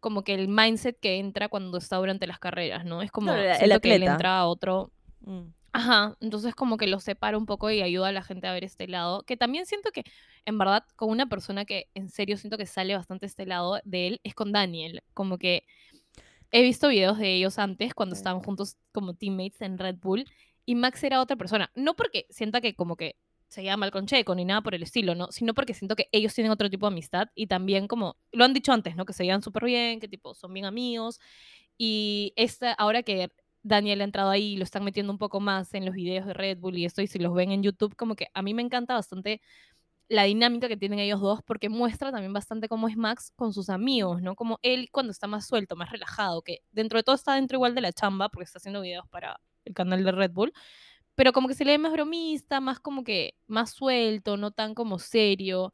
como 0.00 0.24
que 0.24 0.34
el 0.34 0.48
mindset 0.48 0.98
que 0.98 1.18
entra 1.18 1.48
cuando 1.48 1.78
está 1.78 1.96
durante 1.96 2.26
las 2.26 2.38
carreras, 2.38 2.84
¿no? 2.84 3.02
Es 3.02 3.12
como, 3.12 3.32
el 3.32 3.54
siento 3.56 3.80
que 3.80 3.94
él 3.94 4.02
atleta. 4.02 4.12
entra 4.12 4.38
a 4.38 4.46
otro, 4.46 4.90
Mm. 5.20 5.52
Ajá, 5.72 6.16
entonces 6.20 6.54
como 6.56 6.76
que 6.76 6.88
lo 6.88 6.98
separa 6.98 7.38
un 7.38 7.46
poco 7.46 7.70
y 7.70 7.80
ayuda 7.80 8.08
a 8.08 8.12
la 8.12 8.22
gente 8.22 8.48
a 8.48 8.52
ver 8.52 8.64
este 8.64 8.88
lado, 8.88 9.22
que 9.22 9.36
también 9.36 9.66
siento 9.66 9.92
que, 9.92 10.02
en 10.44 10.58
verdad, 10.58 10.84
con 10.96 11.10
una 11.10 11.28
persona 11.28 11.64
que 11.64 11.88
en 11.94 12.08
serio 12.08 12.36
siento 12.36 12.58
que 12.58 12.66
sale 12.66 12.96
bastante 12.96 13.26
este 13.26 13.46
lado 13.46 13.80
de 13.84 14.08
él, 14.08 14.20
es 14.24 14.34
con 14.34 14.50
Daniel, 14.50 15.02
como 15.14 15.38
que 15.38 15.64
he 16.50 16.62
visto 16.62 16.88
videos 16.88 17.18
de 17.18 17.34
ellos 17.34 17.58
antes 17.58 17.94
cuando 17.94 18.16
estaban 18.16 18.42
juntos 18.42 18.76
como 18.92 19.14
teammates 19.14 19.60
en 19.60 19.78
Red 19.78 19.96
Bull 20.00 20.24
y 20.66 20.74
Max 20.74 21.04
era 21.04 21.20
otra 21.20 21.36
persona, 21.36 21.70
no 21.76 21.94
porque 21.94 22.26
sienta 22.30 22.60
que 22.60 22.74
como 22.74 22.96
que 22.96 23.16
se 23.48 23.64
llama 23.64 23.82
mal 23.82 23.90
con 23.92 24.06
Checo 24.06 24.34
ni 24.34 24.44
nada 24.44 24.62
por 24.62 24.74
el 24.74 24.82
estilo, 24.82 25.14
¿no? 25.14 25.30
Sino 25.32 25.54
porque 25.54 25.74
siento 25.74 25.96
que 25.96 26.08
ellos 26.12 26.34
tienen 26.34 26.52
otro 26.52 26.70
tipo 26.70 26.86
de 26.86 26.92
amistad 26.94 27.28
y 27.34 27.46
también 27.48 27.88
como, 27.88 28.16
lo 28.32 28.44
han 28.44 28.54
dicho 28.54 28.72
antes, 28.72 28.96
¿no? 28.96 29.04
Que 29.04 29.12
se 29.12 29.24
llevan 29.24 29.42
súper 29.42 29.64
bien, 29.64 30.00
que 30.00 30.08
tipo 30.08 30.34
son 30.34 30.52
bien 30.52 30.66
amigos. 30.66 31.20
Y 31.76 32.32
esta, 32.36 32.72
ahora 32.74 33.02
que 33.02 33.30
Daniel 33.62 34.00
ha 34.00 34.04
entrado 34.04 34.30
ahí 34.30 34.54
y 34.54 34.56
lo 34.56 34.64
están 34.64 34.84
metiendo 34.84 35.12
un 35.12 35.18
poco 35.18 35.40
más 35.40 35.74
en 35.74 35.84
los 35.84 35.94
videos 35.94 36.26
de 36.26 36.34
Red 36.34 36.58
Bull 36.58 36.78
y 36.78 36.84
esto, 36.84 37.02
y 37.02 37.06
si 37.06 37.18
los 37.18 37.34
ven 37.34 37.52
en 37.52 37.62
YouTube, 37.62 37.94
como 37.96 38.14
que 38.16 38.28
a 38.34 38.42
mí 38.42 38.54
me 38.54 38.62
encanta 38.62 38.94
bastante 38.94 39.40
la 40.08 40.24
dinámica 40.24 40.66
que 40.68 40.76
tienen 40.76 40.98
ellos 40.98 41.20
dos, 41.20 41.40
porque 41.44 41.68
muestra 41.68 42.10
también 42.10 42.32
bastante 42.32 42.68
cómo 42.68 42.88
es 42.88 42.96
Max 42.96 43.32
con 43.36 43.52
sus 43.52 43.70
amigos, 43.70 44.20
¿no? 44.22 44.34
Como 44.34 44.58
él 44.62 44.88
cuando 44.90 45.12
está 45.12 45.28
más 45.28 45.46
suelto, 45.46 45.76
más 45.76 45.90
relajado, 45.90 46.42
que 46.42 46.60
dentro 46.72 46.98
de 46.98 47.04
todo 47.04 47.14
está 47.14 47.34
dentro 47.36 47.56
igual 47.56 47.76
de 47.76 47.80
la 47.80 47.92
chamba, 47.92 48.28
porque 48.28 48.44
está 48.44 48.58
haciendo 48.58 48.80
videos 48.80 49.06
para 49.08 49.40
el 49.64 49.72
canal 49.74 50.02
de 50.04 50.12
Red 50.12 50.32
Bull, 50.32 50.52
pero 51.14 51.32
como 51.32 51.48
que 51.48 51.54
se 51.54 51.64
le 51.64 51.72
ve 51.72 51.78
más 51.78 51.92
bromista, 51.92 52.60
más 52.60 52.80
como 52.80 53.04
que 53.04 53.34
más 53.46 53.70
suelto, 53.72 54.36
no 54.36 54.50
tan 54.52 54.74
como 54.74 54.98
serio. 54.98 55.72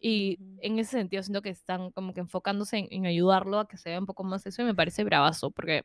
Y 0.00 0.38
en 0.62 0.78
ese 0.78 0.92
sentido 0.92 1.22
siento 1.22 1.42
que 1.42 1.50
están 1.50 1.90
como 1.92 2.12
que 2.14 2.20
enfocándose 2.20 2.78
en, 2.78 2.88
en 2.90 3.06
ayudarlo 3.06 3.58
a 3.60 3.68
que 3.68 3.76
se 3.76 3.90
vea 3.90 4.00
un 4.00 4.06
poco 4.06 4.24
más 4.24 4.46
eso 4.46 4.62
y 4.62 4.64
me 4.64 4.74
parece 4.74 5.04
bravazo, 5.04 5.50
porque 5.50 5.84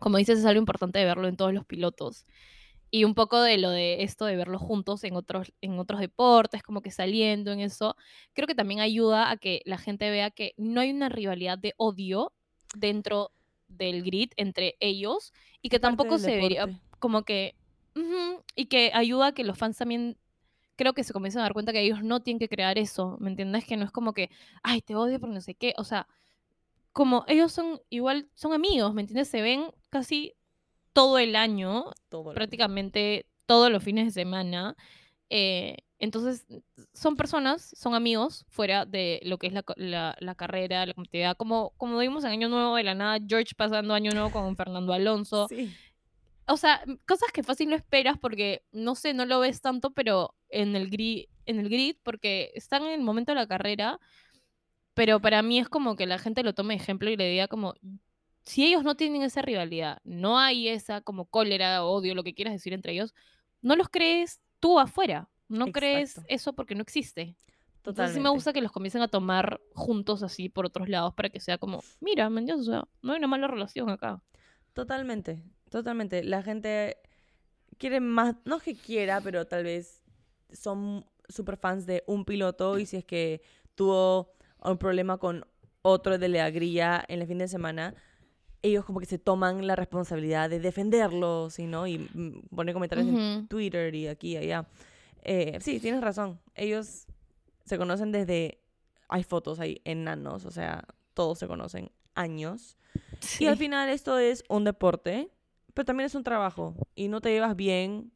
como 0.00 0.16
dices 0.16 0.40
es 0.40 0.44
algo 0.44 0.58
importante 0.58 0.98
de 0.98 1.04
verlo 1.04 1.28
en 1.28 1.36
todos 1.36 1.54
los 1.54 1.64
pilotos 1.64 2.26
y 2.90 3.04
un 3.04 3.14
poco 3.14 3.40
de 3.40 3.56
lo 3.58 3.70
de 3.70 4.02
esto 4.02 4.26
de 4.26 4.36
verlos 4.36 4.60
juntos 4.60 5.04
en 5.04 5.14
otros, 5.14 5.52
en 5.60 5.78
otros 5.78 6.00
deportes, 6.00 6.62
como 6.62 6.82
que 6.82 6.90
saliendo 6.90 7.52
en 7.52 7.60
eso, 7.60 7.96
creo 8.32 8.48
que 8.48 8.54
también 8.54 8.80
ayuda 8.80 9.30
a 9.30 9.36
que 9.36 9.62
la 9.64 9.78
gente 9.78 10.10
vea 10.10 10.30
que 10.30 10.54
no 10.56 10.80
hay 10.80 10.90
una 10.90 11.08
rivalidad 11.08 11.56
de 11.56 11.74
odio 11.76 12.32
dentro 12.74 13.30
del 13.68 14.02
grid 14.02 14.32
entre 14.36 14.76
ellos 14.80 15.32
y 15.62 15.68
que 15.68 15.78
tampoco 15.78 16.18
se 16.18 16.36
vería 16.36 16.68
como 16.98 17.22
que... 17.22 17.54
y 18.56 18.66
que 18.66 18.90
ayuda 18.92 19.28
a 19.28 19.32
que 19.32 19.44
los 19.44 19.56
fans 19.56 19.78
también 19.78 20.16
creo 20.74 20.92
que 20.92 21.04
se 21.04 21.12
comiencen 21.12 21.40
a 21.40 21.44
dar 21.44 21.52
cuenta 21.52 21.72
que 21.72 21.82
ellos 21.82 22.02
no 22.02 22.20
tienen 22.20 22.40
que 22.40 22.48
crear 22.48 22.76
eso, 22.78 23.16
¿me 23.20 23.30
entiendes? 23.30 23.64
Que 23.66 23.76
no 23.76 23.84
es 23.84 23.92
como 23.92 24.14
que, 24.14 24.30
ay, 24.62 24.80
te 24.80 24.96
odio 24.96 25.20
por 25.20 25.28
no 25.28 25.40
sé 25.40 25.54
qué, 25.54 25.74
o 25.76 25.84
sea, 25.84 26.08
como 26.92 27.24
ellos 27.28 27.52
son 27.52 27.80
igual, 27.88 28.28
son 28.34 28.52
amigos, 28.52 28.94
¿me 28.94 29.02
entiendes? 29.02 29.28
Se 29.28 29.42
ven 29.42 29.64
casi 29.90 30.34
todo 30.92 31.18
el 31.18 31.36
año, 31.36 31.84
prácticamente 32.34 33.26
todos 33.46 33.70
los 33.70 33.82
fines 33.82 34.06
de 34.06 34.22
semana. 34.22 34.76
Eh, 35.28 35.76
entonces, 36.00 36.46
son 36.94 37.14
personas, 37.16 37.74
son 37.76 37.94
amigos 37.94 38.46
fuera 38.48 38.86
de 38.86 39.20
lo 39.22 39.38
que 39.38 39.48
es 39.48 39.52
la, 39.52 40.16
la, 40.18 40.34
carrera, 40.34 40.86
la 40.86 40.94
competitividad. 40.94 41.36
Como, 41.36 41.74
como 41.76 41.98
vimos 41.98 42.24
en 42.24 42.30
Año 42.30 42.48
Nuevo 42.48 42.76
de 42.76 42.84
la 42.84 42.94
nada, 42.94 43.18
George 43.26 43.54
pasando 43.54 43.92
Año 43.92 44.10
Nuevo 44.12 44.30
con 44.30 44.56
Fernando 44.56 44.94
Alonso. 44.94 45.46
O 46.46 46.56
sea, 46.56 46.82
cosas 47.06 47.30
que 47.32 47.42
fácil 47.42 47.68
no 47.68 47.76
esperas 47.76 48.18
porque, 48.18 48.64
no 48.72 48.94
sé, 48.94 49.12
no 49.12 49.26
lo 49.26 49.40
ves 49.40 49.60
tanto, 49.60 49.90
pero 49.92 50.34
en 50.48 50.74
el, 50.74 50.88
grid, 50.88 51.26
en 51.44 51.60
el 51.60 51.68
grid, 51.68 51.96
porque 52.02 52.50
están 52.54 52.82
en 52.84 52.92
el 52.92 53.02
momento 53.02 53.32
de 53.32 53.36
la 53.36 53.46
carrera. 53.46 54.00
Pero 54.94 55.20
para 55.20 55.42
mí 55.42 55.58
es 55.58 55.68
como 55.68 55.96
que 55.96 56.06
la 56.06 56.18
gente 56.18 56.42
lo 56.42 56.54
tome 56.54 56.74
de 56.74 56.82
ejemplo 56.82 57.10
y 57.10 57.16
le 57.16 57.28
diga 57.28 57.48
como, 57.48 57.74
si 58.44 58.66
ellos 58.66 58.84
no 58.84 58.96
tienen 58.96 59.22
esa 59.22 59.42
rivalidad, 59.42 60.00
no 60.04 60.38
hay 60.38 60.68
esa 60.68 61.00
como 61.00 61.26
cólera, 61.26 61.84
odio, 61.84 62.14
lo 62.14 62.24
que 62.24 62.34
quieras 62.34 62.54
decir 62.54 62.72
entre 62.72 62.92
ellos, 62.92 63.14
no 63.62 63.76
los 63.76 63.88
crees 63.88 64.40
tú 64.58 64.78
afuera. 64.78 65.28
No 65.48 65.66
crees 65.72 66.20
eso 66.28 66.52
porque 66.52 66.76
no 66.76 66.82
existe. 66.82 67.34
Totalmente. 67.82 67.88
Entonces 67.90 68.14
sí 68.14 68.20
me 68.20 68.28
gusta 68.30 68.52
que 68.52 68.60
los 68.60 68.70
comiencen 68.70 69.02
a 69.02 69.08
tomar 69.08 69.60
juntos 69.74 70.22
así 70.22 70.48
por 70.48 70.64
otros 70.64 70.88
lados 70.88 71.12
para 71.14 71.28
que 71.28 71.40
sea 71.40 71.58
como, 71.58 71.82
mira, 71.98 72.30
¿me 72.30 72.40
O 72.52 72.62
sea, 72.62 72.84
no 73.02 73.12
hay 73.12 73.18
una 73.18 73.26
mala 73.26 73.48
relación 73.48 73.90
acá. 73.90 74.22
Totalmente, 74.74 75.42
totalmente. 75.70 76.22
La 76.22 76.42
gente 76.42 76.98
quiere 77.78 77.98
más, 77.98 78.36
no 78.44 78.58
es 78.58 78.62
que 78.62 78.76
quiera, 78.76 79.20
pero 79.20 79.46
tal 79.46 79.64
vez 79.64 80.04
son 80.52 81.04
super 81.28 81.56
fans 81.56 81.84
de 81.86 82.04
un 82.06 82.24
piloto 82.24 82.78
y 82.78 82.86
si 82.86 82.98
es 82.98 83.04
que 83.04 83.42
tuvo 83.74 84.34
un 84.62 84.78
problema 84.78 85.18
con 85.18 85.46
otro 85.82 86.18
de 86.18 86.28
la 86.28 86.50
grilla 86.50 87.04
en 87.08 87.22
el 87.22 87.26
fin 87.26 87.38
de 87.38 87.48
semana, 87.48 87.94
ellos 88.62 88.84
como 88.84 89.00
que 89.00 89.06
se 89.06 89.18
toman 89.18 89.66
la 89.66 89.76
responsabilidad 89.76 90.50
de 90.50 90.60
defenderlos, 90.60 91.58
¿no? 91.58 91.86
Y 91.86 91.98
mm, 91.98 92.48
poner 92.54 92.74
comentarios 92.74 93.08
en 93.08 93.48
Twitter 93.48 93.94
y 93.94 94.06
aquí 94.06 94.32
y 94.32 94.36
allá. 94.36 94.66
Eh, 95.22 95.58
sí, 95.60 95.80
tienes 95.80 96.02
razón. 96.02 96.40
Ellos 96.54 97.06
se 97.64 97.78
conocen 97.78 98.12
desde... 98.12 98.58
Hay 99.08 99.24
fotos 99.24 99.58
ahí 99.58 99.80
enanos, 99.84 100.44
o 100.44 100.50
sea, 100.52 100.84
todos 101.14 101.38
se 101.38 101.48
conocen 101.48 101.90
años. 102.14 102.76
Y 103.40 103.46
al 103.46 103.56
final 103.56 103.88
esto 103.88 104.18
es 104.18 104.44
un 104.48 104.62
deporte, 104.64 105.28
pero 105.74 105.84
también 105.84 106.06
es 106.06 106.14
un 106.14 106.22
trabajo. 106.22 106.74
Y 106.94 107.08
no 107.08 107.20
te 107.20 107.30
llevas 107.30 107.56
bien, 107.56 108.12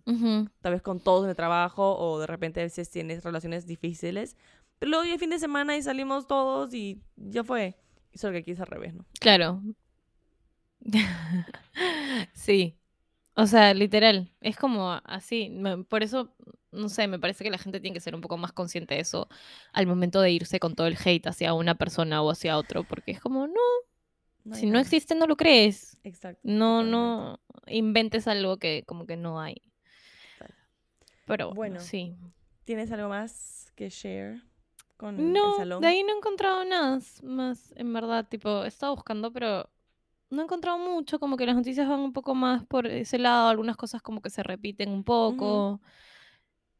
tal 0.60 0.72
vez 0.72 0.82
con 0.82 1.00
todos 1.00 1.24
en 1.24 1.30
el 1.30 1.36
trabajo, 1.36 1.98
o 1.98 2.20
de 2.20 2.28
repente 2.28 2.60
a 2.60 2.64
veces 2.64 2.90
tienes 2.90 3.24
relaciones 3.24 3.66
difíciles. 3.66 4.36
Pero 4.84 5.00
luego 5.00 5.10
el 5.10 5.18
fin 5.18 5.30
de 5.30 5.38
semana 5.38 5.74
y 5.78 5.82
salimos 5.82 6.26
todos 6.26 6.74
y 6.74 7.00
ya 7.16 7.42
fue. 7.42 7.74
Solo 8.12 8.34
que 8.34 8.40
aquí 8.40 8.50
es 8.50 8.60
al 8.60 8.66
revés, 8.66 8.92
¿no? 8.92 9.06
Claro, 9.18 9.62
sí. 12.34 12.78
O 13.34 13.46
sea, 13.46 13.72
literal, 13.72 14.30
es 14.42 14.58
como 14.58 15.00
así. 15.04 15.50
Por 15.88 16.02
eso, 16.02 16.36
no 16.70 16.90
sé, 16.90 17.08
me 17.08 17.18
parece 17.18 17.44
que 17.44 17.50
la 17.50 17.56
gente 17.56 17.80
tiene 17.80 17.94
que 17.94 18.00
ser 18.00 18.14
un 18.14 18.20
poco 18.20 18.36
más 18.36 18.52
consciente 18.52 18.96
de 18.96 19.00
eso 19.00 19.26
al 19.72 19.86
momento 19.86 20.20
de 20.20 20.32
irse 20.32 20.60
con 20.60 20.74
todo 20.74 20.86
el 20.86 20.98
hate 21.02 21.28
hacia 21.28 21.54
una 21.54 21.76
persona 21.76 22.20
o 22.20 22.30
hacia 22.30 22.58
otro, 22.58 22.84
porque 22.84 23.12
es 23.12 23.20
como, 23.20 23.46
no, 23.46 24.54
si 24.54 24.66
no 24.66 24.78
existe, 24.78 25.14
no 25.14 25.26
lo 25.26 25.38
crees. 25.38 25.96
Exacto. 26.04 26.42
No, 26.42 26.82
no 26.82 27.40
inventes 27.68 28.28
algo 28.28 28.58
que 28.58 28.84
como 28.86 29.06
que 29.06 29.16
no 29.16 29.40
hay. 29.40 29.62
Pero 31.24 31.54
bueno, 31.54 31.80
sí. 31.80 32.14
¿Tienes 32.64 32.92
algo 32.92 33.08
más 33.08 33.72
que 33.76 33.88
share 33.88 34.42
con 34.96 35.18
el 35.18 35.36
salón? 35.56 35.80
De 35.80 35.88
ahí 35.88 36.02
no 36.02 36.12
he 36.12 36.16
encontrado 36.16 36.64
nada 36.64 37.00
más, 37.22 37.72
en 37.76 37.92
verdad. 37.92 38.26
Tipo, 38.28 38.64
he 38.64 38.68
estado 38.68 38.94
buscando, 38.94 39.32
pero 39.32 39.68
no 40.30 40.42
he 40.42 40.44
encontrado 40.44 40.78
mucho, 40.78 41.18
como 41.18 41.36
que 41.36 41.46
las 41.46 41.56
noticias 41.56 41.88
van 41.88 42.00
un 42.00 42.12
poco 42.12 42.34
más 42.34 42.64
por 42.64 42.86
ese 42.86 43.18
lado, 43.18 43.48
algunas 43.48 43.76
cosas 43.76 44.02
como 44.02 44.20
que 44.20 44.30
se 44.30 44.42
repiten 44.42 44.90
un 44.90 45.04
poco. 45.04 45.80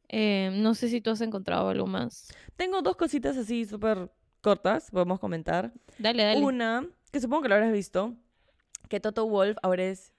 Eh, 0.07 0.51
no 0.53 0.75
sé 0.75 0.89
si 0.89 1.01
tú 1.01 1.09
has 1.09 1.21
encontrado 1.21 1.69
algo 1.69 1.87
más. 1.87 2.33
Tengo 2.55 2.81
dos 2.81 2.95
cositas 2.95 3.37
así 3.37 3.65
súper 3.65 4.11
cortas, 4.41 4.91
podemos 4.91 5.19
comentar. 5.19 5.73
Dale, 5.97 6.23
dale. 6.23 6.43
Una, 6.43 6.87
que 7.11 7.19
supongo 7.19 7.43
que 7.43 7.49
lo 7.49 7.55
habrás 7.55 7.73
visto, 7.73 8.13
que 8.89 8.99
Toto 8.99 9.25
Wolf 9.27 9.57
ahora 9.63 9.85
es 9.85 10.13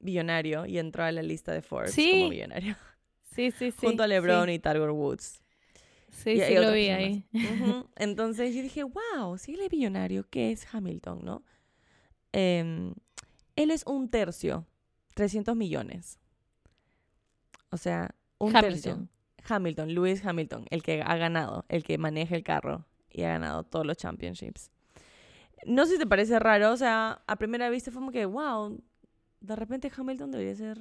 billonario 0.00 0.66
y 0.66 0.78
entró 0.78 1.04
a 1.04 1.12
la 1.12 1.22
lista 1.22 1.52
de 1.52 1.62
Forbes 1.62 1.94
como 1.94 2.28
billonario. 2.30 2.76
Sí, 3.22 3.50
sí, 3.50 3.70
sí. 3.78 3.86
Junto 3.86 4.02
a 4.02 4.06
LeBron 4.06 4.50
y 4.50 4.58
Tiger 4.58 4.90
Woods. 4.90 5.42
Sí, 6.10 6.40
sí, 6.40 6.54
lo 6.54 6.72
vi 6.72 6.88
ahí. 6.88 7.24
Entonces 7.96 8.54
yo 8.54 8.62
dije, 8.62 8.82
wow, 8.84 9.38
si 9.38 9.54
él 9.54 9.60
es 9.60 9.70
billonario, 9.70 10.26
¿qué 10.28 10.52
es 10.52 10.66
Hamilton, 10.72 11.24
no? 11.24 11.42
Em, 12.32 12.94
él 13.56 13.70
es 13.70 13.84
un 13.86 14.08
tercio, 14.08 14.66
300 15.14 15.56
millones. 15.56 16.18
O 17.70 17.76
sea, 17.76 18.14
un 18.38 18.52
tercio. 18.52 19.08
Hamilton, 19.48 19.94
Lewis 19.94 20.24
Hamilton, 20.24 20.66
el 20.70 20.82
que 20.82 21.02
ha 21.02 21.16
ganado, 21.16 21.64
el 21.68 21.82
que 21.82 21.96
maneja 21.98 22.36
el 22.36 22.42
carro 22.42 22.86
y 23.10 23.22
ha 23.22 23.28
ganado 23.28 23.64
todos 23.64 23.86
los 23.86 23.96
championships. 23.96 24.70
No 25.66 25.86
sé 25.86 25.94
si 25.94 25.98
te 25.98 26.06
parece 26.06 26.38
raro, 26.38 26.72
o 26.72 26.76
sea, 26.76 27.22
a 27.26 27.36
primera 27.36 27.70
vista 27.70 27.90
fue 27.90 28.00
como 28.00 28.12
que, 28.12 28.26
wow, 28.26 28.80
de 29.40 29.56
repente 29.56 29.90
Hamilton 29.94 30.30
debería 30.30 30.54
ser 30.54 30.78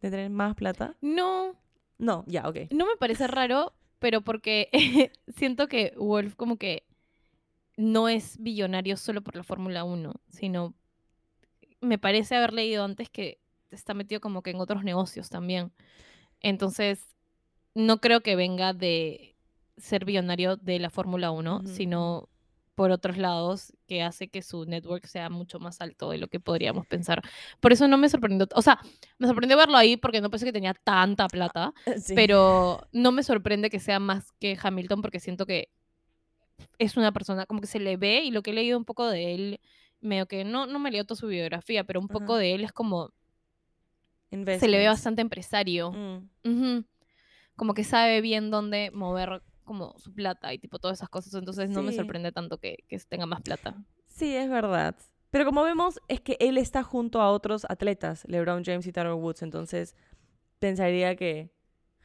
de 0.00 0.10
tener 0.10 0.30
más 0.30 0.54
plata. 0.54 0.96
No. 1.00 1.56
No, 1.98 2.24
ya, 2.26 2.48
ok. 2.48 2.70
No 2.70 2.86
me 2.86 2.96
parece 2.98 3.26
raro, 3.26 3.74
pero 4.00 4.22
porque 4.22 4.68
siento 5.36 5.68
que 5.68 5.94
Wolf 5.96 6.34
como 6.34 6.56
que 6.56 6.84
no 7.76 8.08
es 8.08 8.36
billonario 8.42 8.96
solo 8.96 9.22
por 9.22 9.36
la 9.36 9.44
Fórmula 9.44 9.84
1, 9.84 10.12
sino 10.28 10.74
me 11.80 11.98
parece 11.98 12.34
haber 12.34 12.52
leído 12.52 12.84
antes 12.84 13.08
que 13.08 13.38
está 13.70 13.94
metido 13.94 14.20
como 14.20 14.42
que 14.42 14.50
en 14.50 14.60
otros 14.60 14.82
negocios 14.82 15.30
también. 15.30 15.72
Entonces, 16.40 17.14
no 17.74 18.00
creo 18.00 18.22
que 18.22 18.36
venga 18.36 18.72
de 18.72 19.36
ser 19.76 20.04
billonario 20.04 20.56
de 20.56 20.78
la 20.78 20.90
Fórmula 20.90 21.30
1, 21.30 21.62
sino 21.66 22.28
por 22.80 22.92
otros 22.92 23.18
lados 23.18 23.74
que 23.86 24.00
hace 24.02 24.28
que 24.28 24.40
su 24.40 24.64
network 24.64 25.04
sea 25.04 25.28
mucho 25.28 25.58
más 25.58 25.82
alto 25.82 26.12
de 26.12 26.16
lo 26.16 26.28
que 26.28 26.40
podríamos 26.40 26.86
pensar. 26.86 27.20
Por 27.60 27.74
eso 27.74 27.86
no 27.88 27.98
me 27.98 28.08
sorprendió, 28.08 28.48
o 28.54 28.62
sea, 28.62 28.80
me 29.18 29.26
sorprendió 29.26 29.58
verlo 29.58 29.76
ahí 29.76 29.98
porque 29.98 30.22
no 30.22 30.30
pensé 30.30 30.46
que 30.46 30.52
tenía 30.54 30.72
tanta 30.72 31.28
plata, 31.28 31.74
pero 32.14 32.80
no 32.92 33.12
me 33.12 33.22
sorprende 33.22 33.68
que 33.68 33.80
sea 33.80 34.00
más 34.00 34.32
que 34.40 34.56
Hamilton 34.58 35.02
porque 35.02 35.20
siento 35.20 35.44
que 35.44 35.68
es 36.78 36.96
una 36.96 37.12
persona 37.12 37.44
como 37.44 37.60
que 37.60 37.66
se 37.66 37.80
le 37.80 37.98
ve 37.98 38.22
y 38.24 38.30
lo 38.30 38.42
que 38.42 38.52
he 38.52 38.54
leído 38.54 38.78
un 38.78 38.86
poco 38.86 39.10
de 39.10 39.34
él, 39.34 39.60
medio 40.00 40.24
que 40.24 40.46
no, 40.46 40.64
no 40.64 40.78
me 40.78 40.90
leo 40.90 41.04
toda 41.04 41.20
su 41.20 41.26
biografía, 41.26 41.84
pero 41.84 42.00
un 42.00 42.08
poco 42.08 42.36
de 42.36 42.54
él 42.54 42.64
es 42.64 42.72
como... 42.72 43.12
Se 44.30 44.68
le 44.68 44.78
ve 44.78 44.88
bastante 44.88 45.20
empresario. 45.20 45.92
Mm. 45.92 46.84
Como 47.56 47.74
que 47.74 47.84
sabe 47.84 48.22
bien 48.22 48.50
dónde 48.50 48.90
mover 48.90 49.42
como 49.70 49.96
su 50.00 50.12
plata 50.12 50.52
y 50.52 50.58
tipo 50.58 50.80
todas 50.80 50.98
esas 50.98 51.08
cosas. 51.08 51.32
Entonces 51.34 51.70
no 51.70 51.80
me 51.84 51.92
sorprende 51.92 52.32
tanto 52.32 52.58
que, 52.58 52.78
que 52.88 52.98
tenga 52.98 53.24
más 53.24 53.40
plata. 53.40 53.76
Sí, 54.08 54.34
es 54.34 54.50
verdad. 54.50 54.96
Pero 55.30 55.44
como 55.44 55.62
vemos, 55.62 56.00
es 56.08 56.20
que 56.20 56.36
él 56.40 56.58
está 56.58 56.82
junto 56.82 57.20
a 57.22 57.30
otros 57.30 57.64
atletas, 57.68 58.24
LeBron 58.26 58.64
James 58.64 58.84
y 58.88 58.90
Tyler 58.90 59.12
Woods. 59.12 59.42
Entonces 59.42 59.94
pensaría 60.58 61.14
que 61.14 61.54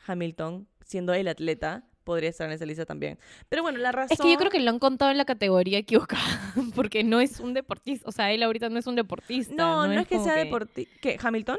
Hamilton 0.06 0.68
siendo 0.86 1.16
el 1.16 1.28
atleta, 1.28 1.90
podría 2.04 2.30
estar 2.30 2.46
en 2.46 2.54
esa 2.54 2.68
lista 2.68 2.86
también. 2.86 3.18
Pero 3.50 3.64
bueno, 3.64 3.80
la 3.80 3.92
razón... 3.92 4.14
Es 4.14 4.22
que 4.22 4.32
yo 4.32 4.38
creo 4.38 4.52
que 4.52 4.60
lo 4.60 4.70
han 4.70 4.78
contado 4.78 5.10
en 5.10 5.18
la 5.18 5.26
categoría 5.26 5.80
equivocada, 5.80 6.54
porque 6.76 7.04
no 7.04 7.20
es 7.20 7.40
un 7.40 7.56
deportista, 7.56 8.08
o 8.08 8.12
sea, 8.12 8.32
él 8.32 8.44
ahorita 8.44 8.70
no 8.70 8.78
es 8.78 8.86
un 8.86 8.94
deportista. 8.94 9.56
No, 9.56 9.88
no, 9.88 10.00
es 10.00 10.08
que 10.08 10.20
sea 10.20 10.36
deportista. 10.36 10.96
¿Qué? 11.02 11.18
¿Hamilton? 11.20 11.58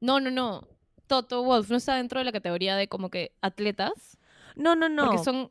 No, 0.00 0.20
no, 0.20 0.30
no. 0.30 0.66
Toto 1.06 1.42
Wolf 1.42 1.68
no 1.68 1.76
está 1.76 1.96
dentro 1.96 2.20
de 2.20 2.24
la 2.24 2.32
categoría 2.32 2.76
de 2.76 2.88
como 2.88 3.10
que 3.10 3.32
atletas, 3.42 4.16
No, 4.60 4.76
no, 4.76 4.88
no. 4.88 5.06
porque 5.06 5.24
son 5.24 5.50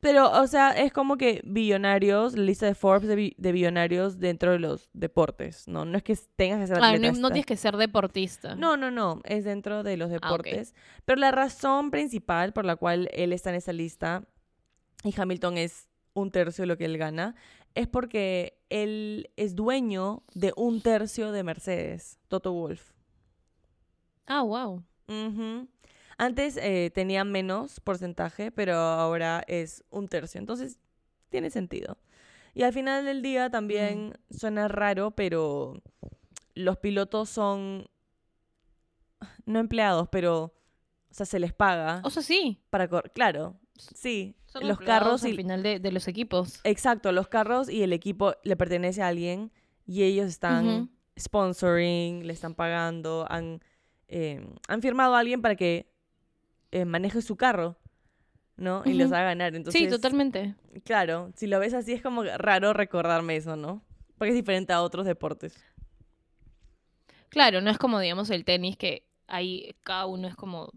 Pero, 0.00 0.30
o 0.30 0.46
sea, 0.46 0.70
es 0.70 0.92
como 0.92 1.16
que 1.16 1.40
billonarios, 1.44 2.36
la 2.36 2.42
lista 2.44 2.66
de 2.66 2.74
Forbes 2.74 3.08
de, 3.08 3.16
bi- 3.16 3.34
de 3.38 3.50
billonarios 3.52 4.18
dentro 4.18 4.52
de 4.52 4.58
los 4.58 4.88
deportes, 4.92 5.66
¿no? 5.68 5.84
No 5.84 5.96
es 5.96 6.04
que 6.04 6.14
tengas 6.36 6.60
que 6.60 6.66
ser 6.68 6.76
Ah, 6.82 6.90
atleta. 6.92 7.12
no, 7.18 7.28
tienes 7.28 7.46
que 7.46 7.56
ser 7.56 7.76
deportista. 7.76 8.54
No, 8.54 8.76
no, 8.76 8.90
no, 8.90 9.20
es 9.24 9.44
dentro 9.44 9.82
de 9.82 9.96
los 9.96 10.08
Ah, 10.08 10.14
deportes. 10.14 10.74
Pero 11.04 11.18
la 11.18 11.30
razón 11.32 11.90
principal 11.90 12.52
por 12.52 12.64
la 12.64 12.76
cual 12.76 13.08
él 13.12 13.32
está 13.32 13.50
en 13.50 13.56
esa 13.56 13.72
lista 13.72 14.22
y 15.02 15.18
Hamilton 15.18 15.56
es 15.58 15.88
un 16.14 16.30
tercio 16.30 16.62
de 16.62 16.66
lo 16.66 16.76
que 16.78 16.84
él 16.84 16.98
gana 16.98 17.34
es 17.74 17.88
porque 17.88 18.58
él 18.70 19.30
es 19.36 19.54
dueño 19.54 20.22
de 20.34 20.52
un 20.56 20.80
tercio 20.82 21.32
de 21.32 21.42
Mercedes, 21.42 22.18
Toto 22.28 22.52
Wolf. 22.52 22.92
Ah, 24.26 24.42
wow. 24.42 24.82
Ujú. 25.08 25.68
Antes 26.18 26.56
eh, 26.56 26.90
tenía 26.94 27.24
menos 27.24 27.80
porcentaje, 27.80 28.50
pero 28.50 28.74
ahora 28.76 29.44
es 29.46 29.84
un 29.90 30.08
tercio. 30.08 30.38
Entonces, 30.38 30.78
tiene 31.28 31.50
sentido. 31.50 31.98
Y 32.54 32.62
al 32.62 32.72
final 32.72 33.04
del 33.04 33.20
día 33.20 33.50
también 33.50 34.14
suena 34.30 34.66
raro, 34.68 35.10
pero 35.10 35.82
los 36.54 36.78
pilotos 36.78 37.28
son 37.28 37.86
no 39.44 39.58
empleados, 39.58 40.08
pero 40.10 40.54
o 41.10 41.14
sea, 41.14 41.26
se 41.26 41.38
les 41.38 41.52
paga 41.52 42.00
O 42.04 42.10
sea, 42.10 42.22
sí. 42.22 42.60
para. 42.70 42.88
Claro, 42.88 43.56
sí. 43.76 44.36
Son 44.46 44.66
los 44.66 44.78
carros 44.78 45.22
al 45.24 45.32
y 45.32 45.36
final 45.36 45.62
de, 45.62 45.80
de 45.80 45.92
los 45.92 46.08
equipos. 46.08 46.60
exacto, 46.64 47.12
los 47.12 47.28
carros 47.28 47.68
y 47.68 47.82
el 47.82 47.92
equipo 47.92 48.34
le 48.42 48.56
pertenece 48.56 49.02
a 49.02 49.08
alguien 49.08 49.52
y 49.84 50.02
ellos 50.04 50.26
están 50.26 50.90
sponsoring, 51.18 52.26
le 52.26 52.32
están 52.32 52.54
pagando, 52.54 53.26
han, 53.28 53.60
eh, 54.08 54.46
han 54.68 54.80
firmado 54.82 55.14
a 55.14 55.18
alguien 55.18 55.42
para 55.42 55.56
que 55.56 55.92
eh, 56.72 56.84
maneje 56.84 57.22
su 57.22 57.36
carro, 57.36 57.76
¿no? 58.56 58.82
Y 58.84 58.94
los 58.94 59.12
haga 59.12 59.24
ganar. 59.24 59.54
Entonces, 59.54 59.80
sí, 59.80 59.88
totalmente. 59.88 60.54
Claro, 60.84 61.30
si 61.36 61.46
lo 61.46 61.58
ves 61.58 61.74
así 61.74 61.92
es 61.92 62.02
como 62.02 62.22
raro 62.24 62.72
recordarme 62.72 63.36
eso, 63.36 63.56
¿no? 63.56 63.82
Porque 64.18 64.30
es 64.30 64.36
diferente 64.36 64.72
a 64.72 64.82
otros 64.82 65.06
deportes. 65.06 65.54
Claro, 67.28 67.60
no 67.60 67.70
es 67.70 67.78
como, 67.78 67.98
digamos, 68.00 68.30
el 68.30 68.44
tenis 68.44 68.76
que 68.76 69.06
ahí 69.26 69.74
cada 69.82 70.06
uno 70.06 70.28
es 70.28 70.36
como 70.36 70.70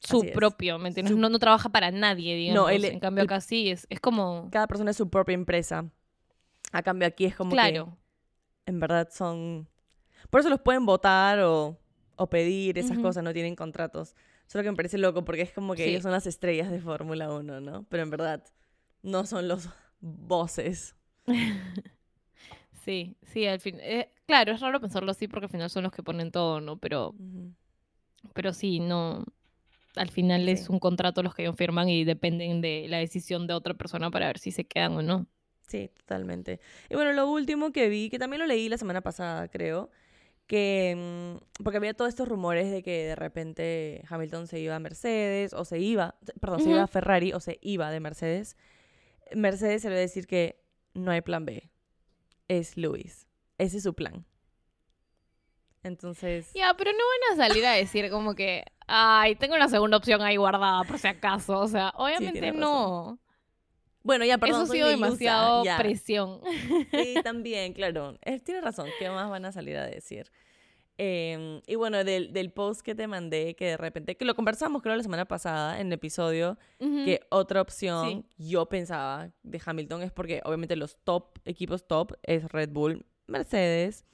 su 0.00 0.24
propio, 0.32 0.78
¿me 0.78 0.88
entiendes? 0.88 1.14
Su- 1.14 1.18
No, 1.20 1.28
no 1.28 1.38
trabaja 1.38 1.68
para 1.70 1.90
nadie, 1.90 2.36
digamos. 2.36 2.70
él- 2.70 2.84
en 2.84 3.00
cambio 3.00 3.22
el- 3.22 3.26
acá 3.28 3.40
sí, 3.40 3.70
es, 3.70 3.86
es 3.90 4.00
como... 4.00 4.48
Cada 4.50 4.66
persona 4.66 4.90
es 4.90 4.96
su 4.96 5.08
propia 5.08 5.34
empresa. 5.34 5.86
A 6.72 6.82
cambio 6.82 7.06
aquí 7.08 7.24
es 7.24 7.34
como 7.36 7.50
Claro. 7.50 7.96
que 8.64 8.70
en 8.70 8.80
verdad 8.80 9.08
son... 9.10 9.68
Por 10.30 10.40
eso 10.40 10.48
los 10.50 10.60
pueden 10.60 10.86
votar 10.86 11.40
o, 11.40 11.78
o 12.16 12.26
pedir, 12.28 12.78
esas 12.78 12.98
cosas, 12.98 13.22
no 13.22 13.32
tienen 13.32 13.56
contratos. 13.56 14.14
Solo 14.46 14.62
que 14.64 14.70
me 14.70 14.76
parece 14.76 14.98
loco 14.98 15.24
porque 15.24 15.42
es 15.42 15.52
como 15.52 15.74
que 15.74 15.84
Sí. 15.84 15.90
ellos 15.90 16.02
son 16.02 16.12
las 16.12 16.26
estrellas 16.26 16.70
de 16.70 16.80
Fórmula 16.80 17.32
1, 17.32 17.60
¿no? 17.60 17.84
Pero 17.88 18.02
en 18.02 18.10
verdad 18.10 18.44
no 19.02 19.26
son 19.26 19.48
los 19.48 19.68
voces. 20.00 20.94
Sí, 22.84 23.16
sí, 23.22 23.46
al 23.46 23.60
fin. 23.60 23.78
eh, 23.80 24.10
claro, 24.26 24.52
es 24.52 24.60
raro 24.60 24.78
pensarlo 24.78 25.10
así 25.10 25.26
porque 25.26 25.46
al 25.46 25.50
final 25.50 25.70
son 25.70 25.84
los 25.84 25.92
que 25.92 26.02
ponen 26.02 26.30
todo, 26.30 26.60
¿no? 26.60 26.76
Pero, 26.78 27.14
pero 28.34 28.52
sí, 28.52 28.78
no. 28.78 29.24
Al 29.96 30.10
final 30.10 30.46
es 30.50 30.68
un 30.68 30.78
contrato 30.80 31.22
los 31.22 31.34
que 31.34 31.42
ellos 31.44 31.56
firman 31.56 31.88
y 31.88 32.04
dependen 32.04 32.60
de 32.60 32.84
la 32.90 32.98
decisión 32.98 33.46
de 33.46 33.54
otra 33.54 33.72
persona 33.72 34.10
para 34.10 34.26
ver 34.26 34.38
si 34.38 34.50
se 34.50 34.64
quedan 34.66 34.92
o 34.98 35.02
no. 35.02 35.26
Sí, 35.66 35.88
totalmente. 35.96 36.60
Y 36.90 36.94
bueno, 36.94 37.12
lo 37.12 37.26
último 37.30 37.72
que 37.72 37.88
vi, 37.88 38.10
que 38.10 38.18
también 38.18 38.40
lo 38.40 38.46
leí 38.46 38.68
la 38.68 38.76
semana 38.76 39.00
pasada, 39.00 39.48
creo, 39.48 39.90
que 40.46 41.38
mm, 41.58 41.62
porque 41.62 41.78
había 41.78 41.94
todos 41.94 42.08
estos 42.08 42.28
rumores 42.28 42.70
de 42.70 42.82
que 42.82 43.04
de 43.06 43.16
repente 43.16 44.02
Hamilton 44.08 44.46
se 44.46 44.58
iba 44.60 44.76
a 44.76 44.78
Mercedes 44.78 45.52
o 45.52 45.64
se 45.64 45.78
iba, 45.78 46.16
perdón, 46.40 46.60
se 46.60 46.70
iba 46.70 46.82
a. 46.82 46.86
Ferrari 46.86 47.32
o 47.32 47.40
se 47.40 47.58
iba 47.62 47.90
de 47.90 48.00
Mercedes. 48.00 48.56
Mercedes 49.34 49.82
se 49.82 49.88
le 49.88 49.94
va 49.94 49.98
a 49.98 50.02
decir 50.02 50.26
que 50.26 50.62
no 50.92 51.10
hay 51.10 51.20
plan 51.22 51.44
B. 51.44 51.70
Es 52.48 52.76
Luis. 52.76 53.26
Ese 53.58 53.78
es 53.78 53.82
su 53.82 53.94
plan. 53.94 54.26
Entonces, 55.82 56.50
Ya, 56.54 56.74
pero 56.76 56.92
no 56.92 56.98
van 56.98 57.38
a 57.38 57.46
salir 57.46 57.64
a 57.66 57.72
decir 57.72 58.10
como 58.10 58.34
que, 58.34 58.64
ay, 58.86 59.36
tengo 59.36 59.54
una 59.54 59.68
segunda 59.68 59.98
opción 59.98 60.22
ahí 60.22 60.36
guardada 60.36 60.82
por 60.84 60.98
si 60.98 61.08
acaso. 61.08 61.60
O 61.60 61.68
sea, 61.68 61.92
obviamente 61.96 62.52
no. 62.52 63.18
Bueno, 64.04 64.24
ya 64.24 64.38
perdón, 64.38 64.62
Eso 64.62 64.72
ha 64.72 64.74
sido 64.74 64.88
demasiado 64.88 65.64
ya. 65.64 65.76
presión. 65.78 66.40
Sí, 66.92 67.14
también, 67.24 67.72
claro. 67.72 68.16
Eh, 68.22 68.38
Tienes 68.38 68.62
razón, 68.62 68.88
¿qué 69.00 69.10
más 69.10 69.28
van 69.28 69.44
a 69.44 69.50
salir 69.52 69.76
a 69.76 69.84
decir? 69.86 70.30
Em, 70.96 71.60
y 71.66 71.74
bueno, 71.74 72.04
del, 72.04 72.32
del 72.32 72.52
post 72.52 72.82
que 72.82 72.94
te 72.94 73.08
mandé, 73.08 73.56
que 73.56 73.66
de 73.70 73.76
repente, 73.76 74.16
que 74.16 74.24
lo 74.24 74.36
conversamos 74.36 74.80
creo 74.80 74.94
la 74.94 75.02
semana 75.02 75.24
pasada 75.24 75.80
en 75.80 75.88
el 75.88 75.94
episodio, 75.94 76.56
que 76.78 77.20
otra 77.30 77.60
opción 77.60 78.24
Sí. 78.38 78.46
yo 78.52 78.66
pensaba 78.66 79.30
de 79.42 79.60
Hamilton 79.64 80.02
es 80.02 80.12
porque 80.12 80.40
obviamente 80.44 80.76
los 80.76 80.98
top, 81.02 81.38
equipos 81.46 81.88
top 81.88 82.12
es 82.22 82.44
Red 82.52 82.68
Bull, 82.70 83.04
Mercedes, 83.26 84.04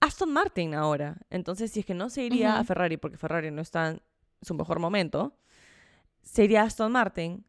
Aston 0.00 0.32
Martin 0.32 0.74
ahora. 0.74 1.18
Entonces, 1.28 1.70
si 1.70 1.80
es 1.80 1.86
que 1.86 1.92
no 1.94 2.08
se 2.08 2.22
iría 2.22 2.58
a. 2.58 2.64
Ferrari 2.64 2.96
porque 2.96 3.18
Ferrari 3.18 3.50
no 3.50 3.60
está 3.60 3.88
en 3.90 4.00
su 4.40 4.54
mejor 4.54 4.78
momento, 4.78 5.36
sería 6.22 6.62
Aston 6.62 6.90
Martin. 6.90 7.44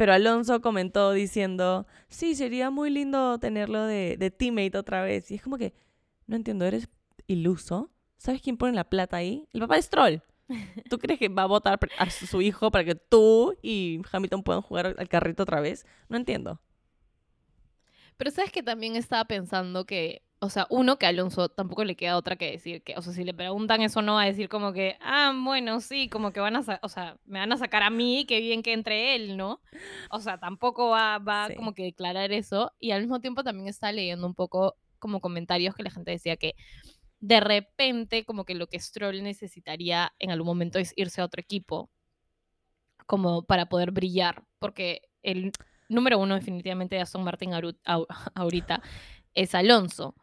Pero 0.00 0.14
Alonso 0.14 0.62
comentó 0.62 1.12
diciendo, 1.12 1.86
sí, 2.08 2.34
sería 2.34 2.70
muy 2.70 2.88
lindo 2.88 3.38
tenerlo 3.38 3.84
de, 3.84 4.16
de 4.18 4.30
teammate 4.30 4.78
otra 4.78 5.02
vez. 5.02 5.30
Y 5.30 5.34
es 5.34 5.42
como 5.42 5.58
que, 5.58 5.74
no 6.26 6.36
entiendo, 6.36 6.64
¿eres 6.64 6.88
iluso? 7.26 7.90
¿Sabes 8.16 8.40
quién 8.40 8.56
pone 8.56 8.72
la 8.72 8.84
plata 8.84 9.18
ahí? 9.18 9.46
El 9.52 9.60
papá 9.60 9.74
de 9.74 9.82
Stroll. 9.82 10.22
¿Tú 10.88 10.98
crees 10.98 11.18
que 11.18 11.28
va 11.28 11.42
a 11.42 11.46
votar 11.46 11.78
a 11.98 12.08
su 12.08 12.40
hijo 12.40 12.70
para 12.70 12.82
que 12.82 12.94
tú 12.94 13.54
y 13.60 14.00
Hamilton 14.10 14.42
puedan 14.42 14.62
jugar 14.62 14.94
al 14.96 15.08
carrito 15.10 15.42
otra 15.42 15.60
vez? 15.60 15.84
No 16.08 16.16
entiendo. 16.16 16.62
Pero 18.16 18.30
sabes 18.30 18.52
que 18.52 18.62
también 18.62 18.96
estaba 18.96 19.26
pensando 19.26 19.84
que, 19.84 20.22
o 20.42 20.48
sea, 20.48 20.66
uno 20.70 20.98
que 20.98 21.04
a 21.06 21.10
Alonso 21.10 21.50
tampoco 21.50 21.84
le 21.84 21.96
queda 21.96 22.16
otra 22.16 22.36
que 22.36 22.50
decir 22.50 22.82
que, 22.82 22.94
o 22.96 23.02
sea, 23.02 23.12
si 23.12 23.24
le 23.24 23.34
preguntan 23.34 23.82
eso 23.82 24.00
no 24.00 24.14
va 24.14 24.22
a 24.22 24.26
decir 24.26 24.48
como 24.48 24.72
que, 24.72 24.96
ah, 25.00 25.32
bueno, 25.36 25.80
sí, 25.80 26.08
como 26.08 26.32
que 26.32 26.40
van 26.40 26.56
a, 26.56 26.80
o 26.82 26.88
sea, 26.88 27.18
me 27.26 27.38
van 27.38 27.52
a 27.52 27.58
sacar 27.58 27.82
a 27.82 27.90
mí, 27.90 28.24
qué 28.26 28.40
bien 28.40 28.62
que 28.62 28.72
entre 28.72 29.14
él, 29.14 29.36
¿no? 29.36 29.60
O 30.10 30.18
sea, 30.18 30.38
tampoco 30.38 30.88
va, 30.88 31.18
va 31.18 31.48
Sí. 31.48 31.54
como 31.56 31.74
que 31.74 31.82
declarar 31.84 32.32
eso. 32.32 32.72
Y 32.80 32.92
al 32.92 33.02
mismo 33.02 33.20
tiempo 33.20 33.44
también 33.44 33.68
estaba 33.68 33.92
leyendo 33.92 34.26
un 34.26 34.34
poco 34.34 34.76
como 34.98 35.20
comentarios 35.20 35.74
que 35.74 35.82
la 35.82 35.90
gente 35.90 36.10
decía 36.10 36.36
que 36.36 36.54
de 37.20 37.40
repente 37.40 38.24
como 38.24 38.44
que 38.46 38.54
lo 38.54 38.66
que 38.66 38.80
Stroll 38.80 39.22
necesitaría 39.22 40.12
en 40.18 40.30
algún 40.30 40.46
momento 40.46 40.78
es 40.78 40.94
irse 40.96 41.20
a 41.20 41.26
otro 41.26 41.40
equipo 41.40 41.90
como 43.06 43.42
para 43.42 43.66
poder 43.68 43.90
brillar, 43.90 44.44
porque 44.58 45.02
el 45.22 45.52
número 45.88 46.18
uno 46.18 46.34
definitivamente 46.34 46.96
de 46.96 47.02
Aston 47.02 47.24
Martin 47.24 47.52
ahorita 48.34 48.82
es 49.34 49.54
Alonso, 49.54 50.14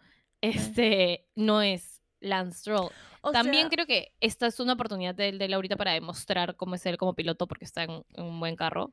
este 0.42 1.28
no 1.36 1.62
es 1.62 2.02
Lance 2.20 2.60
Stroll. 2.60 2.92
O 3.22 3.32
También 3.32 3.64
sea, 3.64 3.70
creo 3.70 3.86
que 3.86 4.14
esta 4.22 4.48
es 4.48 4.60
una 4.60 4.74
oportunidad 4.74 5.16
de, 5.16 5.32
de 5.32 5.46
él 5.46 5.54
ahorita 5.54 5.76
para 5.76 5.94
demostrar 5.94 6.56
cómo 6.56 6.76
es 6.76 6.86
él 6.86 6.98
como 6.98 7.14
piloto 7.14 7.48
porque 7.48 7.66
está 7.66 7.84
en, 7.84 8.06
en 8.14 8.24
un 8.26 8.40
buen 8.40 8.56
carro. 8.56 8.92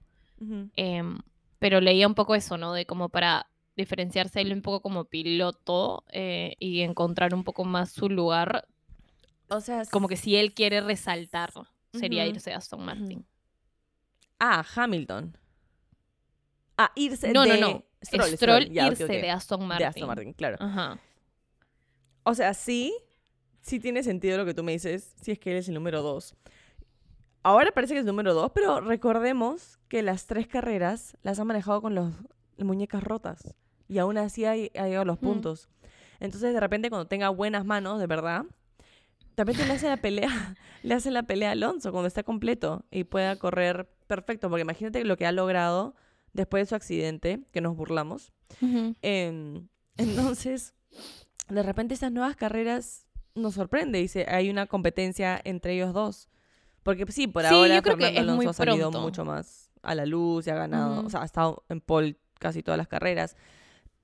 Em, 0.76 1.18
pero 1.58 1.80
leía 1.80 2.06
un 2.06 2.14
poco 2.14 2.34
eso, 2.34 2.58
¿no? 2.58 2.72
De 2.72 2.84
como 2.86 3.08
para 3.08 3.48
diferenciarse 3.76 4.40
él 4.40 4.52
un 4.52 4.62
poco 4.62 4.80
como 4.80 5.04
piloto 5.04 6.04
eh, 6.10 6.54
y 6.58 6.80
encontrar 6.82 7.34
un 7.34 7.44
poco 7.44 7.64
más 7.64 7.92
su 7.92 8.08
lugar. 8.08 8.66
O 9.48 9.60
sea, 9.60 9.84
Como 9.90 10.08
que 10.08 10.16
si 10.16 10.36
él 10.36 10.52
quiere 10.54 10.80
resaltar, 10.80 11.52
sería 11.92 12.26
irse 12.26 12.52
a 12.52 12.58
Aston 12.58 12.84
Martin. 12.84 13.24
Ah, 14.40 14.64
Hamilton. 14.74 15.36
Ah, 16.76 16.90
irse 16.96 17.32
No, 17.32 17.42
de... 17.42 17.60
no, 17.60 17.68
no. 17.72 17.84
Stroll, 18.04 18.24
Stroll, 18.32 18.62
Stroll, 18.62 18.70
ya, 18.70 18.86
irse 18.88 19.06
de 19.06 19.30
Aston 19.30 19.66
Martin. 19.66 19.78
De 19.78 19.88
Aston 19.88 20.06
Martin, 20.08 20.32
claro. 20.34 20.56
Ajá. 20.60 20.98
O 22.24 22.34
sea, 22.34 22.54
sí, 22.54 22.94
sí 23.62 23.78
tiene 23.80 24.02
sentido 24.02 24.38
lo 24.38 24.44
que 24.44 24.54
tú 24.54 24.62
me 24.62 24.72
dices, 24.72 25.14
si 25.20 25.32
es 25.32 25.38
que 25.38 25.52
él 25.52 25.58
es 25.58 25.68
el 25.68 25.74
número 25.74 26.02
dos. 26.02 26.34
Ahora 27.42 27.70
parece 27.72 27.92
que 27.94 28.00
es 28.00 28.06
número 28.06 28.32
dos, 28.32 28.50
pero 28.54 28.80
recordemos 28.80 29.78
que 29.88 30.02
las 30.02 30.26
tres 30.26 30.46
carreras 30.46 31.16
las 31.22 31.38
ha 31.38 31.44
manejado 31.44 31.82
con 31.82 31.94
los 31.94 32.12
muñecas 32.58 33.04
rotas. 33.04 33.54
Y 33.86 33.98
aún 33.98 34.16
así 34.16 34.46
ha, 34.46 34.56
llegado 34.56 35.02
a 35.02 35.04
los 35.04 35.18
Mm. 35.20 35.24
puntos. 35.24 35.68
Entonces, 36.20 36.54
de 36.54 36.60
repente, 36.60 36.88
cuando 36.88 37.06
tenga 37.06 37.28
buenas 37.28 37.66
manos, 37.66 38.00
de 38.00 38.06
verdad, 38.06 38.44
de 39.36 39.44
repente 39.44 39.66
le 39.66 39.74
hace 39.74 39.88
la 39.88 39.98
pelea, 39.98 40.28
le 40.82 40.94
hace 40.94 41.10
la 41.10 41.24
pelea 41.24 41.50
a 41.50 41.52
Alonso 41.52 41.92
cuando 41.92 42.08
está 42.08 42.22
completo 42.22 42.86
y 42.90 43.04
pueda 43.04 43.36
correr 43.36 43.90
perfecto. 44.06 44.48
Porque 44.48 44.62
imagínate 44.62 45.04
lo 45.04 45.18
que 45.18 45.26
ha 45.26 45.32
logrado 45.32 45.94
después 46.32 46.62
de 46.62 46.66
su 46.70 46.74
accidente, 46.76 47.40
que 47.52 47.60
nos 47.60 47.76
burlamos. 47.76 48.32
Em, 49.02 49.68
entonces, 49.98 50.72
de 51.48 51.62
repente 51.62 51.94
estas 51.94 52.12
nuevas 52.12 52.36
carreras 52.36 53.06
nos 53.34 53.54
sorprende. 53.54 53.98
Dice, 53.98 54.26
hay 54.28 54.50
una 54.50 54.66
competencia 54.66 55.40
entre 55.44 55.74
ellos 55.74 55.92
dos. 55.92 56.28
Porque 56.82 57.10
sí, 57.10 57.26
por 57.26 57.42
Sí, 57.44 57.54
ahora 57.54 57.76
yo 57.76 57.82
creo 57.82 57.96
que 57.96 58.04
Fernando 58.04 58.32
Alonso 58.32 58.50
ha 58.50 58.52
salido 58.52 58.90
pronto. 58.90 59.00
mucho 59.00 59.24
más 59.24 59.70
a 59.82 59.94
la 59.94 60.06
luz 60.06 60.46
y 60.46 60.50
ha 60.50 60.54
ganado, 60.54 61.04
o 61.06 61.10
sea, 61.10 61.22
ha 61.22 61.24
estado 61.24 61.64
en 61.68 61.80
pole 61.80 62.16
casi 62.38 62.62
todas 62.62 62.78
las 62.78 62.88
carreras. 62.88 63.36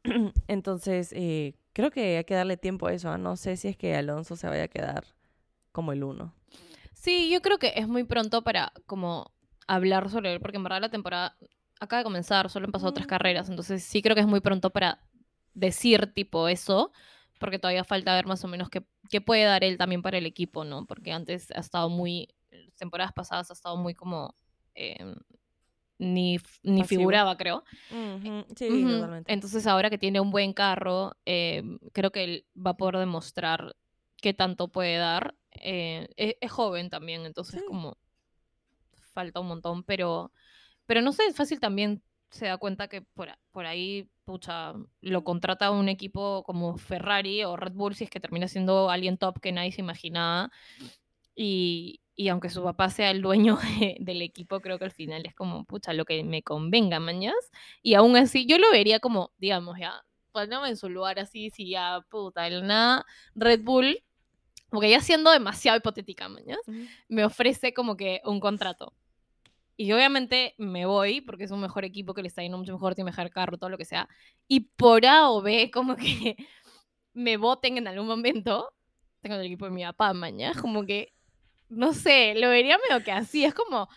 Entonces, 0.49 1.13
eh, 1.13 1.55
creo 1.73 1.91
que 1.91 2.19
hay 2.19 2.25
que 2.25 2.35
darle 2.35 2.57
tiempo 2.57 2.87
a 2.87 2.93
eso. 2.93 3.11
¿ah? 3.11 3.19
No 3.19 3.37
sé 3.37 3.57
si 3.57 3.69
es 3.69 3.77
que 3.77 3.95
Alonso 3.95 4.37
se 4.37 4.49
vaya 4.49 4.65
a 4.65 4.69
quedar 4.69 5.05
como 5.73 5.93
el 5.93 6.03
uno. 6.05 6.35
Sí, 6.95 7.31
yo 7.31 7.41
creo 7.41 7.59
que 7.59 7.73
es 7.77 7.89
muy 7.89 8.05
pronto 8.05 8.43
para 8.43 8.73
como 8.87 9.33
hablar 9.67 10.11
sobre 10.11 10.33
él, 10.33 10.41
porque 10.41 10.57
en 10.57 10.65
verdad 10.65 10.81
la 10.81 10.91
temporada 10.91 11.37
acaba 11.81 12.01
de 12.01 12.05
comenzar, 12.05 12.51
solo 12.51 12.67
han 12.67 12.73
pasado 12.73 12.91
otras 12.91 13.07
carreras, 13.07 13.49
entonces 13.49 13.83
sí 13.83 14.03
creo 14.03 14.15
que 14.15 14.21
es 14.21 14.27
muy 14.27 14.41
pronto 14.41 14.71
para 14.71 15.01
decir 15.55 16.13
tipo 16.13 16.49
eso, 16.49 16.93
porque 17.41 17.59
todavía 17.59 17.83
falta 17.85 18.15
ver 18.15 18.27
más 18.27 18.45
o 18.45 18.49
menos 18.49 18.69
qué, 18.69 18.85
qué 19.09 19.21
puede 19.21 19.45
dar 19.45 19.65
él 19.65 19.79
también 19.79 20.03
para 20.03 20.19
el 20.19 20.27
equipo, 20.27 20.63
¿no? 20.65 20.85
Porque 20.87 21.11
antes 21.11 21.51
ha 21.53 21.61
estado 21.61 21.89
muy, 21.89 22.29
temporadas 22.77 23.13
pasadas 23.13 23.51
ha 23.51 23.55
estado 23.55 23.77
muy 23.77 23.95
como, 23.95 24.37
eh, 24.75 25.15
ni, 25.99 26.39
ni 26.63 26.85
figuraba, 26.85 27.37
creo. 27.37 27.65
Sí, 28.57 28.85
totalmente. 28.85 29.33
Entonces 29.33 29.67
ahora 29.67 29.91
que 29.91 29.99
tiene 29.99 30.21
un 30.21 30.31
buen 30.31 30.53
carro, 30.53 31.17
eh, 31.25 31.63
creo 31.93 32.13
que 32.13 32.25
él 32.25 32.47
va 32.55 32.73
a 32.73 32.77
poder 32.77 32.99
demostrar 32.99 33.75
qué 34.17 34.35
tanto 34.35 34.69
puede 34.69 34.99
dar. 34.99 35.35
Eh, 35.53 36.09
es, 36.17 36.37
es 36.41 36.53
joven 36.53 36.91
también, 36.91 37.25
entonces 37.25 37.61
Sí. 37.61 37.67
como 37.67 37.97
falta 39.13 39.41
un 39.41 39.49
montón, 39.49 39.83
pero, 39.83 40.33
pero 40.87 41.01
no 41.01 41.13
sé, 41.13 41.25
es 41.27 41.37
fácil 41.37 41.59
también 41.59 42.03
se 42.31 42.47
da 42.47 42.59
cuenta 42.59 42.89
que 42.89 43.03
por, 43.03 43.29
por 43.51 43.67
ahí, 43.67 44.09
pucha, 44.25 44.75
lo 45.01 45.25
contrata 45.25 45.71
un 45.71 45.89
equipo 45.89 46.43
como 46.45 46.77
Ferrari 46.79 47.45
o 47.45 47.57
Red 47.57 47.73
Bull 47.73 47.95
si 47.95 48.05
es 48.05 48.11
que 48.11 48.21
termina 48.21 48.49
siendo 48.49 48.91
alguien 48.91 49.19
top 49.19 49.41
que 49.41 49.53
nadie 49.53 49.73
se 49.73 49.81
imaginaba. 49.81 50.51
Y, 51.35 52.01
y 52.17 52.29
aunque 52.29 52.51
su 52.51 52.63
papá 52.63 52.91
sea 52.91 53.11
el 53.11 53.23
dueño 53.23 53.57
de- 53.81 53.97
del 54.01 54.23
equipo, 54.23 54.61
creo 54.61 54.79
que 54.79 54.85
al 54.85 54.91
final 54.93 55.25
es 55.27 55.35
como, 55.35 55.65
pucha, 55.65 55.93
lo 55.93 56.05
que 56.05 56.23
me 56.25 56.43
convenga, 56.43 57.01
mañas. 57.01 57.35
Y 57.83 57.95
aún 57.95 58.17
así, 58.17 58.47
yo 58.47 58.59
lo 58.59 58.71
vería 58.71 59.01
como, 59.01 59.33
digamos, 59.39 59.79
ya, 59.79 59.93
poniéndome 60.33 60.69
en 60.69 60.77
su 60.77 60.89
lugar 60.89 61.19
así, 61.19 61.51
si 61.51 61.71
ya, 61.71 62.05
puta, 62.11 62.47
el 62.47 62.67
nada, 62.67 63.05
Red 63.35 63.63
Bull, 63.63 64.03
porque 64.71 64.91
ya 64.91 65.01
siendo 65.01 65.31
demasiado 65.33 65.79
hipotética, 65.79 66.29
mañas, 66.29 66.59
me 67.09 67.25
ofrece 67.25 67.75
como 67.75 67.97
que 67.97 68.21
un 68.25 68.39
contrato. 68.41 68.95
Y 69.81 69.95
obviamente 69.95 70.55
me 70.59 70.85
voy 70.85 71.23
porque 71.23 71.45
es 71.45 71.51
un 71.51 71.63
mejor 71.63 71.87
equipo 71.87 72.13
que 72.13 72.21
le 72.21 72.29
está 72.29 72.43
yendo 72.43 72.59
mucho 72.59 72.75
mejor, 72.75 72.95
tiene 72.95 73.11
mejor 73.11 73.31
carro, 73.31 73.57
todo 73.57 73.71
lo 73.71 73.79
que 73.79 73.87
sea. 73.87 74.11
Y 74.47 74.61
por 74.61 75.07
A 75.07 75.31
o 75.31 75.41
B, 75.41 75.71
como 75.73 75.97
que 75.97 76.37
me 77.15 77.39
voten 77.39 77.79
en 77.79 77.89
algún 77.89 78.07
momento. 78.07 78.75
Tengo 79.23 79.37
el 79.37 79.47
equipo 79.47 79.65
de 79.65 79.71
mi 79.71 79.83
papá, 79.83 80.13
mañana. 80.13 80.61
Como 80.61 80.85
que, 80.85 81.15
no 81.71 81.95
sé, 81.95 82.35
lo 82.35 82.51
vería 82.51 82.77
medio 82.77 83.03
que 83.03 83.11
así. 83.11 83.43
Es 83.43 83.55
como, 83.55 83.89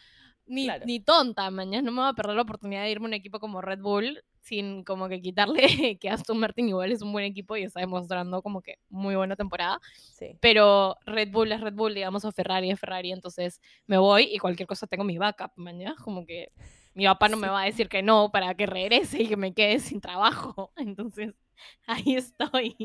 ni, 0.45 0.65
Claro. 0.65 0.85
ni 0.85 0.99
tonta, 0.99 1.49
mañana. 1.51 1.83
No 1.85 1.91
me 1.91 2.01
voy 2.01 2.09
a 2.09 2.13
perder 2.13 2.35
la 2.35 2.41
oportunidad 2.43 2.83
de 2.83 2.91
irme 2.91 3.05
a 3.05 3.09
un 3.09 3.13
equipo 3.13 3.39
como 3.39 3.61
Red 3.61 3.79
Bull 3.79 4.23
sin 4.41 4.83
como 4.83 5.07
que 5.07 5.21
quitarle 5.21 5.55
que 6.01 6.09
Aston 6.09 6.37
Martin 6.37 6.67
igual 6.67 6.91
es 6.91 7.01
un 7.01 7.13
buen 7.13 7.23
equipo 7.23 7.55
y 7.55 7.63
está 7.63 7.79
demostrando 7.79 8.41
como 8.41 8.61
que 8.61 8.77
muy 8.89 9.15
buena 9.15 9.37
temporada 9.37 9.79
Sí. 9.95 10.37
pero 10.41 10.97
Red 11.05 11.31
Bull 11.31 11.51
es 11.53 11.61
Red 11.61 11.73
Bull, 11.75 11.93
digamos, 11.95 12.25
o 12.25 12.31
Ferrari 12.33 12.69
es 12.69 12.77
Ferrari, 12.79 13.13
entonces 13.13 13.61
me 13.87 13.97
voy 13.97 14.23
y 14.23 14.39
cualquier 14.39 14.67
cosa 14.67 14.85
tengo 14.85 15.05
mi 15.05 15.17
backup, 15.17 15.51
mañana, 15.55 15.95
como 16.03 16.25
que 16.25 16.51
mi 16.93 17.05
papá 17.05 17.29
no 17.29 17.37
me 17.37 17.47
va 17.47 17.61
a 17.61 17.65
decir 17.65 17.87
que 17.87 18.03
no 18.03 18.31
para 18.31 18.53
que 18.55 18.65
regrese 18.65 19.23
y 19.23 19.27
que 19.29 19.37
me 19.37 19.53
quede 19.53 19.79
sin 19.79 20.01
trabajo, 20.01 20.73
entonces 20.77 21.33
ahí 21.87 22.15
estoy. 22.17 22.75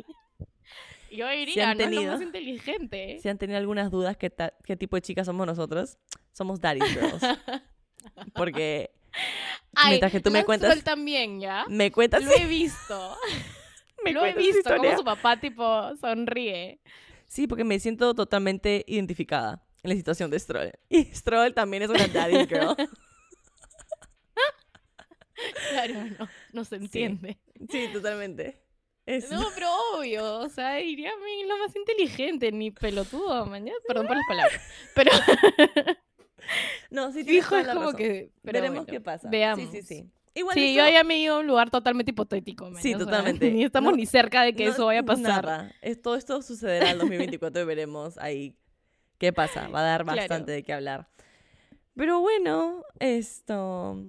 Yo 1.11 1.29
diría, 1.29 1.69
no 1.69 1.73
lo 1.75 1.79
tenido- 1.79 2.13
más 2.13 2.23
inteligente. 2.23 3.19
Si 3.21 3.29
han 3.29 3.39
tenido 3.39 3.59
algunas 3.59 3.91
dudas 3.91 4.17
qué, 4.17 4.33
qué 4.65 4.77
tipo 4.77 4.97
de 4.97 5.03
chicas 5.03 5.27
somos 5.27 5.47
nosotros, 5.47 5.99
somos 6.33 6.61
Daddy 6.61 6.81
Girls. 7.21 7.23
Porque 8.35 8.91
Ay, 9.75 9.91
mientras 9.91 10.13
que 10.13 10.21
tú 10.21 10.31
me 10.31 10.45
cuentas- 10.45 10.83
también, 10.85 11.41
¿ya? 11.41 11.65
me 11.69 11.91
cuentas... 11.91 12.23
Lo 12.25 12.33
he 12.33 12.47
visto. 12.47 13.17
me 14.05 14.13
Lo 14.13 14.25
he 14.25 14.33
visto 14.35 14.77
como 14.77 14.97
su 14.97 15.05
papá 15.05 15.39
tipo 15.41 15.95
sonríe. 15.97 16.81
Sí, 17.27 17.47
porque 17.47 17.65
me 17.65 17.79
siento 17.79 18.15
totalmente 18.15 18.85
identificada 18.87 19.63
en 19.83 19.91
la 19.91 19.97
situación 19.97 20.31
de 20.31 20.39
Stroll. 20.39 20.73
Y 20.89 21.05
Stroll 21.07 21.55
también 21.55 21.83
es 21.85 21.91
una 21.91 22.07
Daddy 22.07 22.47
Girl. 22.47 22.77
Claro, 25.71 25.95
no, 26.19 26.29
no 26.53 26.65
se 26.65 26.77
entiende. 26.77 27.39
Sí, 27.71 27.89
totalmente. 27.93 28.61
Es- 29.09 29.31
No, 29.31 29.47
pero 29.55 29.69
obvio, 29.95 30.41
o 30.41 30.49
sea, 30.51 30.75
diría 30.75 31.11
a 31.11 31.17
mí 31.17 31.45
lo 31.49 31.57
más 31.59 31.75
inteligente, 31.75 32.53
ni 32.53 32.71
pelotudo, 32.71 33.47
mañana, 33.47 33.79
perdón 33.87 34.07
por 34.07 34.17
las 34.17 34.27
palabras. 34.29 34.61
Pero 34.95 35.11
No, 36.91 37.13
sí, 37.13 37.25
toda 37.25 37.61
es 37.61 37.69
como 37.69 37.81
razón. 37.81 37.97
que... 37.97 38.31
pero 38.43 38.59
Veremos 38.61 38.79
bueno, 38.81 38.87
qué 38.93 39.01
pasa. 39.01 39.29
Veamos. 39.31 39.71
Sí, 39.71 39.81
sí, 39.81 39.83
sí. 39.83 40.11
Igual 40.35 40.55
Sí, 40.55 40.77
eso- 40.77 40.87
yo 40.87 40.93
ya 40.93 41.05
me 41.05 41.19
ido 41.19 41.37
a 41.37 41.39
un 41.41 41.47
lugar 41.47 41.71
totalmente 41.71 42.11
hipotético. 42.11 42.67
maña, 42.71 42.81
Sí, 42.83 42.95
o 42.95 42.99
sea, 42.99 43.07
totalmente. 43.07 43.51
ni 43.51 43.65
estamos 43.65 43.91
No- 43.93 43.97
ni 43.97 44.07
cerca 44.07 44.43
de 44.43 44.55
que 44.55 44.67
no- 44.67 44.73
eso 44.73 44.87
vaya 44.87 45.01
a 45.01 45.05
pasar. 45.05 45.45
Nada. 45.45 45.73
Todo 46.03 46.15
esto 46.17 46.41
sucederá 46.43 46.91
en 46.91 46.99
2024 46.99 47.63
y 47.63 47.65
veremos 47.65 48.19
ahí 48.19 48.57
qué 49.19 49.33
pasa. 49.33 49.69
Va 49.69 49.81
a 49.81 49.83
dar 49.85 50.05
Claro. 50.05 50.17
bastante 50.19 50.53
de 50.53 50.63
qué 50.63 50.73
hablar. 50.73 51.09
Pero 51.95 52.21
bueno, 52.21 52.83
esto. 53.01 54.05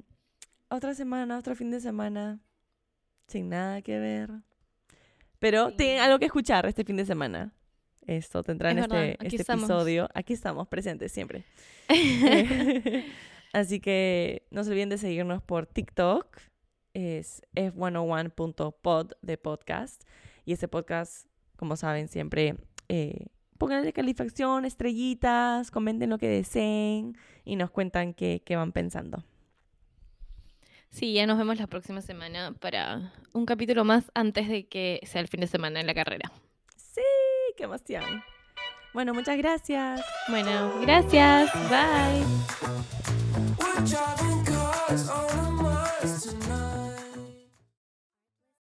Otra 0.70 0.94
semana, 0.94 1.38
otro 1.40 1.56
fin 1.56 1.72
de 1.72 1.80
semana. 1.80 2.40
Sin 3.28 3.50
nada 3.50 3.82
que 3.82 3.98
ver. 3.98 4.30
Pero 5.40 5.70
Sí. 5.70 5.78
tienen 5.78 6.00
algo 6.02 6.20
que 6.20 6.26
escuchar 6.26 6.66
este 6.66 6.84
fin 6.84 6.96
de 6.98 7.06
semana. 7.06 7.54
Esto 8.06 8.44
tendrán 8.44 8.78
Es 8.80 8.86
este, 8.86 9.12
este 9.24 9.36
estamos. 9.38 9.66
episodio. 9.70 10.10
Aquí 10.14 10.34
estamos 10.34 10.68
presentes 10.68 11.12
siempre. 11.12 11.44
Así 13.54 13.80
que 13.80 14.46
no 14.52 14.64
se 14.64 14.72
olviden 14.72 14.90
de 14.90 14.98
seguirnos 14.98 15.42
por 15.42 15.66
TikTok. 15.66 16.38
Es 16.94 17.42
f101.pod 17.56 19.12
de 19.22 19.38
podcast. 19.38 20.04
Y 20.46 20.54
este 20.54 20.68
podcast, 20.68 21.28
como 21.56 21.76
saben, 21.76 22.08
siempre 22.08 22.56
eh, 22.90 23.28
pónganle 23.58 23.94
calificación, 23.94 24.66
estrellitas, 24.66 25.70
comenten 25.72 26.10
lo 26.10 26.18
que 26.18 26.28
deseen 26.30 27.16
y 27.46 27.56
nos 27.56 27.70
cuentan 27.72 28.14
qué, 28.14 28.42
qué 28.44 28.56
van 28.56 28.72
pensando. 28.72 29.24
Sí, 30.92 31.14
ya 31.14 31.26
nos 31.28 31.38
vemos 31.38 31.58
la 31.60 31.68
próxima 31.68 32.02
semana 32.02 32.54
para 32.60 33.14
un 33.34 33.46
capítulo 33.46 33.86
más 33.86 34.12
antes 34.16 34.48
de 34.48 34.68
que 34.68 35.00
sea 35.04 35.22
el 35.22 35.28
fin 35.28 35.42
de 35.42 35.48
semana 35.48 35.80
en 35.80 35.88
la 35.88 35.94
carrera. 35.94 36.32
Sí, 36.76 37.02
qué 37.56 37.64
emoción. 37.64 38.24
Bueno, 38.94 39.14
muchas 39.14 39.38
gracias. 39.38 40.02
Bueno, 40.30 40.80
gracias. 40.82 41.52
Bye. 41.70 42.26